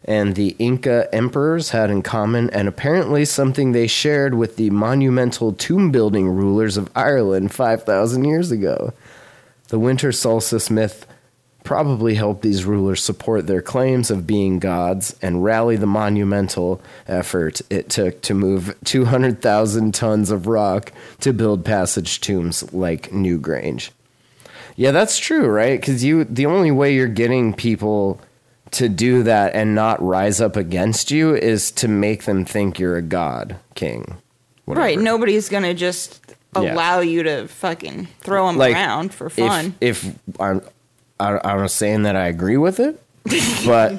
and 0.05 0.34
the 0.34 0.57
Inca 0.59 1.09
emperors 1.14 1.70
had 1.70 1.90
in 1.90 2.03
common, 2.03 2.50
and 2.50 2.68
apparently 2.68 3.24
something 3.24 3.72
they 3.72 3.86
shared 3.86 4.34
with 4.34 4.57
the 4.57 4.70
monumental 4.70 5.53
tomb 5.53 5.90
building 5.90 6.28
rulers 6.28 6.76
of 6.76 6.90
Ireland 6.94 7.53
5,000 7.53 8.24
years 8.24 8.50
ago. 8.50 8.92
The 9.68 9.78
winter 9.78 10.12
solstice 10.12 10.70
myth 10.70 11.07
probably 11.64 12.16
helped 12.16 12.42
these 12.42 12.64
rulers 12.64 13.03
support 13.03 13.46
their 13.46 13.62
claims 13.62 14.11
of 14.11 14.26
being 14.26 14.59
gods 14.59 15.16
and 15.22 15.44
rally 15.44 15.76
the 15.76 15.86
monumental 15.86 16.80
effort 17.07 17.61
it 17.70 17.88
took 17.88 18.20
to 18.22 18.34
move 18.34 18.76
200,000 18.84 19.94
tons 19.94 20.30
of 20.30 20.46
rock 20.46 20.92
to 21.20 21.32
build 21.32 21.64
passage 21.64 22.20
tombs 22.20 22.72
like 22.72 23.11
Newgrange. 23.11 23.90
Yeah, 24.74 24.90
that's 24.90 25.18
true, 25.18 25.46
right? 25.46 25.80
Because 25.80 26.03
you, 26.03 26.24
the 26.24 26.46
only 26.46 26.70
way 26.70 26.94
you're 26.94 27.07
getting 27.07 27.53
people 27.53 28.20
to 28.72 28.88
do 28.88 29.22
that 29.22 29.54
and 29.54 29.74
not 29.74 30.02
rise 30.02 30.40
up 30.40 30.56
against 30.56 31.10
you 31.10 31.34
is 31.34 31.70
to 31.72 31.88
make 31.88 32.24
them 32.24 32.44
think 32.44 32.78
you're 32.78 32.96
a 32.96 33.02
god, 33.02 33.56
king. 33.74 34.16
whatever. 34.64 34.84
Right. 34.86 34.98
Nobody's 34.98 35.48
gonna 35.48 35.74
just 35.74 36.20
Yeah. 36.54 36.74
allow 36.74 37.00
you 37.00 37.22
to 37.22 37.48
fucking 37.48 38.08
throw 38.20 38.46
them 38.46 38.56
Like, 38.56 38.74
around 38.74 39.12
for 39.14 39.26
If, 39.26 39.32
fun. 39.34 39.74
if 39.80 40.14
I'm, 40.40 40.60
I, 41.20 41.38
I'm 41.44 41.58
not 41.60 41.70
saying 41.70 42.02
that 42.04 42.16
I 42.16 42.26
agree 42.28 42.56
with 42.56 42.78
it, 42.80 43.00
but 43.66 43.94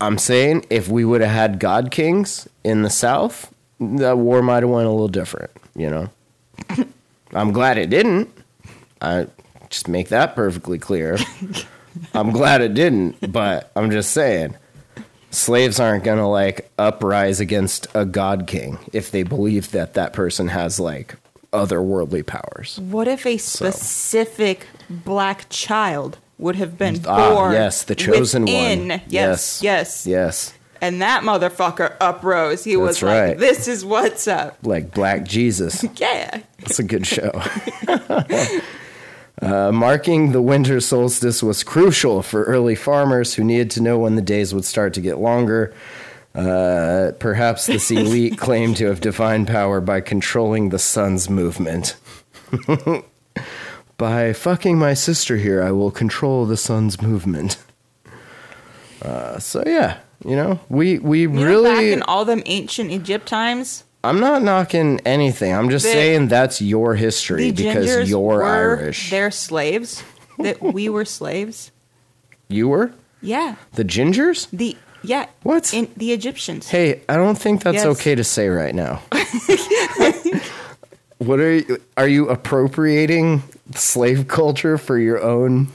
I'm 0.00 0.18
saying 0.18 0.66
if 0.70 0.88
we 0.88 1.04
would 1.04 1.20
have 1.20 1.30
had 1.30 1.58
god 1.58 1.90
kings 1.90 2.48
in 2.64 2.82
the 2.82 2.90
South, 2.90 3.52
that 3.80 4.18
war 4.18 4.42
might 4.42 4.62
have 4.62 4.70
went 4.70 4.86
a 4.86 4.90
little 4.90 5.08
different, 5.08 5.50
you 5.74 5.88
know. 5.90 6.08
I'm 7.34 7.52
glad 7.52 7.76
it 7.78 7.90
didn't. 7.90 8.28
I 9.00 9.26
just 9.70 9.88
make 9.88 10.08
that 10.08 10.34
perfectly 10.34 10.78
clear. 10.78 11.18
I'm 12.14 12.30
glad 12.30 12.60
it 12.62 12.74
didn't, 12.74 13.32
but 13.32 13.70
I'm 13.76 13.90
just 13.90 14.12
saying 14.12 14.56
slaves 15.30 15.78
aren't 15.80 16.04
going 16.04 16.18
to 16.18 16.26
like 16.26 16.70
uprise 16.78 17.40
against 17.40 17.86
a 17.94 18.04
god 18.04 18.46
king 18.46 18.78
if 18.92 19.10
they 19.10 19.22
believe 19.22 19.70
that 19.72 19.94
that 19.94 20.12
person 20.12 20.48
has 20.48 20.80
like 20.80 21.16
otherworldly 21.52 22.24
powers. 22.26 22.78
What 22.78 23.08
if 23.08 23.24
a 23.26 23.38
specific 23.38 24.66
black 24.90 25.46
child 25.48 26.18
would 26.38 26.56
have 26.56 26.76
been 26.76 27.00
Ah, 27.06 27.30
born? 27.34 27.52
yes, 27.52 27.84
the 27.84 27.94
chosen 27.94 28.42
within- 28.42 28.88
one. 28.88 29.00
Yes, 29.08 29.60
yes, 29.62 30.06
Yes. 30.06 30.52
And 30.82 31.00
that 31.00 31.22
motherfucker 31.22 31.96
uprose. 32.02 32.62
He 32.62 32.76
was 32.76 33.02
like, 33.02 33.10
right. 33.28 33.38
"This 33.38 33.66
is 33.66 33.82
what's 33.82 34.28
up." 34.28 34.58
Like 34.62 34.92
Black 34.92 35.24
Jesus. 35.24 35.82
Yeah. 35.96 36.42
It's 36.58 36.78
a 36.78 36.82
good 36.82 37.06
show. 37.06 37.32
uh, 39.42 39.70
marking 39.72 40.32
the 40.32 40.40
winter 40.42 40.80
solstice 40.80 41.42
was 41.42 41.62
crucial 41.62 42.22
for 42.22 42.44
early 42.44 42.74
farmers 42.74 43.34
who 43.34 43.44
needed 43.44 43.70
to 43.72 43.82
know 43.82 43.98
when 43.98 44.16
the 44.16 44.22
days 44.22 44.54
would 44.54 44.64
start 44.64 44.94
to 44.94 45.00
get 45.00 45.18
longer. 45.18 45.74
Uh, 46.34 47.12
perhaps 47.18 47.66
this 47.66 47.90
elite 47.90 48.38
claimed 48.38 48.76
to 48.76 48.86
have 48.86 49.00
divine 49.00 49.46
power 49.46 49.80
by 49.80 50.00
controlling 50.00 50.70
the 50.70 50.78
sun's 50.78 51.28
movement. 51.28 51.96
by 53.98 54.32
fucking 54.32 54.78
my 54.78 54.94
sister 54.94 55.36
here, 55.36 55.62
I 55.62 55.72
will 55.72 55.90
control 55.90 56.46
the 56.46 56.56
sun's 56.56 57.00
movement. 57.00 57.56
Uh, 59.02 59.38
so 59.38 59.62
yeah, 59.66 59.98
you 60.24 60.36
know, 60.36 60.60
we 60.68 60.98
we 60.98 61.22
You 61.22 61.28
know, 61.28 61.44
really. 61.44 61.70
back 61.70 61.82
in 61.84 62.02
all 62.02 62.24
them 62.24 62.42
ancient 62.46 62.90
Egypt 62.90 63.26
times, 63.26 63.84
I'm 64.06 64.20
not 64.20 64.42
knocking 64.42 65.00
anything. 65.04 65.52
I'm 65.54 65.68
just 65.70 65.84
The- 65.84 65.92
saying 65.92 66.28
that's 66.28 66.60
your 66.60 66.94
history 66.94 67.50
because 67.52 67.86
gingers 67.86 68.08
you're 68.08 68.20
were 68.20 68.44
Irish. 68.44 69.10
Their 69.10 69.30
slaves. 69.30 70.02
That 70.38 70.62
we 70.62 70.88
were 70.88 71.04
slaves. 71.06 71.70
You 72.48 72.68
were 72.68 72.92
Yeah. 73.22 73.54
the 73.74 73.84
gingers. 73.84 74.48
The 74.52 74.76
yeah. 75.02 75.26
What? 75.42 75.72
in 75.72 75.88
the 75.96 76.12
Egyptians? 76.12 76.68
Hey, 76.68 77.00
I 77.08 77.16
don't 77.16 77.36
think 77.38 77.62
that's 77.62 77.76
Yes. 77.76 77.86
okay 77.86 78.14
to 78.14 78.24
say 78.24 78.48
right 78.48 78.74
now. 78.74 79.00
what 81.18 81.40
are 81.40 81.52
you? 81.54 81.78
Are 81.96 82.08
you 82.08 82.28
appropriating 82.28 83.42
slave 83.74 84.28
culture 84.28 84.78
for 84.78 84.98
your 84.98 85.22
own 85.22 85.68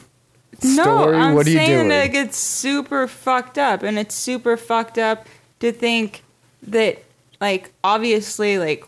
story? 0.59 0.75
No, 0.75 1.13
I'm 1.13 1.33
what 1.35 1.47
are 1.47 1.49
you 1.49 1.57
saying 1.57 1.87
doing? 1.87 1.89
like 1.89 2.13
it's 2.13 2.37
super 2.37 3.07
fucked 3.07 3.57
up, 3.57 3.83
and 3.83 3.97
it's 3.97 4.15
super 4.15 4.57
fucked 4.57 4.97
up 4.97 5.25
to 5.59 5.71
think 5.71 6.23
that, 6.63 7.03
like, 7.41 7.73
obviously, 7.83 8.57
like, 8.57 8.85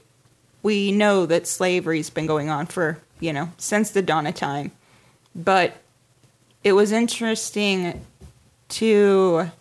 we 0.61 0.91
know 0.91 1.25
that 1.25 1.45
slavery's 1.45 2.09
been 2.09 2.25
going 2.25 2.49
on 2.49 2.65
for 2.65 2.99
you 3.19 3.33
know 3.33 3.51
since 3.57 3.91
the 3.91 4.01
dawn 4.01 4.25
of 4.25 4.35
time, 4.35 4.71
but 5.35 5.75
it 6.63 6.71
was 6.73 6.91
interesting 6.91 8.05
to 8.69 9.51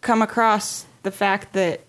come 0.00 0.22
across 0.22 0.86
the 1.02 1.10
fact 1.10 1.52
that. 1.54 1.80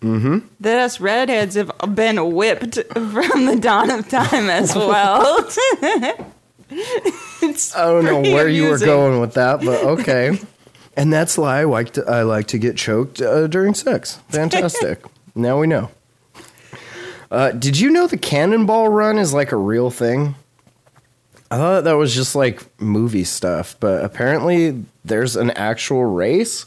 Mm-hmm. 0.00 0.38
That 0.60 0.78
us 0.78 0.98
redheads 0.98 1.56
have 1.56 1.70
been 1.94 2.32
whipped 2.32 2.78
from 2.94 3.44
the 3.44 3.58
dawn 3.60 3.90
of 3.90 4.08
time 4.08 4.48
as 4.48 4.74
well. 4.74 5.46
It's 7.42 7.74
I 7.74 7.84
don't 7.86 8.04
know 8.04 8.20
where 8.20 8.48
you 8.48 8.68
were 8.68 8.78
going 8.78 9.20
with 9.20 9.34
that, 9.34 9.60
but 9.60 9.82
okay. 9.82 10.38
and 10.96 11.12
that's 11.12 11.38
why 11.38 11.60
I 11.60 11.64
like 11.64 11.92
to, 11.94 12.04
I 12.04 12.22
like 12.22 12.46
to 12.48 12.58
get 12.58 12.76
choked 12.76 13.20
uh, 13.20 13.46
during 13.46 13.74
sex. 13.74 14.18
Fantastic. 14.28 15.02
now 15.34 15.58
we 15.60 15.66
know. 15.66 15.90
Uh, 17.30 17.52
did 17.52 17.78
you 17.78 17.90
know 17.90 18.06
the 18.08 18.18
cannonball 18.18 18.88
run 18.88 19.16
is 19.18 19.32
like 19.32 19.52
a 19.52 19.56
real 19.56 19.90
thing? 19.90 20.34
I 21.50 21.56
thought 21.56 21.84
that 21.84 21.92
was 21.92 22.14
just 22.14 22.34
like 22.34 22.62
movie 22.80 23.24
stuff, 23.24 23.76
but 23.80 24.04
apparently 24.04 24.84
there's 25.04 25.36
an 25.36 25.50
actual 25.52 26.04
race 26.04 26.66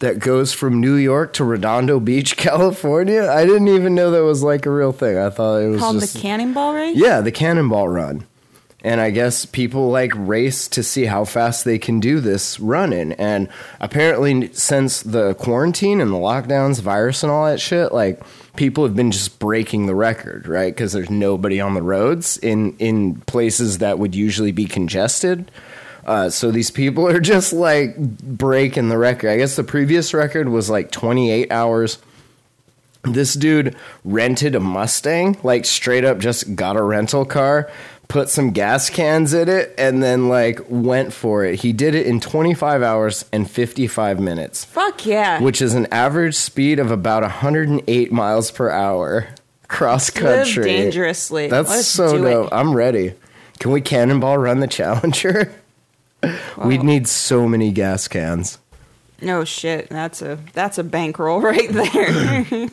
that 0.00 0.18
goes 0.18 0.52
from 0.52 0.80
New 0.80 0.94
York 0.94 1.32
to 1.34 1.44
Redondo 1.44 1.98
Beach, 2.00 2.36
California. 2.36 3.28
I 3.30 3.44
didn't 3.44 3.68
even 3.68 3.94
know 3.94 4.10
that 4.10 4.22
was 4.24 4.42
like 4.42 4.66
a 4.66 4.70
real 4.70 4.92
thing. 4.92 5.16
I 5.18 5.30
thought 5.30 5.58
it 5.58 5.68
was 5.68 5.80
called 5.80 6.00
just 6.00 6.14
the 6.14 6.20
Cannonball 6.20 6.74
Race. 6.74 6.96
yeah, 6.96 7.20
the 7.20 7.32
cannonball 7.32 7.88
run. 7.88 8.26
And 8.84 9.00
I 9.00 9.10
guess 9.10 9.46
people 9.46 9.90
like 9.90 10.12
race 10.14 10.68
to 10.68 10.82
see 10.82 11.06
how 11.06 11.24
fast 11.24 11.64
they 11.64 11.78
can 11.78 12.00
do 12.00 12.20
this 12.20 12.60
running. 12.60 13.12
And 13.12 13.48
apparently, 13.80 14.52
since 14.52 15.02
the 15.02 15.34
quarantine 15.34 16.02
and 16.02 16.12
the 16.12 16.18
lockdowns, 16.18 16.82
virus 16.82 17.22
and 17.22 17.32
all 17.32 17.46
that 17.46 17.60
shit, 17.60 17.92
like 17.92 18.22
people 18.56 18.84
have 18.84 18.94
been 18.94 19.10
just 19.10 19.38
breaking 19.38 19.86
the 19.86 19.94
record, 19.94 20.46
right? 20.46 20.72
Because 20.72 20.92
there's 20.92 21.10
nobody 21.10 21.60
on 21.60 21.72
the 21.72 21.82
roads 21.82 22.36
in 22.38 22.76
in 22.76 23.22
places 23.22 23.78
that 23.78 23.98
would 23.98 24.14
usually 24.14 24.52
be 24.52 24.66
congested. 24.66 25.50
Uh, 26.04 26.28
so 26.28 26.50
these 26.50 26.70
people 26.70 27.08
are 27.08 27.20
just 27.20 27.54
like 27.54 27.96
breaking 27.96 28.90
the 28.90 28.98
record. 28.98 29.30
I 29.30 29.38
guess 29.38 29.56
the 29.56 29.64
previous 29.64 30.12
record 30.12 30.50
was 30.50 30.68
like 30.68 30.90
28 30.90 31.50
hours 31.50 31.98
this 33.04 33.34
dude 33.34 33.76
rented 34.04 34.54
a 34.54 34.60
Mustang, 34.60 35.36
like 35.42 35.64
straight 35.64 36.04
up 36.04 36.18
just 36.18 36.54
got 36.54 36.76
a 36.76 36.82
rental 36.82 37.24
car, 37.24 37.70
put 38.14 38.28
some 38.28 38.52
gas 38.52 38.90
cans 38.90 39.34
in 39.34 39.48
it, 39.48 39.74
and 39.76 40.00
then 40.00 40.28
like 40.28 40.60
went 40.68 41.12
for 41.12 41.44
it. 41.44 41.56
He 41.62 41.72
did 41.72 41.96
it 41.96 42.06
in 42.06 42.20
25 42.20 42.80
hours 42.80 43.24
and 43.32 43.50
55 43.50 44.20
minutes, 44.20 44.64
Fuck 44.64 45.04
yeah. 45.04 45.40
which 45.42 45.60
is 45.60 45.74
an 45.74 45.86
average 45.90 46.36
speed 46.36 46.78
of 46.78 46.92
about 46.92 47.24
108 47.24 48.12
miles 48.12 48.52
per 48.52 48.70
hour 48.70 49.26
cross 49.66 50.14
Live 50.14 50.46
country. 50.46 50.62
dangerously. 50.62 51.48
That's 51.48 51.68
Let's 51.68 51.88
so 51.88 52.16
do 52.16 52.22
dope. 52.22 52.46
It. 52.46 52.54
I'm 52.54 52.72
ready. 52.72 53.14
Can 53.58 53.72
we 53.72 53.80
cannonball 53.80 54.38
run 54.38 54.60
the 54.60 54.68
Challenger? 54.68 55.52
We'd 56.64 56.84
need 56.84 57.08
so 57.08 57.48
many 57.48 57.72
gas 57.72 58.06
cans. 58.06 58.58
No 59.20 59.44
shit. 59.44 59.88
That's 59.88 60.22
a 60.22 60.38
that's 60.52 60.78
a 60.78 60.84
bankroll 60.84 61.40
right 61.40 61.68
there. 61.68 62.68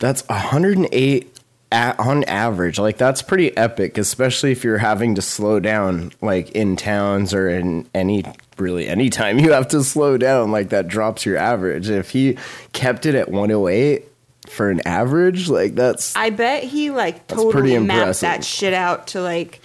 That's 0.00 0.26
108 0.28 1.29
a 1.72 1.94
on 1.98 2.24
average. 2.24 2.78
Like 2.78 2.96
that's 2.96 3.22
pretty 3.22 3.56
epic, 3.56 3.98
especially 3.98 4.52
if 4.52 4.64
you're 4.64 4.78
having 4.78 5.14
to 5.14 5.22
slow 5.22 5.60
down, 5.60 6.12
like 6.20 6.50
in 6.52 6.76
towns 6.76 7.32
or 7.32 7.48
in 7.48 7.88
any 7.94 8.24
really 8.58 8.86
any 8.86 9.08
time 9.10 9.38
you 9.38 9.52
have 9.52 9.68
to 9.68 9.82
slow 9.82 10.16
down. 10.16 10.50
Like 10.50 10.70
that 10.70 10.88
drops 10.88 11.24
your 11.24 11.36
average. 11.36 11.88
If 11.88 12.10
he 12.10 12.36
kept 12.72 13.06
it 13.06 13.14
at 13.14 13.30
108 13.30 14.04
for 14.48 14.70
an 14.70 14.80
average, 14.86 15.48
like 15.48 15.74
that's 15.74 16.16
I 16.16 16.30
bet 16.30 16.64
he 16.64 16.90
like 16.90 17.26
totally 17.26 17.78
mapped 17.78 17.98
impressive. 17.98 18.20
that 18.22 18.44
shit 18.44 18.74
out 18.74 19.08
to 19.08 19.22
like 19.22 19.60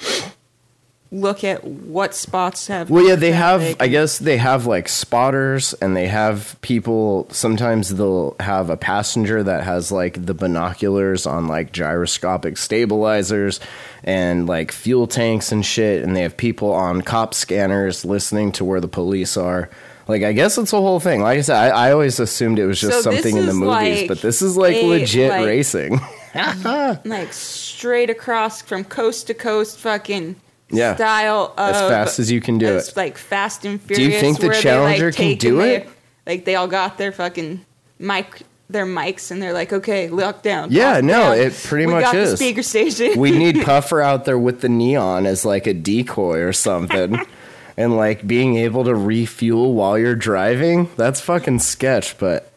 look 1.12 1.44
at 1.44 1.64
what 1.64 2.14
spots 2.14 2.68
have. 2.68 2.90
Well, 2.90 3.08
yeah, 3.08 3.16
they 3.16 3.32
have. 3.32 3.62
traffic. 3.62 3.82
I 3.82 3.88
guess 3.88 4.20
they 4.20 4.38
have 4.38 4.66
like 4.66 4.88
spotters, 4.90 5.74
and 5.76 5.96
they 5.96 6.08
have 6.08 6.58
people. 6.62 7.28
Sometimes 7.32 7.90
they'll 7.96 8.36
have 8.40 8.70
a 8.70 8.78
passenger 8.78 9.44
that 9.44 9.64
has 9.64 9.92
like 9.92 10.26
the 10.26 10.34
binoculars 10.34 11.26
on 11.26 11.48
like 11.48 11.72
gyroscopic 11.72 12.58
stabilizers 12.58 13.60
and 14.04 14.48
like 14.48 14.72
fuel 14.72 15.08
tanks 15.08 15.52
and 15.52 15.66
shit, 15.66 16.04
and 16.04 16.16
they 16.16 16.22
have 16.22 16.38
people 16.38 16.72
on 16.72 17.02
cop 17.02 17.34
scanners 17.34 18.06
listening 18.06 18.52
to 18.54 18.66
where 18.66 18.82
the 18.82 18.88
police 18.88 19.38
are. 19.38 19.70
Like, 20.08 20.22
I 20.22 20.34
guess 20.34 20.60
it's 20.60 20.72
a 20.72 20.78
whole 20.78 21.00
thing. 21.00 21.22
Like 21.22 21.40
I 21.40 21.42
said, 21.42 21.58
I, 21.74 21.88
I 21.88 21.92
always 21.92 22.20
assumed 22.20 22.60
it 22.60 22.68
was 22.68 22.80
just 22.80 23.02
So 23.02 23.02
something 23.02 23.38
in 23.38 23.48
the 23.48 23.54
movies, 23.54 24.02
like 24.02 24.08
but 24.08 24.22
this 24.22 24.44
is 24.44 24.56
like 24.56 24.76
a, 24.76 24.88
legit 24.88 25.32
like- 25.32 25.46
racing. 25.46 26.00
like 27.06 27.34
straight 27.34 28.10
across 28.10 28.62
from 28.62 28.84
coast 28.84 29.28
to 29.28 29.34
coast, 29.34 29.80
fucking 29.80 30.36
Yeah. 30.70 30.96
style 30.96 31.54
of 31.58 31.76
As 31.76 31.90
fast 31.90 32.20
as 32.20 32.32
you 32.32 32.42
can 32.42 32.58
do 32.58 32.76
it. 32.76 32.94
Like 32.96 33.18
Fast 33.18 33.66
and 33.66 33.82
Furious. 33.82 34.08
Do 34.08 34.14
you 34.14 34.20
think 34.20 34.40
the 34.40 34.48
where 34.48 34.56
they, 34.56 34.62
Challenger 34.62 35.06
like, 35.08 35.16
can 35.16 35.38
do 35.38 35.62
it? 35.62 35.90
Like 36.26 36.46
they 36.46 36.56
all 36.56 36.68
got 36.68 36.98
their 36.98 37.12
fucking 37.12 37.64
mic, 38.00 38.42
their 38.70 38.86
mics, 38.86 39.30
and 39.30 39.42
they're 39.42 39.54
like, 39.54 39.72
okay, 39.72 40.10
lock 40.10 40.42
down. 40.42 40.72
Yeah, 40.72 41.02
no, 41.02 41.36
down. 41.36 41.38
it 41.38 41.54
pretty 41.54 41.86
we 41.86 41.94
much 41.94 42.04
got 42.04 42.14
The 42.14 42.22
is. 42.22 42.40
speaker 42.40 42.64
station. 42.64 43.20
we 43.20 43.32
need 43.32 43.62
Puffer 43.64 44.02
out 44.02 44.26
there 44.26 44.40
with 44.40 44.62
the 44.62 44.70
neon 44.70 45.26
as 45.28 45.46
like 45.46 45.68
a 45.68 45.74
decoy 45.74 46.40
or 46.40 46.52
something. 46.54 47.20
and 47.78 47.96
like 47.96 48.26
being 48.26 48.56
able 48.56 48.86
to 48.86 48.96
refuel 48.96 49.74
while 49.74 49.98
you're 49.98 50.16
driving. 50.16 50.90
That's 50.96 51.22
fucking 51.22 51.60
sketch, 51.60 52.18
but 52.18 52.52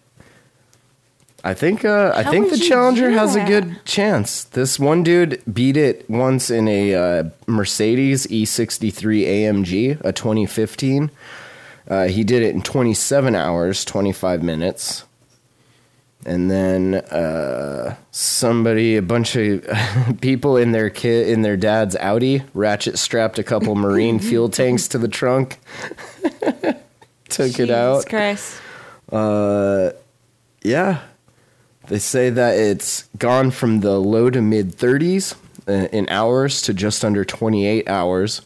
I 1.45 1.55
think 1.55 1.85
uh, 1.85 2.13
I 2.15 2.25
How 2.25 2.31
think 2.31 2.47
the 2.47 2.51
would 2.53 2.61
you 2.61 2.69
Challenger 2.69 3.11
do 3.11 3.17
has 3.17 3.37
a 3.37 3.39
that? 3.39 3.49
good 3.49 3.85
chance. 3.85 4.45
This 4.45 4.79
one 4.79 5.03
dude 5.05 5.41
beat 5.53 5.77
it 5.77 6.09
once 6.11 6.51
in 6.51 6.67
a 6.69 6.95
uh, 6.95 7.25
Mercedes 7.47 8.27
E63 8.27 9.25
AMG, 9.27 10.01
a 10.05 10.13
2015. 10.13 11.11
Uh, 11.89 12.05
he 12.09 12.25
did 12.25 12.43
it 12.43 12.55
in 12.55 12.61
27 12.63 13.35
hours, 13.35 13.85
25 13.85 14.43
minutes. 14.43 15.05
And 16.27 16.51
then 16.51 16.97
uh, 16.97 17.95
somebody, 18.11 18.97
a 18.97 19.03
bunch 19.03 19.37
of 19.37 19.65
people 20.21 20.57
in 20.57 20.73
their 20.73 20.91
kid, 20.91 21.29
in 21.29 21.43
their 21.43 21.57
dad's 21.57 21.95
Audi, 21.97 22.43
ratchet 22.53 22.99
strapped 22.99 23.39
a 23.39 23.45
couple 23.45 23.75
marine 23.77 24.19
fuel 24.19 24.49
tanks 24.49 24.89
to 24.89 24.99
the 24.99 25.09
trunk, 25.09 25.59
took 27.29 27.59
it 27.61 27.71
out. 27.71 28.05
Jesus 28.05 28.05
out. 28.05 28.07
Christ. 28.09 28.61
Uh, 29.11 29.91
Yeah. 30.63 31.03
They 31.89 31.99
say 31.99 32.29
that 32.31 32.59
it's 32.59 33.09
gone 33.17 33.51
from 33.51 33.81
the 33.81 33.99
low 33.99 34.29
to 34.31 34.43
mid 34.43 34.77
30s 34.77 35.35
uh, 35.67 35.89
in 35.91 36.09
hours 36.11 36.63
to 36.63 36.75
just 36.75 37.05
under 37.05 37.25
28 37.25 37.89
hours. 37.89 38.43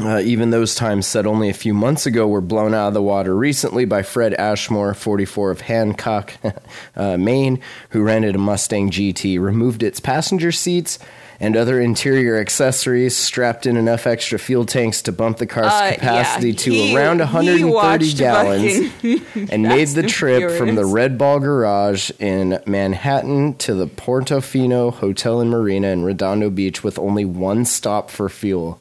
Uh, 0.00 0.18
even 0.18 0.50
those 0.50 0.74
times 0.74 1.06
set 1.06 1.24
only 1.24 1.48
a 1.48 1.54
few 1.54 1.72
months 1.72 2.04
ago 2.04 2.26
were 2.26 2.40
blown 2.40 2.74
out 2.74 2.88
of 2.88 2.94
the 2.94 3.02
water 3.02 3.36
recently 3.36 3.84
by 3.84 4.02
Fred 4.02 4.34
Ashmore, 4.34 4.92
44 4.92 5.52
of 5.52 5.60
Hancock, 5.60 6.32
uh, 6.96 7.16
Maine, 7.16 7.60
who 7.90 8.02
rented 8.02 8.34
a 8.34 8.38
Mustang 8.38 8.90
GT, 8.90 9.38
removed 9.38 9.84
its 9.84 10.00
passenger 10.00 10.50
seats 10.50 10.98
and 11.40 11.56
other 11.56 11.80
interior 11.80 12.36
accessories, 12.38 13.16
strapped 13.16 13.66
in 13.66 13.76
enough 13.76 14.06
extra 14.06 14.38
fuel 14.38 14.64
tanks 14.64 15.02
to 15.02 15.12
bump 15.12 15.38
the 15.38 15.46
car's 15.46 15.66
Uh, 15.72 15.92
capacity 15.94 16.50
yeah, 16.50 16.56
to 16.58 16.70
he- 16.72 16.96
around 16.96 17.18
130 17.18 18.12
gallons 18.14 18.92
and 19.50 19.62
made 19.64 19.88
the 19.88 20.04
trip 20.04 20.52
from 20.56 20.74
the 20.76 20.84
Red 20.86 21.18
Ball 21.18 21.40
Garage 21.40 22.10
in 22.20 22.60
Manhattan 22.66 23.54
to 23.58 23.74
the 23.74 23.86
Portofino 23.86 24.92
Hotel 24.92 25.40
and 25.40 25.50
Marina 25.50 25.88
in 25.88 26.04
Redondo 26.04 26.50
Beach 26.50 26.84
with 26.84 26.98
only 26.98 27.24
one 27.24 27.64
stop 27.64 28.10
for 28.10 28.28
fuel. 28.28 28.80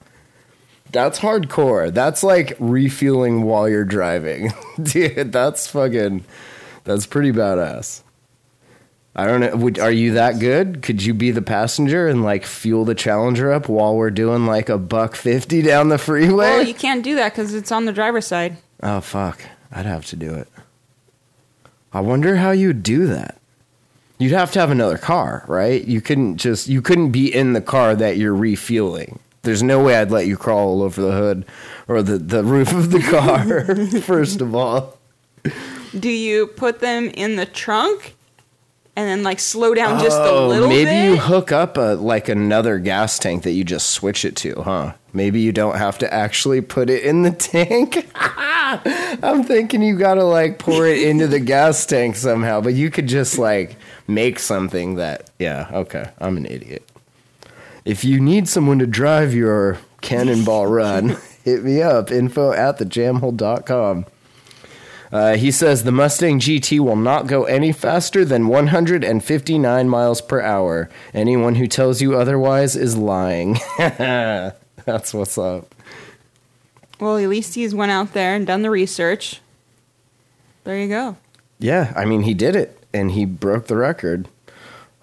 That's 0.92 1.20
hardcore. 1.22 1.92
That's 1.92 2.22
like 2.24 2.56
refueling 2.60 3.42
while 3.42 3.68
you're 3.68 3.84
driving. 3.84 4.54
Dude, 4.84 5.32
that's 5.32 5.66
fucking 5.68 6.24
that's 6.84 7.08
pretty 7.08 7.32
badass. 7.32 8.03
I 9.16 9.28
don't 9.28 9.42
know. 9.42 9.56
Would, 9.56 9.78
are 9.78 9.92
you 9.92 10.14
that 10.14 10.40
good? 10.40 10.82
Could 10.82 11.04
you 11.04 11.14
be 11.14 11.30
the 11.30 11.42
passenger 11.42 12.08
and 12.08 12.24
like 12.24 12.46
fuel 12.46 12.84
the 12.84 12.96
Challenger 12.96 13.52
up 13.52 13.70
while 13.70 13.96
we're 13.96 14.10
doing 14.10 14.48
like 14.48 14.70
a 14.70 14.78
buck 14.78 15.16
fifty 15.16 15.62
down 15.62 15.90
the 15.90 16.00
freeway? 16.00 16.46
Well, 16.46 16.64
you 16.64 16.74
can't 16.74 17.04
do 17.04 17.16
that 17.16 17.34
because 17.34 17.54
it's 17.54 17.72
on 17.72 17.86
the 17.86 17.94
driver's 17.94 18.26
side. 18.26 18.58
Oh 18.82 19.02
fuck. 19.02 19.42
I'd 19.72 19.86
have 19.86 20.06
to 20.08 20.16
do 20.16 20.34
it. 20.34 20.48
I 21.94 22.00
wonder 22.00 22.38
how 22.38 22.52
you'd 22.52 22.82
do 22.82 23.06
that. 23.08 23.40
You'd 24.18 24.32
have 24.32 24.52
to 24.54 24.60
have 24.60 24.72
another 24.72 24.98
car, 24.98 25.46
right? 25.48 25.84
You 25.84 26.02
couldn't 26.02 26.38
just 26.38 26.68
you 26.68 26.82
couldn't 26.82 27.12
be 27.12 27.34
in 27.34 27.54
the 27.54 27.62
car 27.62 27.96
that 27.96 28.18
you're 28.18 28.36
refueling. 28.36 29.20
There's 29.44 29.62
no 29.62 29.84
way 29.84 29.96
I'd 29.96 30.10
let 30.10 30.26
you 30.26 30.38
crawl 30.38 30.70
all 30.70 30.84
over 30.84 31.02
the 31.02 31.12
hood 31.12 31.46
or 31.88 32.02
the, 32.02 32.18
the 32.18 32.44
roof 32.44 32.74
of 32.74 32.92
the 32.92 33.02
car, 33.02 33.76
first 34.02 34.40
of 34.40 34.56
all. 34.56 34.98
Do 36.00 36.10
you 36.10 36.48
put 36.48 36.80
them 36.80 37.10
in 37.10 37.36
the 37.36 37.46
trunk 37.46 38.16
and 38.96 39.08
then 39.08 39.24
like 39.24 39.40
slow 39.40 39.74
down 39.74 40.00
just 40.04 40.18
a 40.18 40.24
Oh, 40.30 40.48
little 40.48 40.68
maybe 40.70 40.86
bit? 40.86 41.06
you 41.06 41.18
hook 41.18 41.52
up 41.52 41.78
a 41.78 41.96
like 41.96 42.30
another 42.30 42.80
gas 42.80 43.18
tank 43.20 43.44
that 43.44 43.52
you 43.52 43.64
just 43.64 43.92
switch 43.92 44.24
it 44.26 44.36
to, 44.38 44.62
huh? 44.62 44.94
Maybe 45.14 45.42
you 45.42 45.52
don't 45.52 45.78
have 45.78 45.98
to 46.00 46.12
actually 46.14 46.62
put 46.62 46.90
it 46.90 47.04
in 47.04 47.22
the 47.24 47.32
tank. 47.32 48.08
I'm 48.16 49.44
thinking 49.44 49.82
you 49.84 49.98
gotta 49.98 50.24
like 50.24 50.60
pour 50.60 50.88
it 50.88 51.02
into 51.04 51.28
the 51.28 51.40
gas 51.40 51.86
tank 51.86 52.16
somehow, 52.16 52.62
but 52.62 52.74
you 52.74 52.90
could 52.90 53.08
just 53.08 53.38
like 53.38 53.76
make 54.08 54.40
something 54.40 54.96
that 54.96 55.30
yeah, 55.40 55.70
okay. 55.74 56.10
I'm 56.20 56.38
an 56.38 56.46
idiot. 56.46 56.88
If 57.86 58.04
you 58.06 58.20
need 58.20 58.48
someone 58.48 58.80
to 58.80 58.88
drive 58.88 59.34
your 59.34 59.78
cannonball 60.02 60.68
run, 60.68 61.18
hit 61.44 61.64
me 61.64 61.82
up. 61.82 62.12
Info 62.12 62.52
at 62.52 62.80
thejamhole.com. 62.80 64.06
Uh, 65.14 65.36
he 65.36 65.52
says 65.52 65.84
the 65.84 65.92
Mustang 65.92 66.40
GT 66.40 66.80
will 66.80 66.96
not 66.96 67.28
go 67.28 67.44
any 67.44 67.72
faster 67.72 68.26
than 68.26 68.48
159 68.48 69.88
miles 69.88 70.22
per 70.22 70.42
hour. 70.42 70.90
Anyone 71.14 71.54
who 71.54 71.68
tells 71.68 72.02
you 72.02 72.16
otherwise 72.16 72.76
is 72.76 72.98
lying. 72.98 73.60
That's 73.78 75.14
what's 75.14 75.38
up. 75.38 75.76
well, 77.00 77.18
at 77.18 77.30
least 77.30 77.54
he's 77.54 77.76
went 77.76 77.92
out 77.92 78.14
there 78.14 78.36
and 78.36 78.48
done 78.48 78.64
the 78.64 78.72
research. 78.72 79.40
There 80.64 80.80
you 80.80 80.88
go. 80.88 81.18
Yeah, 81.60 81.94
I 81.96 82.06
mean, 82.06 82.24
he 82.24 82.34
did 82.34 82.56
it, 82.56 82.84
and 82.92 83.12
he 83.12 83.26
broke 83.26 83.68
the 83.68 83.78
record. 83.78 84.28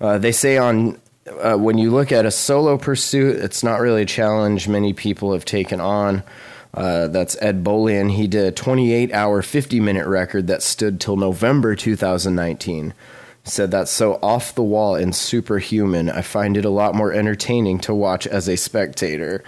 Uh, 0.00 0.18
they 0.18 0.32
say 0.32 0.58
on 0.58 0.98
uh, 1.40 1.56
when 1.56 1.78
you 1.78 1.90
look 1.92 2.10
at 2.10 2.26
a 2.26 2.30
solo 2.32 2.76
pursuit, 2.76 3.36
it's 3.36 3.62
not 3.62 3.80
really 3.80 4.02
a 4.02 4.06
challenge 4.06 4.66
many 4.66 4.92
people 4.92 5.32
have 5.32 5.44
taken 5.44 5.80
on. 5.80 6.24
Uh, 6.72 7.08
that's 7.08 7.36
Ed 7.40 7.64
Bolian. 7.64 8.12
He 8.12 8.26
did 8.26 8.46
a 8.46 8.52
28 8.52 9.12
hour, 9.12 9.42
50 9.42 9.80
minute 9.80 10.06
record 10.06 10.46
that 10.46 10.62
stood 10.62 11.00
till 11.00 11.16
November 11.16 11.74
2019. 11.74 12.94
Said 13.42 13.70
that's 13.70 13.90
so 13.90 14.18
off 14.22 14.54
the 14.54 14.62
wall 14.62 14.94
and 14.94 15.14
superhuman. 15.14 16.10
I 16.10 16.22
find 16.22 16.56
it 16.56 16.64
a 16.64 16.70
lot 16.70 16.94
more 16.94 17.12
entertaining 17.12 17.78
to 17.80 17.94
watch 17.94 18.26
as 18.26 18.48
a 18.48 18.56
spectator. 18.56 19.42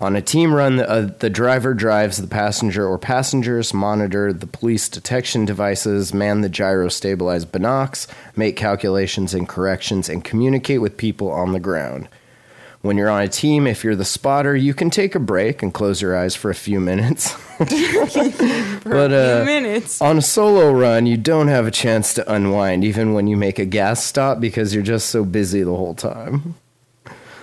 On 0.00 0.16
a 0.16 0.22
team 0.22 0.52
run, 0.52 0.76
the, 0.76 0.90
uh, 0.90 1.10
the 1.20 1.30
driver 1.30 1.72
drives 1.72 2.16
the 2.16 2.26
passenger 2.26 2.86
or 2.86 2.98
passengers, 2.98 3.72
monitor 3.72 4.32
the 4.32 4.46
police 4.46 4.88
detection 4.88 5.44
devices, 5.44 6.12
man 6.12 6.40
the 6.40 6.48
gyro 6.48 6.88
stabilized 6.88 7.52
binocs, 7.52 8.08
make 8.34 8.56
calculations 8.56 9.34
and 9.34 9.48
corrections, 9.48 10.08
and 10.08 10.24
communicate 10.24 10.80
with 10.80 10.96
people 10.96 11.30
on 11.30 11.52
the 11.52 11.60
ground. 11.60 12.08
When 12.84 12.98
you're 12.98 13.08
on 13.08 13.22
a 13.22 13.28
team, 13.28 13.66
if 13.66 13.82
you're 13.82 13.96
the 13.96 14.04
spotter, 14.04 14.54
you 14.54 14.74
can 14.74 14.90
take 14.90 15.14
a 15.14 15.18
break 15.18 15.62
and 15.62 15.72
close 15.72 16.02
your 16.02 16.14
eyes 16.14 16.36
for 16.36 16.50
a 16.50 16.54
few 16.54 16.80
minutes. 16.80 17.34
but 17.58 19.10
uh, 19.10 19.42
minutes. 19.46 20.02
on 20.02 20.18
a 20.18 20.20
solo 20.20 20.70
run, 20.70 21.06
you 21.06 21.16
don't 21.16 21.48
have 21.48 21.66
a 21.66 21.70
chance 21.70 22.12
to 22.12 22.30
unwind, 22.30 22.84
even 22.84 23.14
when 23.14 23.26
you 23.26 23.38
make 23.38 23.58
a 23.58 23.64
gas 23.64 24.04
stop, 24.04 24.38
because 24.38 24.74
you're 24.74 24.82
just 24.82 25.08
so 25.08 25.24
busy 25.24 25.62
the 25.62 25.74
whole 25.74 25.94
time. 25.94 26.56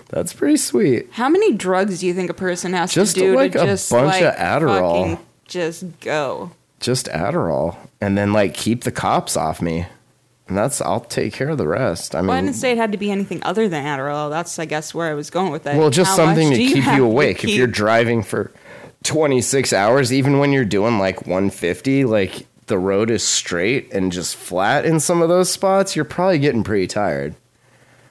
That's 0.10 0.32
pretty 0.32 0.58
sweet. 0.58 1.08
How 1.14 1.28
many 1.28 1.54
drugs 1.54 2.02
do 2.02 2.06
you 2.06 2.14
think 2.14 2.30
a 2.30 2.36
person 2.36 2.74
has 2.74 2.94
Just 2.94 3.16
to 3.16 3.22
do 3.22 3.36
like 3.36 3.54
to 3.54 3.64
a 3.64 3.66
just 3.66 3.90
bunch 3.90 4.22
like 4.22 4.22
of 4.22 4.36
Adderall. 4.36 5.18
just 5.46 6.00
go? 6.02 6.52
Just 6.80 7.08
Adderall, 7.08 7.78
and 8.00 8.16
then 8.16 8.32
like 8.32 8.54
keep 8.54 8.84
the 8.84 8.92
cops 8.92 9.36
off 9.36 9.60
me, 9.60 9.88
and 10.52 10.58
that's 10.58 10.82
I'll 10.82 11.00
take 11.00 11.32
care 11.32 11.48
of 11.48 11.58
the 11.58 11.66
rest. 11.66 12.14
I 12.14 12.20
mean, 12.20 12.28
Well, 12.28 12.38
I 12.38 12.42
didn't 12.42 12.58
say 12.58 12.74
it 12.74 12.78
had 12.78 12.92
to 12.92 12.98
be 12.98 13.10
anything 13.10 13.42
other 13.44 13.70
than 13.70 13.86
Adderall. 13.86 14.30
That's, 14.30 14.60
I 14.60 14.66
guess, 14.66 14.94
where 14.94 15.10
I 15.10 15.14
was 15.14 15.30
going 15.30 15.54
with 15.54 15.64
that. 15.64 15.78
Well, 15.78 15.90
just 15.90 16.10
How 16.10 16.18
something 16.18 16.50
to 16.50 16.58
keep 16.58 16.76
you 16.76 16.98
to 16.98 17.04
awake. 17.04 17.46
If 17.46 17.52
you're 17.52 17.68
driving 17.68 18.22
for 18.22 18.52
26 19.04 19.72
hours, 19.72 20.12
even 20.12 20.40
when 20.40 20.52
you're 20.52 20.66
doing 20.66 21.00
like 21.00 21.22
150, 21.26 22.04
like 22.04 22.48
the 22.68 22.78
road 22.78 23.10
is 23.10 23.24
straight 23.24 23.94
and 23.94 24.12
just 24.12 24.36
flat 24.36 24.84
in 24.86 25.00
some 25.00 25.22
of 25.22 25.30
those 25.30 25.50
spots, 25.50 25.96
you're 25.96 26.04
probably 26.04 26.40
getting 26.40 26.66
pretty 26.66 26.88
tired. 26.88 27.34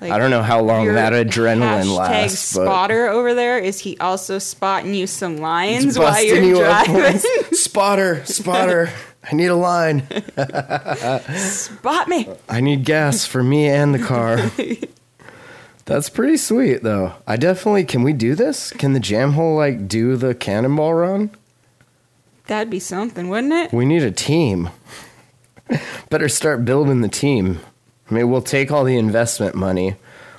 Like, 0.01 0.13
I 0.13 0.19
don't 0.19 0.31
know 0.31 0.43
how 0.43 0.63
long 0.63 0.87
that 0.87 1.13
adrenaline 1.13 1.95
lasts, 1.95 2.55
but 2.55 2.65
spotter 2.65 3.09
over 3.09 3.35
there 3.35 3.59
is 3.59 3.79
he 3.79 3.99
also 3.99 4.39
spotting 4.39 4.95
you 4.95 5.07
some 5.07 5.39
lines 5.39 5.99
while 5.99 6.23
you're 6.25 6.43
you 6.43 6.57
driving? 6.57 7.19
spotter, 7.53 8.25
spotter. 8.25 8.91
I 9.31 9.35
need 9.35 9.49
a 9.49 9.57
line. 9.57 10.07
Spot 11.37 12.09
me. 12.09 12.27
I 12.49 12.61
need 12.61 12.85
gas 12.87 13.27
for 13.27 13.43
me 13.43 13.69
and 13.69 13.95
the 13.95 13.99
car. 13.99 14.51
That's 15.85 16.09
pretty 16.09 16.39
sweet, 16.39 16.83
though. 16.83 17.15
I 17.27 17.37
definitely 17.37 17.85
can. 17.85 18.03
We 18.03 18.15
do 18.15 18.35
this? 18.35 18.71
Can 18.71 18.95
the 18.95 19.01
jam 19.01 19.33
hole 19.33 19.57
like 19.57 19.89
do 19.89 20.17
the 20.17 20.35
cannonball 20.35 20.95
run? 20.95 21.31
That'd 22.47 22.71
be 22.71 22.81
something, 22.81 23.29
wouldn't 23.29 23.53
it? 23.53 23.73
We 23.73 23.85
need 23.85 24.03
a 24.03 24.11
team. 24.11 24.71
Better 26.09 26.29
start 26.29 26.65
building 26.65 27.03
the 27.03 27.09
team. 27.09 27.61
I 28.11 28.15
mean, 28.15 28.31
we'll 28.31 28.43
take 28.43 28.71
all 28.71 28.85
the 28.85 28.97
investment 28.97 29.55
money, 29.55 29.97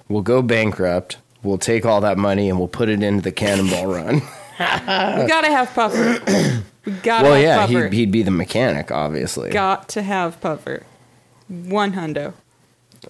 we'll 0.10 0.22
go 0.22 0.42
bankrupt, 0.42 1.18
we'll 1.44 1.58
take 1.58 1.86
all 1.86 2.02
that 2.02 2.18
money 2.18 2.50
and 2.50 2.60
we'll 2.60 2.68
put 2.68 2.90
it 2.90 3.02
into 3.02 3.22
the 3.22 3.32
cannonball 3.32 3.88
run. 3.88 4.16
we 4.60 5.28
gotta 5.28 5.48
have 5.50 5.74
Puffer. 5.74 6.64
We 6.84 6.94
gotta 6.94 7.24
well, 7.26 7.34
have 7.36 7.44
yeah, 7.44 7.58
Puffer. 7.60 7.90
he'd, 7.90 7.94
he'd 7.94 8.12
be 8.12 8.24
the 8.24 8.32
mechanic, 8.32 8.90
obviously. 8.90 9.52
Got 9.52 9.88
to 9.90 10.02
have 10.02 10.42
Puffer. 10.42 10.84
One 11.48 11.94
hundo. 11.94 12.34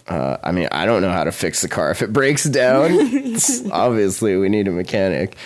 Uh, 0.07 0.37
I 0.43 0.51
mean, 0.51 0.67
I 0.73 0.85
don't 0.85 1.01
know 1.01 1.11
how 1.11 1.23
to 1.23 1.31
fix 1.31 1.61
the 1.61 1.69
car 1.69 1.89
if 1.91 2.01
it 2.01 2.11
breaks 2.11 2.43
down. 2.43 2.91
obviously, 3.71 4.35
we 4.35 4.49
need 4.49 4.67
a 4.67 4.71
mechanic. 4.71 5.37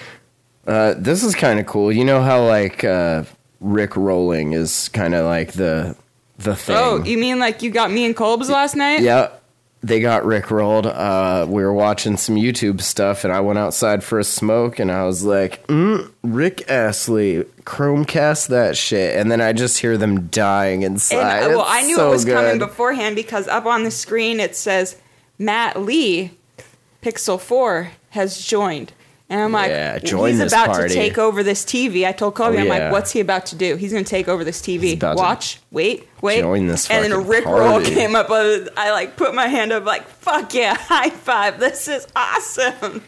Uh, 0.66 0.96
this 0.98 1.24
is 1.24 1.36
kind 1.36 1.60
of 1.60 1.68
cool. 1.68 1.92
You 1.92 2.04
know 2.04 2.22
how 2.22 2.46
like 2.46 2.84
uh, 2.84 3.26
Rick 3.60 3.96
rolling 3.96 4.54
is 4.54 4.90
kind 4.90 5.14
of 5.14 5.26
like 5.26 5.54
the 5.54 5.96
the 6.38 6.56
thing. 6.56 6.76
Oh, 6.78 7.04
you 7.04 7.18
mean 7.18 7.40
like 7.40 7.62
you 7.62 7.72
got 7.72 7.92
me 7.92 8.06
and 8.06 8.16
Kolb's 8.16 8.50
last 8.50 8.76
night? 8.76 9.02
Yeah, 9.02 9.30
they 9.82 10.00
got 10.00 10.26
Rick 10.26 10.50
rolled. 10.52 10.86
Uh, 10.88 11.46
we 11.48 11.64
were 11.64 11.74
watching 11.74 12.18
some 12.18 12.36
YouTube 12.36 12.82
stuff, 12.82 13.24
and 13.24 13.32
I 13.32 13.40
went 13.42 13.60
outside 13.60 14.04
for 14.04 14.20
a 14.20 14.24
smoke, 14.24 14.80
and 14.80 14.92
I 14.92 15.04
was 15.06 15.24
like, 15.24 15.66
mm, 15.68 16.12
"Rick 16.24 16.70
Astley, 16.70 17.44
Chromecast 17.64 18.48
that 18.48 18.76
shit," 18.78 19.16
and 19.18 19.32
then 19.32 19.42
I 19.42 19.54
just 19.54 19.80
hear 19.80 19.98
them 19.98 20.28
dying 20.28 20.84
And 20.84 20.96
inside. 20.96 21.44
uh, 21.44 21.50
well, 21.50 21.66
I 21.68 21.82
knew 21.84 21.96
so 21.96 22.08
it 22.08 22.12
was 22.12 22.26
coming 22.26 22.58
beforehand 22.60 23.16
because 23.16 23.48
up 23.48 23.66
on 23.66 23.84
the 23.84 23.92
screen 23.92 24.40
it 24.40 24.56
says 24.56 24.98
Matt 25.38 25.80
Lee, 25.82 26.32
Pixel 27.02 27.40
Four, 27.40 27.92
has 28.10 28.44
joined. 28.44 28.92
And 29.30 29.42
I'm 29.42 29.52
like, 29.52 29.70
Yeah, 29.70 29.98
he's 30.00 30.40
about 30.40 30.68
party. 30.68 30.90
to 30.90 30.94
take 30.94 31.18
over 31.18 31.42
this 31.42 31.66
TV. 31.66 32.06
I 32.08 32.12
told 32.12 32.36
Kobe, 32.36 32.58
Oh, 32.58 32.60
I'm 32.60 32.68
yeah. 32.68 32.72
like, 32.86 32.92
what's 32.92 33.12
he 33.12 33.20
about 33.20 33.48
to 33.48 33.56
do? 33.56 33.76
He's 33.76 33.92
going 33.92 34.04
to 34.04 34.10
take 34.10 34.28
over 34.28 34.44
this 34.44 34.62
TV. 34.62 35.02
Watch, 35.16 35.60
wait, 35.72 36.08
wait. 36.22 36.42
join 36.42 36.68
this 36.68 36.90
and 36.92 37.04
then 37.04 37.12
a 37.12 37.20
Rick 37.20 37.46
roll 37.46 37.82
came 37.82 38.16
up. 38.16 38.28
I 38.30 38.92
like 38.92 39.18
put 39.18 39.34
my 39.34 39.48
hand 39.48 39.72
up, 39.72 39.84
like, 39.86 40.08
fuck 40.08 40.54
yeah, 40.54 40.76
high 40.80 41.10
five. 41.10 41.60
This 41.60 41.88
is 41.88 42.08
awesome. 42.16 43.02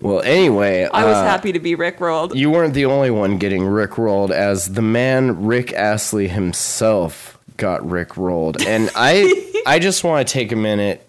Well, 0.00 0.20
anyway, 0.20 0.84
I 0.84 1.04
was 1.04 1.16
uh, 1.16 1.24
happy 1.24 1.52
to 1.52 1.58
be 1.58 1.74
Rick 1.74 2.00
rolled. 2.00 2.36
You 2.36 2.50
weren't 2.50 2.74
the 2.74 2.84
only 2.84 3.10
one 3.10 3.38
getting 3.38 3.64
Rick 3.64 3.96
rolled, 3.96 4.30
as 4.30 4.74
the 4.74 4.82
man 4.82 5.46
Rick 5.46 5.72
Astley 5.72 6.28
himself 6.28 7.38
got 7.56 7.88
Rick 7.88 8.16
rolled. 8.16 8.60
And 8.62 8.90
I 8.94 9.62
I 9.66 9.78
just 9.78 10.04
want 10.04 10.26
to 10.26 10.32
take 10.32 10.52
a 10.52 10.56
minute 10.56 11.08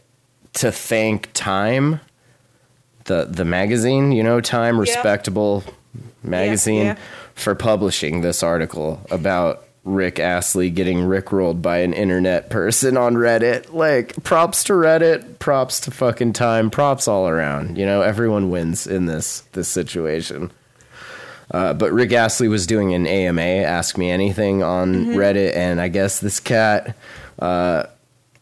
to 0.53 0.71
thank 0.71 1.29
Time, 1.33 1.99
the 3.07 3.25
the 3.25 3.43
magazine, 3.45 4.11
you 4.11 4.23
know, 4.23 4.39
Time 4.39 4.79
respectable 4.79 5.63
magazine 6.23 6.85
yeah. 6.85 6.97
for 7.33 7.55
publishing 7.55 8.21
this 8.21 8.43
article 8.43 9.01
about 9.09 9.63
Rick 9.83 10.19
Astley 10.19 10.69
getting 10.69 10.99
rickrolled 10.99 11.61
by 11.61 11.77
an 11.77 11.93
internet 11.93 12.49
person 12.49 12.97
on 12.97 13.15
Reddit. 13.15 13.73
Like 13.73 14.21
props 14.23 14.63
to 14.65 14.73
Reddit, 14.73 15.39
props 15.39 15.79
to 15.81 15.91
fucking 15.91 16.33
Time, 16.33 16.69
props 16.69 17.07
all 17.07 17.27
around. 17.27 17.77
You 17.77 17.85
know, 17.85 18.01
everyone 18.01 18.49
wins 18.49 18.85
in 18.85 19.05
this 19.05 19.41
this 19.53 19.67
situation. 19.69 20.51
Uh, 21.49 21.73
but 21.73 21.93
Rick 21.93 22.11
Astley 22.11 22.49
was 22.49 22.67
doing 22.67 22.93
an 22.93 23.07
AMA, 23.07 23.41
Ask 23.41 23.97
Me 23.97 24.11
Anything, 24.11 24.63
on 24.63 24.93
Mm-hmm. 24.93 25.15
Reddit, 25.17 25.55
and 25.55 25.79
I 25.79 25.87
guess 25.87 26.19
this 26.19 26.41
cat, 26.41 26.97
uh, 27.39 27.83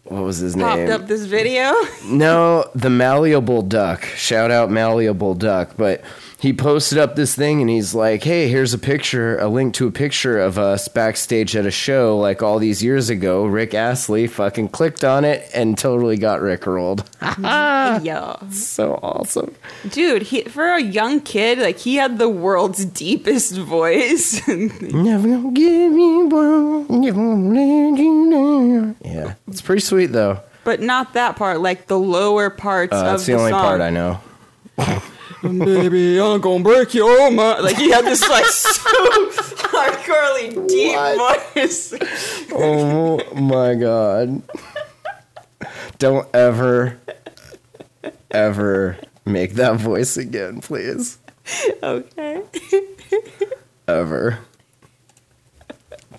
what 0.06 0.24
was 0.24 0.38
his 0.38 0.56
Popped 0.56 0.78
name? 0.78 0.88
Popped 0.88 1.02
up 1.02 1.08
this 1.08 1.26
video. 1.26 1.74
No, 2.06 2.70
the 2.76 2.90
malleable 2.90 3.62
duck. 3.62 4.06
Shout 4.06 4.52
out 4.52 4.70
malleable 4.70 5.34
duck. 5.34 5.72
But 5.76 6.02
he 6.46 6.54
posted 6.54 7.00
up 7.00 7.16
this 7.16 7.34
thing 7.34 7.60
and 7.60 7.70
he's 7.72 7.96
like, 7.96 8.24
"Hey, 8.24 8.48
here's 8.50 8.72
a 8.72 8.78
picture, 8.78 9.36
a 9.40 9.48
link 9.48 9.74
to 9.76 9.88
a 9.88 9.92
picture 9.92 10.38
of 10.40 10.60
us 10.60 10.88
backstage 10.88 11.56
at 11.56 11.66
a 11.66 11.72
show 11.72 12.18
like 12.20 12.44
all 12.44 12.60
these 12.60 12.84
years 12.84 13.10
ago." 13.10 13.46
Rick 13.46 13.74
Astley 13.74 14.28
fucking 14.28 14.70
clicked 14.70 15.04
on 15.04 15.26
it 15.26 15.50
and 15.56 15.76
totally 15.76 16.18
got 16.18 16.42
Rick 16.42 16.68
rolled. 16.68 17.04
yeah. 17.40 18.36
so 18.52 19.00
awesome. 19.02 19.56
Dude, 19.90 20.22
he, 20.22 20.44
for 20.44 20.66
a 20.66 20.82
young 20.82 21.20
kid, 21.22 21.58
like 21.58 21.80
he 21.80 21.96
had 21.96 22.20
the 22.20 22.30
world's 22.30 22.86
deepest 22.86 23.58
voice. 23.58 24.48
Never 24.48 25.28
gonna 25.28 25.52
give 25.52 25.92
you 25.94 26.28
up, 26.28 26.90
never 26.92 27.18
gonna 27.18 27.50
let 27.50 28.00
you 28.00 28.30
down. 28.32 28.96
Yeah, 29.04 29.34
it's 29.48 29.62
pretty 29.62 29.82
sweet 29.82 30.08
though. 30.12 30.42
but 30.64 30.80
not 30.80 31.14
that 31.14 31.38
part, 31.38 31.60
like 31.62 31.88
the 31.88 31.98
lower 31.98 32.50
parts 32.52 32.94
Uh, 32.94 32.98
of 32.98 33.06
that's 33.06 33.26
the, 33.26 33.32
the 33.34 33.40
only 33.40 33.52
song. 33.52 33.62
part 33.62 33.82
I 33.82 33.90
know. 33.90 34.20
Baby, 35.42 36.20
I'm 36.20 36.42
gonna 36.42 36.64
break 36.64 36.94
your 36.94 37.30
mind. 37.32 37.64
Like 37.64 37.78
he 37.78 37.92
had 37.92 38.06
this 38.06 38.28
like 38.28 38.46
so 38.46 38.90
hardcorely 39.70 40.68
deep 40.68 40.96
voice. 41.54 41.94
Oh 42.52 43.34
my 43.36 43.76
god. 43.76 44.42
Don't 45.98 46.28
ever, 46.36 47.00
ever 48.32 48.98
make 49.26 49.54
that 49.54 49.78
voice 49.78 50.18
again, 50.18 50.62
please. 50.62 51.18
Okay. 51.82 52.42
Ever. 53.88 54.40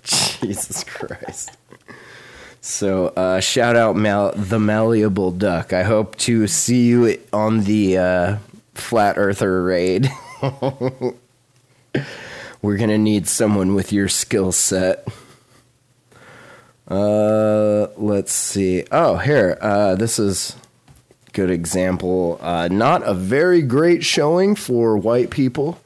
Jesus 0.03 0.83
Christ. 0.83 1.57
So, 2.61 3.07
uh, 3.09 3.39
shout 3.39 3.75
out 3.75 3.95
Mal- 3.95 4.33
the 4.35 4.59
Malleable 4.59 5.31
Duck. 5.31 5.73
I 5.73 5.83
hope 5.83 6.15
to 6.17 6.47
see 6.47 6.87
you 6.87 7.17
on 7.31 7.63
the 7.63 7.97
uh, 7.97 8.37
Flat 8.77 9.17
Earther 9.17 9.63
raid. 9.63 10.09
We're 12.61 12.77
gonna 12.77 12.97
need 12.97 13.27
someone 13.27 13.75
with 13.75 13.91
your 13.91 14.07
skill 14.07 14.51
set. 14.51 15.07
Uh, 16.87 17.87
let's 17.97 18.31
see. 18.31 18.85
Oh, 18.91 19.17
here. 19.17 19.57
Uh, 19.61 19.95
this 19.95 20.19
is 20.19 20.55
good 21.33 21.49
example. 21.51 22.39
Uh, 22.41 22.67
not 22.69 23.03
a 23.03 23.13
very 23.13 23.61
great 23.61 24.03
showing 24.03 24.55
for 24.55 24.97
white 24.97 25.29
people. 25.29 25.79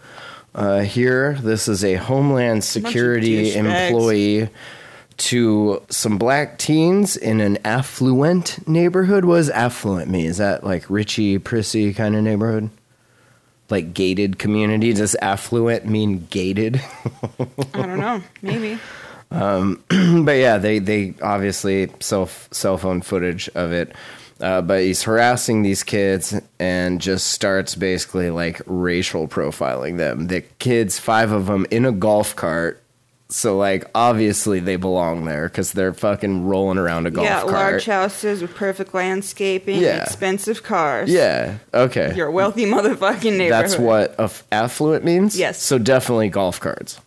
Uh, 0.54 0.82
here, 0.82 1.34
this 1.42 1.68
is 1.68 1.84
a 1.84 1.96
Homeland 1.96 2.64
Security 2.64 3.56
employee 3.56 4.50
to 5.18 5.82
some 5.90 6.18
black 6.18 6.58
teens 6.58 7.16
in 7.16 7.40
an 7.42 7.58
affluent 7.64 8.68
neighborhood. 8.68 9.24
What 9.26 9.38
does 9.38 9.50
affluent 9.50 10.10
mean? 10.10 10.26
Is 10.26 10.38
that 10.38 10.64
like 10.64 10.90
Richie, 10.90 11.38
Prissy 11.38 11.94
kind 11.94 12.16
of 12.16 12.24
neighborhood? 12.24 12.70
Like 13.72 13.94
gated 13.94 14.38
community? 14.38 14.94
Does 14.94 15.16
affluent 15.22 15.86
mean 15.86 16.28
gated? 16.30 16.82
I 17.74 17.86
don't 17.86 18.00
know. 18.00 18.22
Maybe. 18.42 18.78
but 20.24 20.34
yeah, 20.34 20.58
they 20.58 20.80
they 20.80 21.14
obviously 21.22 21.90
cell 22.00 22.28
cell 22.28 22.78
phone 22.78 23.02
footage 23.02 23.50
of 23.56 23.72
it. 23.72 23.96
Uh, 24.42 24.62
but 24.62 24.82
he's 24.82 25.04
harassing 25.04 25.62
these 25.62 25.84
kids 25.84 26.34
and 26.60 27.00
just 27.00 27.28
starts 27.28 27.76
basically 27.76 28.32
like 28.32 28.60
racial 28.66 29.28
profiling 29.28 29.98
them. 29.98 30.28
The 30.28 30.42
kids, 30.42 30.98
five 30.98 31.32
of 31.32 31.46
them, 31.46 31.68
in 31.70 31.86
a 31.86 31.92
golf 31.92 32.36
cart. 32.36 32.81
So 33.32 33.58
like 33.58 33.90
obviously 33.96 34.60
they 34.60 34.76
belong 34.76 35.24
there 35.26 35.48
because 35.48 35.72
they're 35.72 35.94
fucking 35.94 36.46
rolling 36.46 36.78
around 36.78 37.08
a 37.08 37.12
golf 37.12 37.26
cart. 37.28 37.38
yeah, 37.46 37.52
cart. 37.52 37.54
large 37.72 37.86
houses 37.86 38.42
with 38.42 38.54
perfect 38.56 38.94
landscaping, 38.94 39.80
Yeah. 39.80 40.04
expensive 40.04 40.64
cars. 40.64 41.10
Yeah. 41.10 41.58
Okay. 41.74 42.14
You're 42.16 42.28
a 42.28 42.32
wealthy 42.32 42.66
motherfucking 42.68 43.38
neighborhood. 43.38 43.52
That's 43.52 43.78
what 43.78 44.16
aff- 44.20 44.44
affluent 44.52 45.06
means. 45.06 45.38
Yes. 45.40 45.62
So 45.62 45.78
definitely 45.78 46.28
golf 46.30 46.60
carts. 46.60 47.00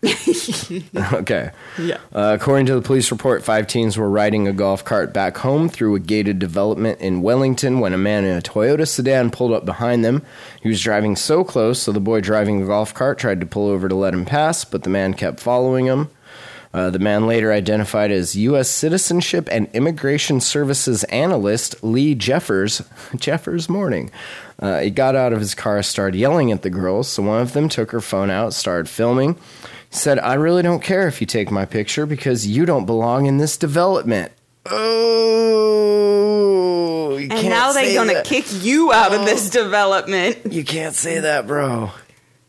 okay. 1.12 1.50
Yeah. 1.78 1.98
Uh, 2.14 2.36
according 2.38 2.66
to 2.66 2.74
the 2.74 2.82
police 2.82 3.10
report, 3.10 3.44
five 3.44 3.66
teens 3.66 3.96
were 3.96 4.08
riding 4.08 4.46
a 4.46 4.52
golf 4.52 4.84
cart 4.84 5.12
back 5.12 5.38
home 5.38 5.68
through 5.68 5.96
a 5.96 6.00
gated 6.00 6.38
development 6.38 7.00
in 7.00 7.22
Wellington 7.22 7.80
when 7.80 7.92
a 7.92 7.98
man 7.98 8.24
in 8.24 8.36
a 8.36 8.40
Toyota 8.40 8.86
sedan 8.86 9.30
pulled 9.30 9.52
up 9.52 9.64
behind 9.64 10.04
them. 10.04 10.22
He 10.62 10.68
was 10.68 10.80
driving 10.80 11.16
so 11.16 11.42
close, 11.42 11.82
so 11.82 11.90
the 11.90 12.00
boy 12.00 12.20
driving 12.20 12.60
the 12.60 12.66
golf 12.66 12.94
cart 12.94 13.18
tried 13.18 13.40
to 13.40 13.46
pull 13.46 13.68
over 13.68 13.88
to 13.88 13.94
let 13.94 14.14
him 14.14 14.24
pass, 14.24 14.64
but 14.64 14.84
the 14.84 14.90
man 14.90 15.14
kept 15.14 15.40
following 15.40 15.86
him. 15.86 16.10
Uh, 16.72 16.90
the 16.90 16.98
man 16.98 17.26
later 17.26 17.50
identified 17.50 18.10
as 18.10 18.36
U.S. 18.36 18.68
Citizenship 18.68 19.48
and 19.50 19.68
Immigration 19.72 20.40
Services 20.40 21.02
analyst 21.04 21.82
Lee 21.82 22.14
Jeffers. 22.14 22.82
Jeffers 23.16 23.68
Morning. 23.68 24.10
Uh, 24.60 24.80
he 24.80 24.90
got 24.90 25.16
out 25.16 25.32
of 25.32 25.40
his 25.40 25.54
car, 25.54 25.82
started 25.82 26.18
yelling 26.18 26.52
at 26.52 26.62
the 26.62 26.70
girls, 26.70 27.08
so 27.08 27.22
one 27.22 27.40
of 27.40 27.52
them 27.52 27.68
took 27.68 27.90
her 27.90 28.00
phone 28.00 28.30
out, 28.30 28.52
started 28.52 28.88
filming. 28.88 29.36
Said, 29.90 30.18
I 30.18 30.34
really 30.34 30.62
don't 30.62 30.82
care 30.82 31.08
if 31.08 31.20
you 31.20 31.26
take 31.26 31.50
my 31.50 31.64
picture 31.64 32.04
because 32.06 32.46
you 32.46 32.66
don't 32.66 32.84
belong 32.84 33.26
in 33.26 33.38
this 33.38 33.56
development. 33.56 34.32
Oh, 35.78 37.16
you 37.16 37.28
And 37.30 37.32
can't 37.32 37.48
now 37.48 37.72
they're 37.72 37.94
gonna 37.94 38.22
kick 38.22 38.44
you 38.62 38.92
out 38.92 39.14
of 39.14 39.24
this 39.24 39.48
development. 39.50 40.52
You 40.52 40.62
can't 40.64 40.94
say 40.94 41.20
that, 41.20 41.46
bro. 41.46 41.90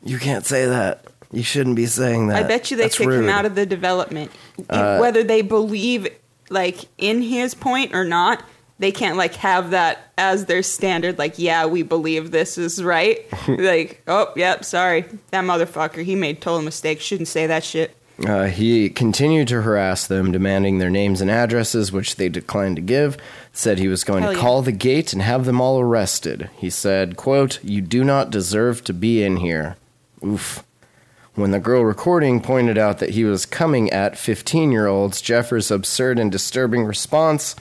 You 0.03 0.19
can't 0.19 0.45
say 0.45 0.65
that. 0.65 1.05
You 1.31 1.43
shouldn't 1.43 1.75
be 1.75 1.85
saying 1.85 2.27
that. 2.27 2.43
I 2.43 2.47
bet 2.47 2.71
you 2.71 2.77
they 2.77 2.83
That's 2.83 2.97
kick 2.97 3.05
him 3.05 3.11
rude. 3.11 3.29
Uh, 3.29 3.33
out 3.33 3.45
of 3.45 3.55
the 3.55 3.65
development. 3.65 4.31
Whether 4.67 5.23
they 5.23 5.41
believe 5.41 6.07
like 6.49 6.85
in 6.97 7.21
his 7.21 7.53
point 7.53 7.93
or 7.93 8.03
not, 8.03 8.43
they 8.79 8.91
can't 8.91 9.17
like 9.17 9.35
have 9.35 9.71
that 9.71 10.11
as 10.17 10.45
their 10.45 10.63
standard. 10.63 11.19
Like, 11.19 11.37
yeah, 11.37 11.65
we 11.65 11.83
believe 11.83 12.31
this 12.31 12.57
is 12.57 12.81
right. 12.81 13.19
like, 13.47 14.01
oh, 14.07 14.31
yep, 14.35 14.65
sorry, 14.65 15.01
that 15.31 15.43
motherfucker, 15.43 16.03
he 16.03 16.15
made 16.15 16.41
total 16.41 16.61
mistake. 16.61 17.01
Shouldn't 17.01 17.27
say 17.27 17.45
that 17.45 17.63
shit. 17.63 17.95
Uh, 18.25 18.47
he 18.47 18.89
continued 18.89 19.47
to 19.47 19.61
harass 19.61 20.05
them, 20.05 20.31
demanding 20.31 20.79
their 20.79 20.89
names 20.89 21.21
and 21.21 21.31
addresses, 21.31 21.91
which 21.91 22.15
they 22.15 22.27
declined 22.27 22.75
to 22.75 22.81
give. 22.81 23.15
Said 23.53 23.79
he 23.79 23.87
was 23.87 24.03
going 24.03 24.23
Hell 24.23 24.31
to 24.31 24.37
yeah. 24.37 24.41
call 24.41 24.61
the 24.61 24.71
gate 24.73 25.13
and 25.13 25.21
have 25.21 25.45
them 25.45 25.61
all 25.61 25.79
arrested. 25.79 26.49
He 26.57 26.69
said, 26.69 27.15
"quote 27.15 27.63
You 27.63 27.81
do 27.81 28.03
not 28.03 28.29
deserve 28.29 28.83
to 28.85 28.93
be 28.93 29.23
in 29.23 29.37
here." 29.37 29.77
Oof. 30.25 30.63
When 31.35 31.51
the 31.51 31.59
girl 31.59 31.85
recording 31.85 32.41
pointed 32.41 32.77
out 32.77 32.97
that 32.97 33.11
he 33.11 33.23
was 33.23 33.45
coming 33.45 33.89
at 33.91 34.17
15 34.17 34.73
year 34.73 34.87
olds, 34.87 35.21
Jeffers' 35.21 35.71
absurd 35.71 36.19
and 36.19 36.29
disturbing 36.29 36.83
response 36.83 37.55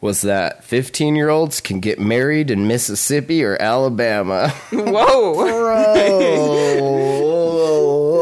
was 0.00 0.22
that 0.22 0.64
15 0.64 1.16
year 1.16 1.28
olds 1.28 1.60
can 1.60 1.80
get 1.80 1.98
married 1.98 2.50
in 2.50 2.66
Mississippi 2.66 3.44
or 3.44 3.60
Alabama. 3.60 4.48
Whoa, 4.72 5.34
Bro, 5.34 6.80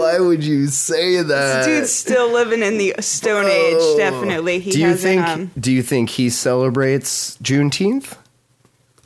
why 0.00 0.18
would 0.18 0.42
you 0.44 0.68
say 0.68 1.22
that? 1.22 1.64
This 1.64 1.66
dude's 1.66 1.92
still 1.92 2.32
living 2.32 2.62
in 2.62 2.78
the 2.78 2.94
Stone 3.00 3.46
Age. 3.46 3.96
Definitely, 3.96 4.60
he 4.60 4.70
do 4.70 4.80
you 4.80 4.94
think 4.94 5.26
um, 5.26 5.50
do 5.58 5.72
you 5.72 5.82
think 5.82 6.10
he 6.10 6.30
celebrates 6.30 7.36
Juneteenth? 7.38 8.16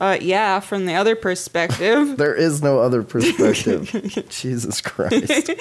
uh, 0.01 0.17
yeah, 0.19 0.59
from 0.59 0.87
the 0.87 0.95
other 0.95 1.15
perspective. 1.15 2.17
There 2.21 2.33
is 2.33 2.63
no 2.63 2.79
other 2.79 3.03
perspective. 3.03 4.25
Jesus 4.29 4.81
Christ. 4.81 5.51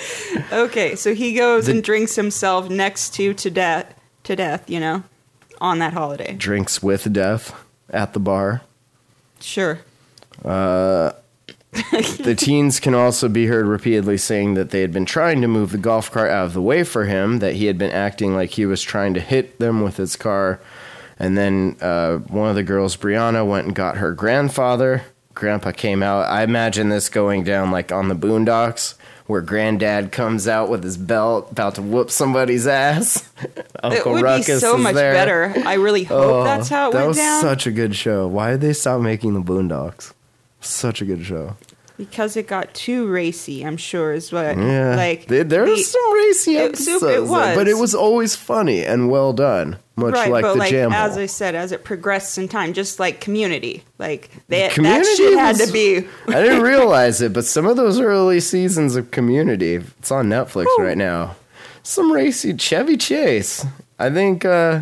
Okay, 0.51 0.95
so 0.95 1.15
he 1.15 1.35
goes 1.35 1.69
and 1.69 1.83
drinks 1.85 2.17
himself 2.17 2.71
next 2.71 3.15
to 3.15 3.35
to 3.35 3.51
death 3.51 3.95
to 4.25 4.37
death, 4.37 4.69
you 4.69 4.81
know, 4.81 5.03
on 5.61 5.79
that 5.81 5.93
holiday. 5.93 6.35
Drinks 6.35 6.83
with 6.83 7.13
death 7.13 7.55
at 7.91 8.13
the 8.13 8.21
bar. 8.21 8.63
Sure. 9.41 9.81
The 10.43 12.35
teens 12.37 12.81
can 12.81 12.95
also 12.95 13.29
be 13.29 13.47
heard 13.47 13.67
repeatedly 13.67 14.17
saying 14.19 14.55
that 14.55 14.71
they 14.71 14.81
had 14.81 14.93
been 14.93 15.07
trying 15.07 15.41
to 15.41 15.49
move 15.49 15.71
the 15.71 15.79
golf 15.79 16.11
cart 16.11 16.31
out 16.31 16.47
of 16.47 16.53
the 16.53 16.63
way 16.63 16.83
for 16.83 17.05
him, 17.05 17.39
that 17.39 17.55
he 17.55 17.67
had 17.67 17.79
been 17.79 17.93
acting 17.93 18.35
like 18.35 18.51
he 18.51 18.67
was 18.67 18.83
trying 18.83 19.15
to 19.15 19.21
hit 19.21 19.59
them 19.59 19.83
with 19.83 19.97
his 19.97 20.17
car. 20.17 20.61
And 21.19 21.39
then 21.39 21.77
uh, 21.81 22.17
one 22.19 22.49
of 22.49 22.57
the 22.57 22.63
girls, 22.63 22.97
Brianna, 22.97 23.47
went 23.47 23.67
and 23.67 23.75
got 23.77 23.99
her 23.99 24.13
grandfather. 24.13 25.03
Grandpa 25.35 25.71
came 25.73 26.03
out. 26.03 26.29
I 26.29 26.43
imagine 26.43 26.89
this 26.89 27.09
going 27.09 27.45
down 27.45 27.71
like 27.71 27.93
on 27.93 28.09
the 28.09 28.17
boondocks, 28.17 28.95
where 29.31 29.41
granddad 29.41 30.13
comes 30.13 30.47
out 30.47 30.69
with 30.69 30.85
his 30.85 30.97
belt, 30.99 31.51
about 31.53 31.77
to 31.77 31.83
whoop 31.83 32.11
somebody's 32.11 32.67
ass. 32.67 33.27
Uncle 33.83 34.13
it 34.13 34.15
would 34.17 34.23
Ruckus 34.23 34.47
be 34.47 34.55
so 34.59 34.77
much 34.77 34.95
there. 34.95 35.15
better. 35.15 35.55
I 35.65 35.75
really 35.75 36.05
hope 36.05 36.21
Oh, 36.21 36.45
that's 36.45 36.69
how 36.69 36.91
it 36.91 36.93
that 36.93 36.99
went 36.99 37.09
was 37.09 37.17
down. 37.17 37.41
such 37.41 37.67
a 37.67 37.71
good 37.71 37.97
show. 37.97 38.27
Why 38.27 38.51
did 38.51 38.61
they 38.61 38.73
stop 38.75 39.01
making 39.01 39.35
the 39.35 39.41
Boondocks? 39.41 40.13
Such 40.61 41.01
a 41.01 41.07
good 41.07 41.25
show. 41.25 41.57
Because 42.01 42.37
it 42.37 42.47
got 42.49 42.73
too 42.73 43.07
racy, 43.07 43.63
I'm 43.65 43.77
sure 43.77 44.13
is 44.15 44.33
what 44.33 44.57
Yeah, 44.57 44.97
like 44.97 45.27
There- 45.27 45.45
the- 45.45 45.61
was 45.71 45.91
some 45.91 46.15
racy 46.15 46.57
it- 46.57 46.71
episodes, 46.73 47.03
it 47.03 47.07
there, 47.09 47.21
but 47.55 47.69
it 47.69 47.75
was. 47.75 47.81
was 47.81 47.95
always 47.95 48.35
funny 48.35 48.83
and 48.85 49.11
well 49.11 49.33
done, 49.35 49.77
much 49.97 50.15
right, 50.15 50.31
like 50.31 50.43
but 50.43 50.55
the 50.55 50.59
like 50.59 50.71
Jam 50.71 50.93
as 50.93 51.13
Hole. 51.13 51.23
I 51.23 51.27
said, 51.27 51.55
as 51.55 51.73
it 51.73 51.85
progressed 51.85 52.39
in 52.39 52.49
time, 52.49 52.73
just 52.73 52.99
like 52.99 53.21
Community, 53.21 53.85
like 53.99 54.31
they, 54.49 54.61
that 54.61 54.73
Community 54.73 55.15
shit 55.15 55.39
had 55.39 55.59
was- 55.59 55.67
to 55.67 55.73
be. 55.73 55.99
I 56.29 56.43
didn't 56.43 56.63
realize 56.75 57.21
it, 57.21 57.33
but 57.35 57.45
some 57.45 57.67
of 57.67 57.77
those 57.77 58.01
early 58.01 58.41
seasons 58.41 58.97
of 58.97 59.11
Community, 59.11 59.75
it's 59.75 60.11
on 60.11 60.29
Netflix 60.29 60.65
Whew. 60.77 60.85
right 60.85 60.99
now. 60.99 61.37
Some 61.83 62.11
racy 62.13 62.55
Chevy 62.55 62.97
Chase. 62.97 63.65
I 63.99 64.09
think. 64.11 64.45
uh 64.45 64.81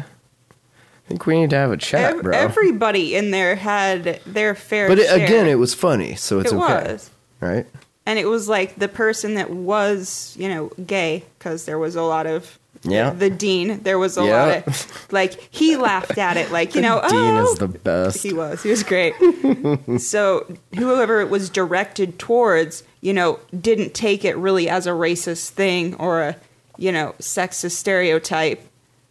I 1.09 1.12
think 1.12 1.24
we 1.24 1.40
need 1.40 1.50
to 1.50 1.56
have 1.56 1.72
a 1.72 1.78
chat, 1.78 2.16
ev- 2.16 2.22
bro. 2.22 2.36
Everybody 2.36 3.14
in 3.16 3.30
there 3.30 3.56
had 3.56 4.20
their 4.26 4.54
fair. 4.54 4.86
Share. 4.86 4.88
But 4.88 4.98
it, 4.98 5.06
share. 5.09 5.24
again, 5.24 5.46
it 5.46 5.54
was 5.54 5.72
funny, 5.72 6.14
so 6.16 6.38
it's 6.40 6.52
It 6.52 6.56
okay, 6.56 6.92
was. 6.92 7.11
right? 7.40 7.66
and 8.04 8.18
it 8.18 8.26
was 8.26 8.48
like 8.48 8.76
the 8.76 8.88
person 8.88 9.34
that 9.34 9.50
was 9.50 10.34
you 10.38 10.48
know 10.48 10.70
gay 10.86 11.24
because 11.38 11.64
there 11.66 11.78
was 11.78 11.94
a 11.96 12.02
lot 12.02 12.26
of 12.26 12.59
Yeah. 12.82 13.11
the 13.11 13.28
dean 13.30 13.80
there 13.82 13.98
was 13.98 14.16
a 14.16 14.24
Yeah. 14.24 14.44
lot 14.46 14.66
of 14.66 15.09
like 15.12 15.48
he 15.50 15.76
laughed 15.76 16.16
at 16.18 16.36
it 16.38 16.50
like 16.50 16.74
you 16.74 16.80
know 16.80 17.00
Dean 17.09 17.36
oh, 17.36 17.52
is 17.52 17.59
the 17.59 17.68
best. 17.68 18.22
he 18.22 18.32
was 18.32 18.62
he 18.62 18.70
was 18.70 18.82
great 18.82 19.12
so 20.00 20.46
whoever 20.76 21.20
it 21.20 21.28
was 21.28 21.50
directed 21.50 22.18
towards 22.18 22.82
you 23.02 23.12
know 23.12 23.40
didn't 23.59 23.92
take 23.94 24.24
it 24.24 24.36
really 24.36 24.68
as 24.70 24.86
a 24.86 24.90
racist 24.90 25.50
thing 25.50 25.94
or 25.96 26.22
a 26.22 26.36
you 26.78 26.90
know 26.92 27.14
sexist 27.18 27.72
stereotype 27.72 28.62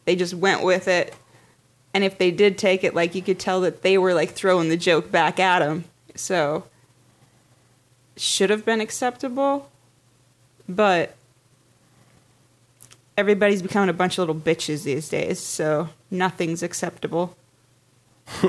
they 0.06 0.16
just 0.16 0.34
went 0.34 0.64
with 0.64 0.88
it 0.88 1.14
and 1.98 2.04
if 2.04 2.20
they 2.20 2.30
did 2.30 2.60
take 2.60 2.84
it 2.84 2.94
like 2.94 3.16
you 3.16 3.24
could 3.24 3.40
tell 3.40 3.62
that 3.62 3.82
they 3.82 3.98
were 3.98 4.14
like 4.14 4.30
throwing 4.30 4.70
the 4.70 4.78
joke 4.78 5.12
back 5.12 5.40
at 5.40 5.64
him 5.64 5.84
so 6.14 6.64
should 8.16 8.52
have 8.52 8.64
been 8.64 8.80
acceptable 8.80 9.68
but 10.70 11.16
everybody's 13.18 13.64
becoming 13.64 13.90
a 13.90 13.94
bunch 13.94 14.14
of 14.14 14.20
little 14.20 14.36
bitches 14.36 14.84
these 14.84 15.10
days 15.10 15.40
so 15.40 15.90
nothing's 16.12 16.62
acceptable 16.62 17.36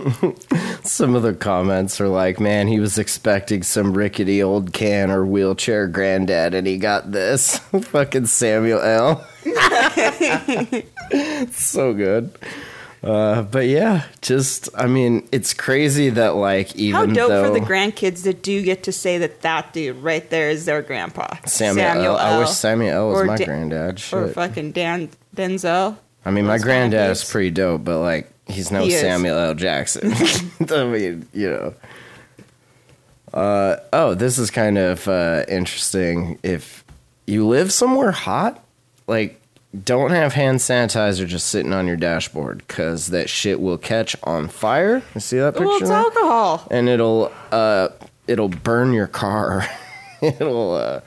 Some 0.82 1.14
of 1.14 1.22
the 1.22 1.34
comments 1.34 2.00
are 2.00 2.08
like, 2.08 2.40
"Man, 2.40 2.66
he 2.66 2.80
was 2.80 2.98
expecting 2.98 3.62
some 3.62 3.92
rickety 3.92 4.42
old 4.42 4.72
can 4.72 5.08
or 5.08 5.24
wheelchair 5.24 5.86
granddad, 5.86 6.52
and 6.52 6.66
he 6.66 6.78
got 6.78 7.12
this." 7.12 7.58
Fucking 7.58 8.26
Samuel 8.26 8.80
L. 8.80 9.24
so 11.52 11.94
good. 11.94 12.36
Uh, 13.02 13.42
but 13.42 13.66
yeah, 13.66 14.04
just 14.22 14.68
I 14.76 14.86
mean, 14.86 15.28
it's 15.30 15.54
crazy 15.54 16.10
that 16.10 16.34
like 16.34 16.74
even 16.74 16.94
How 16.94 17.06
dope 17.06 17.28
though 17.28 17.44
for 17.44 17.58
the 17.58 17.64
grandkids 17.64 18.24
that 18.24 18.42
do 18.42 18.62
get 18.62 18.82
to 18.84 18.92
say 18.92 19.18
that 19.18 19.42
that 19.42 19.72
dude 19.72 19.98
right 19.98 20.28
there 20.30 20.50
is 20.50 20.64
their 20.64 20.82
grandpa. 20.82 21.36
Samuel, 21.46 21.86
L. 21.86 22.16
I 22.16 22.38
wish 22.40 22.50
Samuel 22.50 22.92
L. 22.92 23.08
was 23.10 23.26
my 23.26 23.36
Da- 23.36 23.44
granddad. 23.44 24.02
Or 24.12 24.28
fucking 24.28 24.72
Dan 24.72 25.10
Denzel. 25.34 25.96
I 26.24 26.30
mean, 26.32 26.46
my 26.46 26.58
granddad 26.58 27.10
is 27.12 27.24
pretty 27.24 27.50
dope, 27.50 27.84
but 27.84 28.00
like 28.00 28.32
he's 28.48 28.72
no 28.72 28.82
He. 28.82 28.90
Samuel 28.90 29.38
L. 29.38 29.54
Jackson. 29.54 30.12
I 30.70 30.84
mean, 30.84 31.28
you 31.32 31.50
know. 31.50 31.74
Uh, 33.32 33.76
oh, 33.92 34.14
this 34.14 34.38
is 34.38 34.50
kind 34.50 34.78
of 34.78 35.06
uh, 35.06 35.44
interesting. 35.48 36.38
If 36.42 36.84
you 37.26 37.46
live 37.46 37.72
somewhere 37.72 38.10
hot, 38.10 38.64
like 39.06 39.37
don't 39.84 40.10
have 40.10 40.32
hand 40.32 40.58
sanitizer 40.58 41.26
just 41.26 41.48
sitting 41.48 41.72
on 41.72 41.86
your 41.86 41.96
dashboard 41.96 42.62
because 42.66 43.08
that 43.08 43.28
shit 43.28 43.60
will 43.60 43.78
catch 43.78 44.16
on 44.24 44.48
fire. 44.48 45.02
You 45.14 45.20
see 45.20 45.38
that 45.38 45.54
picture? 45.54 45.66
Well, 45.66 45.78
it's 45.78 45.88
there? 45.88 45.98
alcohol. 45.98 46.66
and 46.70 46.88
it'll 46.88 47.32
uh 47.52 47.88
it'll 48.26 48.48
burn 48.48 48.92
your 48.92 49.06
car. 49.06 49.66
it'll 50.22 50.74
uh 50.74 51.00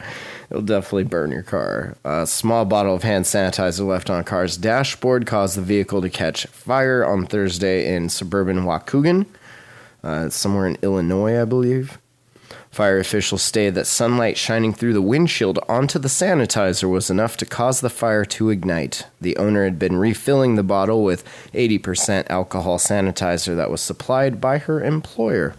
it'll 0.52 0.62
definitely 0.62 1.06
burn 1.06 1.32
your 1.32 1.44
car. 1.44 1.98
A 2.04 2.28
small 2.28 2.66
bottle 2.66 2.94
of 2.94 3.04
hand 3.04 3.26
sanitizer 3.26 3.86
left 3.88 4.10
on 4.10 4.20
a 4.20 4.24
car's 4.24 4.58
dashboard 4.58 5.26
caused 5.26 5.58
the 5.58 5.62
vehicle 5.62 6.02
to 6.02 6.10
catch 6.10 6.46
fire 6.48 7.04
on 7.06 7.26
Thursday 7.26 7.96
in 7.96 8.10
suburban 8.10 8.60
Waukegan, 8.64 9.26
uh, 10.04 10.30
somewhere 10.30 10.68
in 10.68 10.78
Illinois, 10.84 11.42
I 11.42 11.46
believe. 11.46 11.98
Fire 12.72 13.00
officials 13.00 13.42
stated 13.42 13.76
that 13.76 13.86
sunlight 13.86 14.38
shining 14.38 14.74
through 14.74 14.94
the 14.94 15.02
windshield 15.02 15.60
onto 15.68 16.00
the 16.00 16.08
sanitizer 16.08 16.90
was 16.90 17.10
enough 17.10 17.36
to 17.36 17.46
cause 17.46 17.82
the 17.82 17.90
fire 17.90 18.24
to 18.24 18.50
ignite. 18.50 19.06
The 19.20 19.36
owner 19.36 19.66
had 19.66 19.78
been 19.78 19.98
refilling 19.98 20.56
the 20.56 20.64
bottle 20.64 21.04
with 21.04 21.26
80% 21.54 22.30
alcohol 22.30 22.80
sanitizer 22.80 23.58
that 23.58 23.70
was 23.70 23.82
supplied 23.82 24.40
by 24.40 24.58
her 24.58 24.82
employer. 24.82 25.56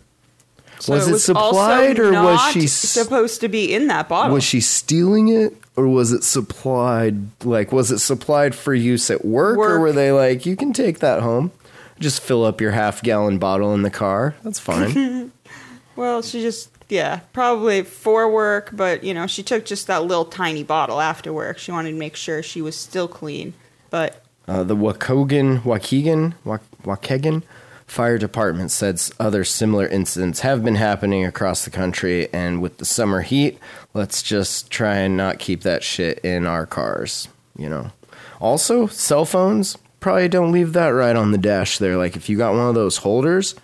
So 0.78 0.94
was 0.94 1.06
it, 1.06 1.12
was 1.12 1.24
supplied 1.24 1.98
or 1.98 2.12
was 2.12 2.40
she 2.50 2.66
supposed 2.66 3.42
to 3.42 3.48
be 3.48 3.74
in 3.74 3.88
that 3.88 4.08
bottle? 4.08 4.34
was 4.34 4.42
she 4.42 4.62
stealing 4.62 5.28
it 5.28 5.54
or 5.76 5.86
was 5.86 6.12
it 6.12 6.24
supplied 6.24 7.44
like 7.44 7.70
was 7.70 7.92
it 7.92 7.98
supplied 7.98 8.52
for 8.52 8.74
use 8.74 9.08
at 9.08 9.24
work, 9.24 9.58
or 9.58 9.78
were 9.78 9.92
they 9.92 10.10
like 10.10 10.44
you 10.44 10.56
can 10.56 10.72
take 10.72 10.98
that 10.98 11.22
home 11.22 11.52
just 12.00 12.20
fill 12.20 12.44
up 12.44 12.60
your 12.60 12.72
half 12.72 13.00
gallon 13.00 13.38
bottle 13.38 13.72
in 13.74 13.82
the 13.82 13.90
car 13.90 14.34
that's 14.42 14.58
fine 14.58 15.30
well, 15.96 16.22
she 16.22 16.40
just 16.40 16.71
yeah, 16.92 17.20
probably 17.32 17.82
for 17.82 18.30
work, 18.30 18.68
but 18.74 19.02
you 19.02 19.14
know, 19.14 19.26
she 19.26 19.42
took 19.42 19.64
just 19.64 19.86
that 19.86 20.04
little 20.04 20.26
tiny 20.26 20.62
bottle 20.62 21.00
after 21.00 21.32
work. 21.32 21.58
She 21.58 21.72
wanted 21.72 21.92
to 21.92 21.98
make 21.98 22.16
sure 22.16 22.42
she 22.42 22.60
was 22.60 22.76
still 22.76 23.08
clean. 23.08 23.54
But 23.88 24.22
Uh, 24.46 24.62
the 24.62 24.76
Waukegan, 24.76 25.62
Waukegan, 25.62 26.34
Wa- 26.44 26.58
Waukegan 26.84 27.42
Fire 27.86 28.18
Department 28.18 28.70
said 28.70 29.00
other 29.18 29.42
similar 29.42 29.86
incidents 29.86 30.40
have 30.40 30.62
been 30.62 30.74
happening 30.74 31.24
across 31.24 31.64
the 31.64 31.70
country, 31.70 32.28
and 32.32 32.60
with 32.60 32.76
the 32.76 32.84
summer 32.84 33.22
heat, 33.22 33.58
let's 33.94 34.22
just 34.22 34.70
try 34.70 34.96
and 34.96 35.16
not 35.16 35.38
keep 35.38 35.62
that 35.62 35.82
shit 35.82 36.18
in 36.18 36.46
our 36.46 36.66
cars, 36.66 37.28
you 37.56 37.70
know. 37.70 37.90
Also, 38.38 38.86
cell 38.86 39.24
phones, 39.24 39.78
probably 40.00 40.28
don't 40.28 40.52
leave 40.52 40.72
that 40.74 40.88
right 40.88 41.16
on 41.16 41.32
the 41.32 41.38
dash 41.38 41.78
there. 41.78 41.96
Like, 41.96 42.16
if 42.16 42.28
you 42.28 42.36
got 42.36 42.54
one 42.54 42.68
of 42.68 42.74
those 42.74 42.98
holders, 42.98 43.54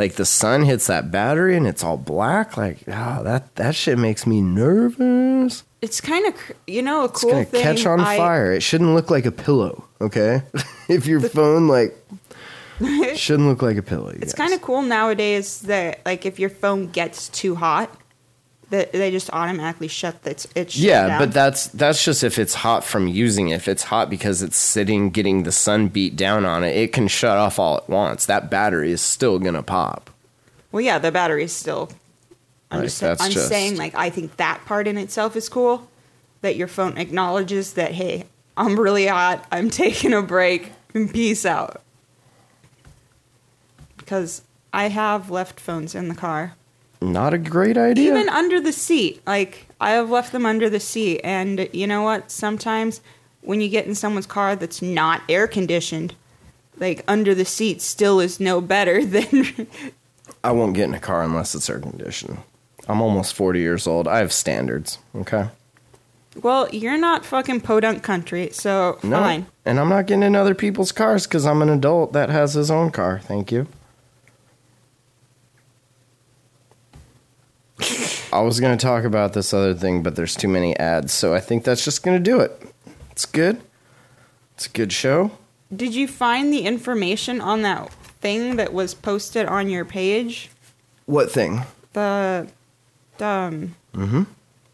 like 0.00 0.14
the 0.14 0.24
sun 0.24 0.64
hits 0.64 0.88
that 0.88 1.10
battery 1.12 1.56
and 1.56 1.66
it's 1.66 1.84
all 1.84 1.96
black, 1.96 2.56
like, 2.56 2.78
oh, 2.88 3.22
that, 3.22 3.54
that 3.56 3.74
shit 3.76 3.98
makes 3.98 4.26
me 4.26 4.40
nervous. 4.40 5.62
it's 5.82 6.00
kind 6.00 6.26
of 6.26 6.34
you 6.66 6.82
know 6.82 7.02
a 7.02 7.04
It's 7.04 7.20
cool 7.20 7.30
gonna 7.30 7.44
thing. 7.44 7.62
catch 7.62 7.86
on 7.86 8.00
I- 8.00 8.16
fire. 8.16 8.52
It 8.52 8.62
shouldn't 8.62 8.94
look 8.94 9.10
like 9.10 9.26
a 9.26 9.32
pillow, 9.32 9.84
okay? 10.00 10.42
if 10.88 11.06
your 11.06 11.20
phone 11.20 11.68
like 11.68 11.96
shouldn't 13.14 13.46
look 13.48 13.62
like 13.62 13.76
a 13.76 13.82
pillow. 13.82 14.08
It's 14.08 14.32
kind 14.34 14.52
of 14.54 14.62
cool 14.62 14.82
nowadays 14.82 15.60
that 15.62 16.00
like 16.06 16.24
if 16.26 16.38
your 16.40 16.50
phone 16.50 16.86
gets 16.88 17.28
too 17.28 17.54
hot, 17.54 17.94
that 18.70 18.92
they 18.92 19.10
just 19.10 19.30
automatically 19.32 19.88
shut 19.88 20.22
that 20.22 20.46
it. 20.56 20.70
shut 20.70 20.76
yeah, 20.82 21.06
down. 21.08 21.18
but 21.18 21.32
that's 21.32 21.66
that's 21.68 22.04
just 22.04 22.22
if 22.24 22.38
it's 22.38 22.54
hot 22.54 22.84
from 22.84 23.06
using 23.08 23.48
it. 23.50 23.56
If 23.56 23.68
it's 23.68 23.82
hot 23.84 24.08
because 24.08 24.42
it's 24.42 24.56
sitting 24.56 25.10
getting 25.10 25.42
the 25.42 25.52
sun 25.52 25.88
beat 25.88 26.16
down 26.16 26.44
on 26.44 26.64
it, 26.64 26.76
it 26.76 26.92
can 26.92 27.08
shut 27.08 27.36
off 27.36 27.58
all 27.58 27.76
at 27.78 27.88
once. 27.88 28.26
That 28.26 28.50
battery 28.50 28.90
is 28.92 29.00
still 29.00 29.38
gonna 29.38 29.62
pop. 29.62 30.10
well, 30.72 30.80
yeah, 30.80 30.98
the 30.98 31.12
battery 31.12 31.44
is 31.44 31.52
still. 31.52 31.90
I'm 32.70 32.78
Like, 32.80 32.86
just 32.88 33.02
I'm 33.02 33.30
just- 33.30 33.48
saying 33.48 33.76
like 33.76 33.94
I 33.94 34.10
think 34.10 34.36
that 34.36 34.62
part 34.66 34.86
in 34.86 34.96
itself 34.96 35.34
is 35.36 35.48
cool, 35.48 35.88
that 36.42 36.54
your 36.56 36.68
phone 36.68 36.96
acknowledges 36.98 37.72
that 37.74 37.92
hey 37.92 38.24
I'm 38.56 38.78
really 38.78 39.06
hot 39.08 39.44
I'm 39.50 39.68
taking 39.84 40.12
a 40.12 40.22
break 40.22 40.70
and 40.94 41.12
peace 41.12 41.44
out. 41.44 41.82
Because 43.96 44.42
I 44.72 44.88
have 44.88 45.30
left 45.30 45.58
phones 45.60 45.94
in 45.94 46.08
the 46.08 46.14
car. 46.14 46.54
Not 47.02 47.32
a 47.34 47.38
great 47.38 47.76
idea. 47.78 48.10
even 48.12 48.28
under 48.28 48.60
the 48.60 48.72
seat 48.72 49.22
like 49.26 49.66
i 49.80 49.90
have 49.92 50.10
left 50.10 50.32
them 50.32 50.44
under 50.44 50.68
the 50.68 50.80
seat 50.80 51.20
and 51.24 51.68
you 51.72 51.86
know 51.86 52.02
what 52.02 52.30
sometimes 52.30 53.00
when 53.40 53.60
you 53.62 53.68
get 53.70 53.86
in 53.86 53.94
someone's 53.94 54.26
car 54.26 54.54
that's 54.54 54.82
not 54.82 55.22
air 55.28 55.46
conditioned 55.48 56.14
like 56.78 57.02
under 57.08 57.34
the 57.34 57.44
seat 57.46 57.80
still 57.80 58.20
is 58.20 58.38
no 58.40 58.60
better 58.60 59.04
than 59.14 59.66
I 60.44 60.52
won't 60.52 60.74
get 60.74 60.84
in 60.88 60.94
a 60.94 61.00
car 61.00 61.22
unless 61.22 61.54
it's 61.54 61.68
air 61.68 61.78
conditioned. 61.80 62.38
I'm 62.88 63.02
almost 63.02 63.34
40 63.34 63.60
years 63.60 63.86
old. 63.86 64.08
I 64.08 64.18
have 64.18 64.32
standards. 64.32 64.98
Okay. 65.14 65.48
well 66.42 66.68
you're 66.70 66.96
not 66.98 67.24
fucking 67.26 67.60
podunk 67.62 68.02
country 68.02 68.50
so 68.52 68.98
No. 69.02 69.16
fine 69.18 69.46
And 69.66 69.78
I'm 69.80 69.88
not 69.88 70.06
getting 70.06 70.22
in 70.22 70.36
other 70.36 70.54
people's 70.54 70.92
cars 70.92 71.26
because 71.26 71.44
I'm 71.46 71.60
an 71.62 71.68
adult 71.70 72.12
that 72.12 72.28
has 72.30 72.54
his 72.54 72.70
own 72.70 72.90
car. 72.90 73.20
Thank 73.20 73.50
you. 73.52 73.66
I 78.32 78.40
was 78.40 78.60
going 78.60 78.76
to 78.76 78.82
talk 78.82 79.04
about 79.04 79.32
this 79.32 79.52
other 79.52 79.74
thing, 79.74 80.02
but 80.02 80.16
there's 80.16 80.36
too 80.36 80.48
many 80.48 80.76
ads, 80.78 81.12
so 81.12 81.34
I 81.34 81.40
think 81.40 81.64
that's 81.64 81.84
just 81.84 82.02
going 82.02 82.16
to 82.16 82.22
do 82.22 82.40
it. 82.40 82.60
It's 83.10 83.26
good. 83.26 83.60
It's 84.54 84.66
a 84.66 84.70
good 84.70 84.92
show. 84.92 85.30
did 85.74 85.94
you 85.94 86.06
find 86.08 86.52
the 86.52 86.62
information 86.62 87.40
on 87.40 87.62
that 87.62 87.92
thing 88.20 88.56
that 88.56 88.72
was 88.72 88.92
posted 88.94 89.46
on 89.46 89.68
your 89.70 89.84
page 89.84 90.50
What 91.06 91.30
thing? 91.30 91.62
the 91.94 92.48
the 93.18 93.26
um 93.26 93.74
Mm-hmm. 93.94 94.22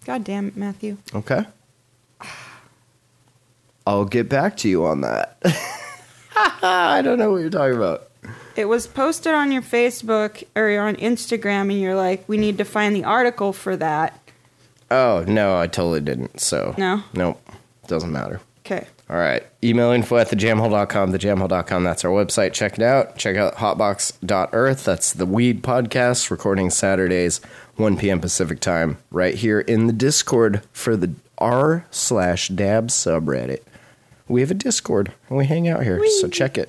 god 0.04 0.24
damn 0.24 0.48
it 0.48 0.56
matthew 0.56 0.96
Okay. 1.14 1.44
I'll 3.86 4.04
get 4.04 4.28
back 4.28 4.56
to 4.58 4.68
you 4.68 4.84
on 4.84 5.02
that. 5.02 5.38
I 6.62 7.00
don't 7.02 7.18
know 7.18 7.30
what 7.30 7.38
you're 7.38 7.50
talking 7.50 7.76
about. 7.76 8.08
It 8.56 8.66
was 8.66 8.86
posted 8.86 9.34
on 9.34 9.52
your 9.52 9.62
Facebook 9.62 10.42
or 10.56 10.78
on 10.80 10.96
Instagram, 10.96 11.70
and 11.70 11.80
you're 11.80 11.94
like, 11.94 12.26
we 12.28 12.38
need 12.38 12.58
to 12.58 12.64
find 12.64 12.96
the 12.96 13.04
article 13.04 13.52
for 13.52 13.76
that. 13.76 14.18
Oh 14.90 15.24
no, 15.26 15.58
I 15.58 15.66
totally 15.66 16.00
didn't. 16.00 16.40
So 16.40 16.74
No? 16.78 17.02
nope, 17.12 17.40
doesn't 17.86 18.12
matter. 18.12 18.40
Okay. 18.64 18.86
All 19.08 19.16
right. 19.16 19.44
Email 19.62 19.92
info 19.92 20.16
at 20.16 20.28
thejamhole.com, 20.28 21.12
thejamhole.com. 21.12 21.84
That's 21.84 22.04
our 22.04 22.10
website. 22.10 22.52
Check 22.52 22.74
it 22.78 22.82
out. 22.82 23.16
Check 23.16 23.36
out 23.36 23.56
hotbox.earth. 23.56 24.84
That's 24.84 25.12
the 25.12 25.26
weed 25.26 25.62
podcast, 25.62 26.30
recording 26.30 26.70
Saturdays, 26.70 27.38
1 27.76 27.96
p.m. 27.98 28.20
Pacific 28.20 28.58
time, 28.58 28.98
right 29.12 29.34
here 29.36 29.60
in 29.60 29.86
the 29.86 29.92
Discord 29.92 30.62
for 30.72 30.96
the 30.96 31.12
r 31.38 31.84
slash 31.92 32.48
dab 32.48 32.88
subreddit. 32.88 33.62
We 34.26 34.40
have 34.40 34.50
a 34.50 34.54
Discord 34.54 35.12
and 35.28 35.38
we 35.38 35.46
hang 35.46 35.68
out 35.68 35.84
here, 35.84 36.04
so 36.20 36.26
check 36.28 36.58
it. 36.58 36.68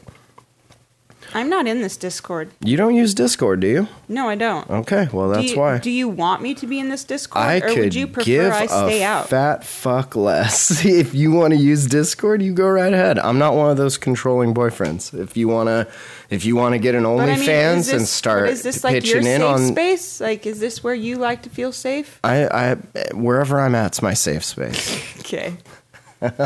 I'm 1.37 1.51
not 1.51 1.67
in 1.67 1.83
this 1.83 1.97
Discord. 1.97 2.49
You 2.61 2.77
don't 2.77 2.95
use 2.95 3.13
Discord, 3.13 3.59
do 3.59 3.67
you? 3.67 3.87
No, 4.09 4.27
I 4.27 4.33
don't. 4.33 4.67
Okay, 4.71 5.07
well, 5.13 5.29
do 5.29 5.35
that's 5.35 5.51
you, 5.51 5.59
why. 5.59 5.77
Do 5.77 5.91
you 5.91 6.09
want 6.09 6.41
me 6.41 6.55
to 6.55 6.65
be 6.65 6.79
in 6.79 6.89
this 6.89 7.03
Discord, 7.03 7.45
I 7.45 7.57
or 7.57 7.67
could 7.67 7.77
would 7.77 7.93
you 7.95 8.07
prefer 8.07 8.25
give 8.25 8.51
I 8.51 8.65
stay 8.65 9.03
a 9.03 9.05
out? 9.05 9.29
fat 9.29 9.63
fuck 9.63 10.15
less. 10.15 10.83
if 10.85 11.13
you 11.13 11.31
want 11.31 11.53
to 11.53 11.59
use 11.59 11.85
Discord, 11.85 12.41
you 12.41 12.53
go 12.55 12.67
right 12.67 12.91
ahead. 12.91 13.19
I'm 13.19 13.37
not 13.37 13.53
one 13.53 13.69
of 13.69 13.77
those 13.77 13.99
controlling 13.99 14.55
boyfriends. 14.55 15.13
If 15.13 15.37
you 15.37 15.47
want 15.47 15.67
to, 15.67 15.87
if 16.31 16.43
you 16.43 16.55
want 16.55 16.73
to 16.73 16.79
get 16.79 16.95
an 16.95 17.03
But 17.03 17.29
I 17.29 17.35
mean, 17.35 17.37
OnlyFans 17.37 17.93
and 17.93 18.07
start 18.07 18.49
is 18.49 18.63
this 18.63 18.83
like 18.83 19.05
your 19.05 19.21
safe 19.21 19.35
in 19.35 19.43
on, 19.43 19.59
space? 19.59 20.19
Like, 20.19 20.47
is 20.47 20.59
this 20.59 20.83
where 20.83 20.95
you 20.95 21.17
like 21.17 21.43
to 21.43 21.51
feel 21.51 21.71
safe? 21.71 22.19
I, 22.23 22.47
I, 22.47 22.75
wherever 23.13 23.61
I'm 23.61 23.75
at's 23.75 24.01
my 24.01 24.15
safe 24.15 24.43
space. 24.43 25.03
Okay. 25.27 25.57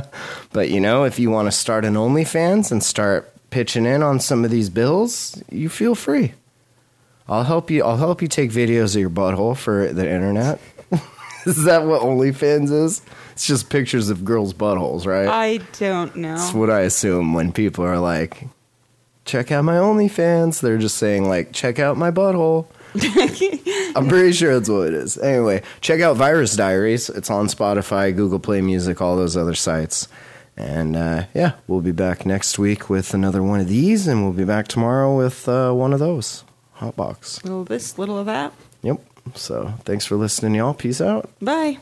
But 0.52 0.70
you 0.70 0.82
know, 0.82 1.06
if 1.06 1.18
you 1.18 1.30
want 1.30 1.48
to 1.48 1.52
start 1.54 1.86
an 1.86 1.94
OnlyFans 1.94 2.74
and 2.74 2.84
start 2.84 3.30
pitching 3.52 3.86
in 3.86 4.02
on 4.02 4.20
some 4.20 4.43
of 4.43 4.49
these 4.49 4.70
bills, 4.70 5.41
you 5.52 5.70
feel 5.70 5.93
free. 5.93 6.34
I'll 7.28 7.43
help 7.43 7.70
you. 7.70 7.84
I'll 7.84 7.97
help 7.97 8.22
you 8.22 8.28
take 8.28 8.49
videos 8.52 8.95
of 8.95 9.02
your 9.02 9.10
butthole 9.10 9.56
for 9.56 9.93
the 9.93 10.10
internet. 10.10 10.60
is 11.45 11.64
that 11.66 11.86
what 11.86 12.02
OnlyFans 12.02 12.72
is? 12.72 13.02
It's 13.34 13.45
just 13.45 13.70
pictures 13.70 14.10
of 14.10 14.26
girls' 14.26 14.54
buttholes, 14.54 15.06
right? 15.06 15.28
I 15.28 15.58
don't 15.78 16.16
know. 16.16 16.36
That's 16.36 16.54
what 16.54 16.70
I 16.70 16.82
assume 16.82 17.34
when 17.34 17.52
people 17.52 17.86
are 17.86 17.99
like, 17.99 18.47
check 19.26 19.52
out 19.52 19.64
my 19.64 19.76
OnlyFans. 19.76 20.62
They're 20.62 20.78
just 20.78 20.97
saying, 20.97 21.30
like, 21.30 21.54
check 21.54 21.80
out 21.80 21.95
my 21.95 22.12
butthole. 22.12 22.68
I'm 23.95 24.10
pretty 24.10 24.34
sure 24.34 24.54
that's 24.54 24.70
what 24.70 24.88
it 24.88 24.93
is. 24.93 25.18
Anyway, 25.18 25.64
check 25.80 26.02
out 26.02 26.18
Virus 26.18 26.56
Diaries. 26.56 27.10
It's 27.10 27.30
on 27.30 27.47
Spotify, 27.47 28.14
Google 28.14 28.39
Play 28.39 28.62
Music, 28.62 29.02
all 29.02 29.16
those 29.16 29.38
other 29.38 29.56
sites. 29.56 30.10
And 30.62 30.95
uh, 30.95 31.26
yeah, 31.34 31.53
we'll 31.68 31.82
be 31.82 31.91
back 31.91 32.24
next 32.26 32.59
week 32.59 32.88
with 32.89 33.14
another 33.16 33.41
one 33.41 33.59
of 33.59 33.68
these, 33.68 34.07
and 34.07 34.24
we'll 34.24 34.32
be 34.34 34.45
back 34.45 34.68
tomorrow 34.68 35.18
with 35.18 35.49
uh, 35.49 35.72
one 35.72 35.91
of 35.91 35.99
those. 35.99 36.43
hot 36.74 36.95
box. 36.95 37.43
little 37.43 37.62
of 37.62 37.68
this, 37.68 37.97
little 37.97 38.18
of 38.20 38.28
that. 38.28 38.53
Yep. 38.84 39.01
So 39.36 39.74
thanks 39.86 40.05
for 40.05 40.16
listening, 40.18 40.55
y'all. 40.55 40.74
Peace 40.76 41.01
out. 41.01 41.30
Bye. 41.41 41.80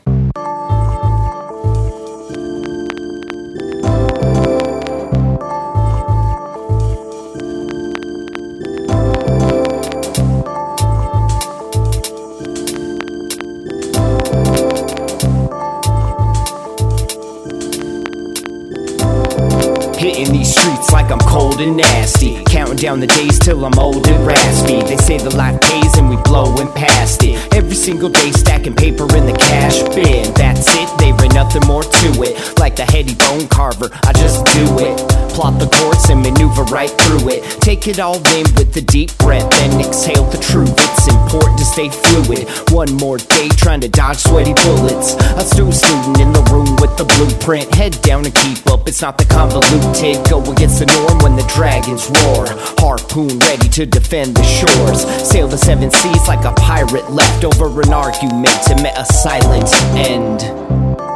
Like 21.10 21.22
I'm 21.22 21.28
cold 21.28 21.60
and 21.60 21.76
nasty. 21.76 22.42
Counting 22.44 22.76
down 22.76 23.00
the 23.00 23.06
days 23.06 23.38
till 23.38 23.64
I'm 23.64 23.78
old 23.78 24.06
and 24.06 24.26
raspy. 24.26 24.80
They 24.82 24.96
say 24.96 25.18
the 25.18 25.34
life 25.34 25.60
pays 25.60 25.96
and 25.98 26.08
we 26.08 26.16
blowing 26.22 26.70
past 26.72 27.22
it. 27.24 27.54
Every 27.54 27.74
single 27.74 28.08
day 28.08 28.30
stacking 28.32 28.74
paper 28.74 29.04
in 29.16 29.26
the 29.26 29.36
cash 29.38 29.82
bin. 29.94 30.32
That's 30.34 30.66
it, 30.68 30.98
there 30.98 31.08
ain't 31.08 31.34
nothing 31.34 31.66
more 31.66 31.82
to 31.82 32.22
it. 32.22 32.58
Like 32.58 32.76
the 32.76 32.84
heady 32.84 33.14
bone 33.14 33.48
carver, 33.48 33.90
I 34.04 34.12
just 34.12 34.44
do 34.46 34.78
it. 34.78 35.19
Plot 35.34 35.58
the 35.58 35.66
course 35.66 36.10
and 36.10 36.22
maneuver 36.22 36.64
right 36.64 36.90
through 36.90 37.30
it. 37.30 37.42
Take 37.60 37.86
it 37.88 37.98
all 37.98 38.16
in 38.34 38.44
with 38.58 38.76
a 38.76 38.80
deep 38.80 39.16
breath, 39.18 39.48
then 39.50 39.80
exhale 39.80 40.24
the 40.24 40.38
truth. 40.38 40.74
It's 40.76 41.08
important 41.08 41.58
to 41.58 41.64
stay 41.64 41.88
fluid. 41.88 42.48
One 42.70 42.92
more 42.96 43.16
day 43.16 43.48
trying 43.56 43.80
to 43.80 43.88
dodge 43.88 44.18
sweaty 44.18 44.54
bullets. 44.54 45.14
A 45.14 45.44
stu 45.44 45.70
student 45.72 46.20
in 46.20 46.32
the 46.32 46.42
room 46.52 46.76
with 46.76 46.96
the 46.98 47.04
blueprint. 47.04 47.72
Head 47.74 48.00
down 48.02 48.24
and 48.24 48.34
keep 48.34 48.66
up, 48.66 48.86
it's 48.88 49.00
not 49.00 49.18
the 49.18 49.24
convoluted. 49.24 50.28
Go 50.28 50.42
against 50.50 50.80
the 50.80 50.86
norm 50.86 51.18
when 51.22 51.36
the 51.36 51.46
dragons 51.54 52.10
roar. 52.22 52.46
Harpoon 52.78 53.38
ready 53.40 53.68
to 53.70 53.86
defend 53.86 54.36
the 54.36 54.44
shores. 54.44 55.06
Sail 55.26 55.48
the 55.48 55.58
seven 55.58 55.90
seas 55.90 56.28
like 56.28 56.44
a 56.44 56.52
pirate 56.54 57.10
left 57.10 57.44
over 57.44 57.80
an 57.80 57.92
argument 57.92 58.60
and 58.68 58.82
met 58.82 58.98
a 58.98 59.04
silent 59.04 59.72
end. 59.96 61.09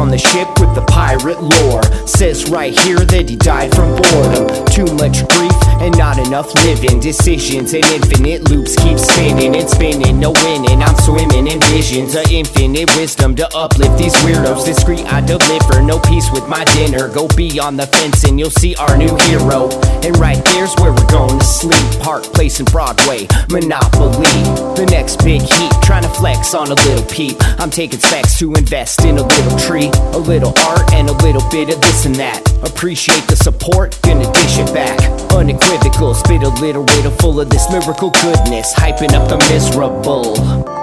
Back 0.00 0.06
on 0.06 0.09
the 0.09 0.09
ship 0.20 0.48
with 0.60 0.74
the 0.74 0.84
pirate 0.86 1.40
lore. 1.40 1.82
Says 2.06 2.50
right 2.50 2.78
here 2.86 3.00
that 3.00 3.28
he 3.28 3.36
died 3.36 3.74
from 3.74 3.96
boredom. 3.96 4.46
Too 4.66 4.86
much 4.94 5.26
grief 5.28 5.60
and 5.80 5.96
not 5.96 6.18
enough 6.18 6.52
living. 6.64 7.00
Decisions 7.00 7.72
and 7.72 7.84
infinite 7.86 8.48
loops 8.50 8.76
keep 8.76 8.98
spinning 8.98 9.56
and 9.56 9.68
spinning. 9.68 10.20
No 10.20 10.32
winning, 10.44 10.82
I'm 10.82 10.96
swimming 10.96 11.46
in 11.46 11.60
visions 11.72 12.14
of 12.14 12.30
infinite 12.30 12.94
wisdom 12.96 13.34
to 13.36 13.48
uplift 13.56 13.96
these 13.98 14.14
weirdos. 14.22 14.64
Discreet, 14.64 15.06
I 15.12 15.20
deliver. 15.20 15.82
No 15.82 15.98
peace 16.00 16.30
with 16.30 16.46
my 16.48 16.64
dinner. 16.76 17.08
Go 17.08 17.26
beyond 17.28 17.78
the 17.78 17.86
fence 17.86 18.24
and 18.24 18.38
you'll 18.38 18.50
see 18.50 18.76
our 18.76 18.96
new 18.96 19.16
hero. 19.28 19.70
And 20.04 20.16
right 20.18 20.42
there's 20.52 20.74
where 20.76 20.92
we're 20.92 21.10
going 21.10 21.38
to 21.38 21.44
sleep. 21.44 22.00
Park 22.00 22.24
Place 22.24 22.60
and 22.60 22.70
Broadway, 22.70 23.26
Monopoly. 23.50 24.44
The 24.76 24.86
next 24.90 25.24
big 25.24 25.42
heat, 25.42 25.72
trying 25.82 26.02
to 26.02 26.08
flex 26.10 26.54
on 26.54 26.68
a 26.68 26.74
little 26.74 27.04
peep. 27.06 27.36
I'm 27.58 27.70
taking 27.70 28.00
specs 28.00 28.38
to 28.38 28.52
invest 28.54 29.04
in 29.04 29.18
a 29.18 29.22
little 29.22 29.58
tree, 29.58 29.90
a 30.14 30.18
little 30.18 30.52
art, 30.66 30.92
and 30.92 31.08
a 31.08 31.12
little 31.24 31.42
bit 31.50 31.74
of 31.74 31.80
this 31.80 32.06
and 32.06 32.14
that. 32.16 32.40
Appreciate 32.62 33.26
the 33.26 33.36
support, 33.36 33.98
gonna 34.02 34.30
dish 34.32 34.58
it 34.58 34.72
back. 34.72 34.98
Unequivocal, 35.32 36.14
spit 36.14 36.42
a 36.42 36.48
little 36.60 36.84
riddle 36.84 37.12
full 37.12 37.40
of 37.40 37.50
this 37.50 37.68
lyrical 37.70 38.10
goodness, 38.10 38.72
hyping 38.74 39.12
up 39.12 39.28
the 39.28 39.38
miserable. 39.50 40.79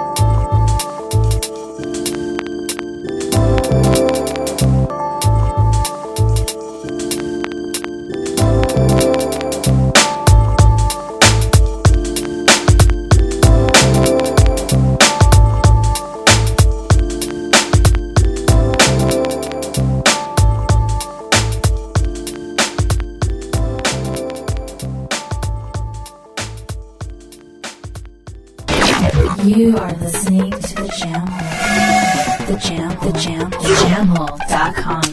Are 29.78 29.92
listening 29.92 30.50
to 30.50 30.74
the 30.74 30.88
Jamhole. 30.98 32.46
The 32.48 32.56
Jam, 32.56 32.90
the 33.00 33.18
Jam, 33.18 33.50
the 33.50 33.86
Jam 33.86 34.06
Hole.com. 34.08 35.07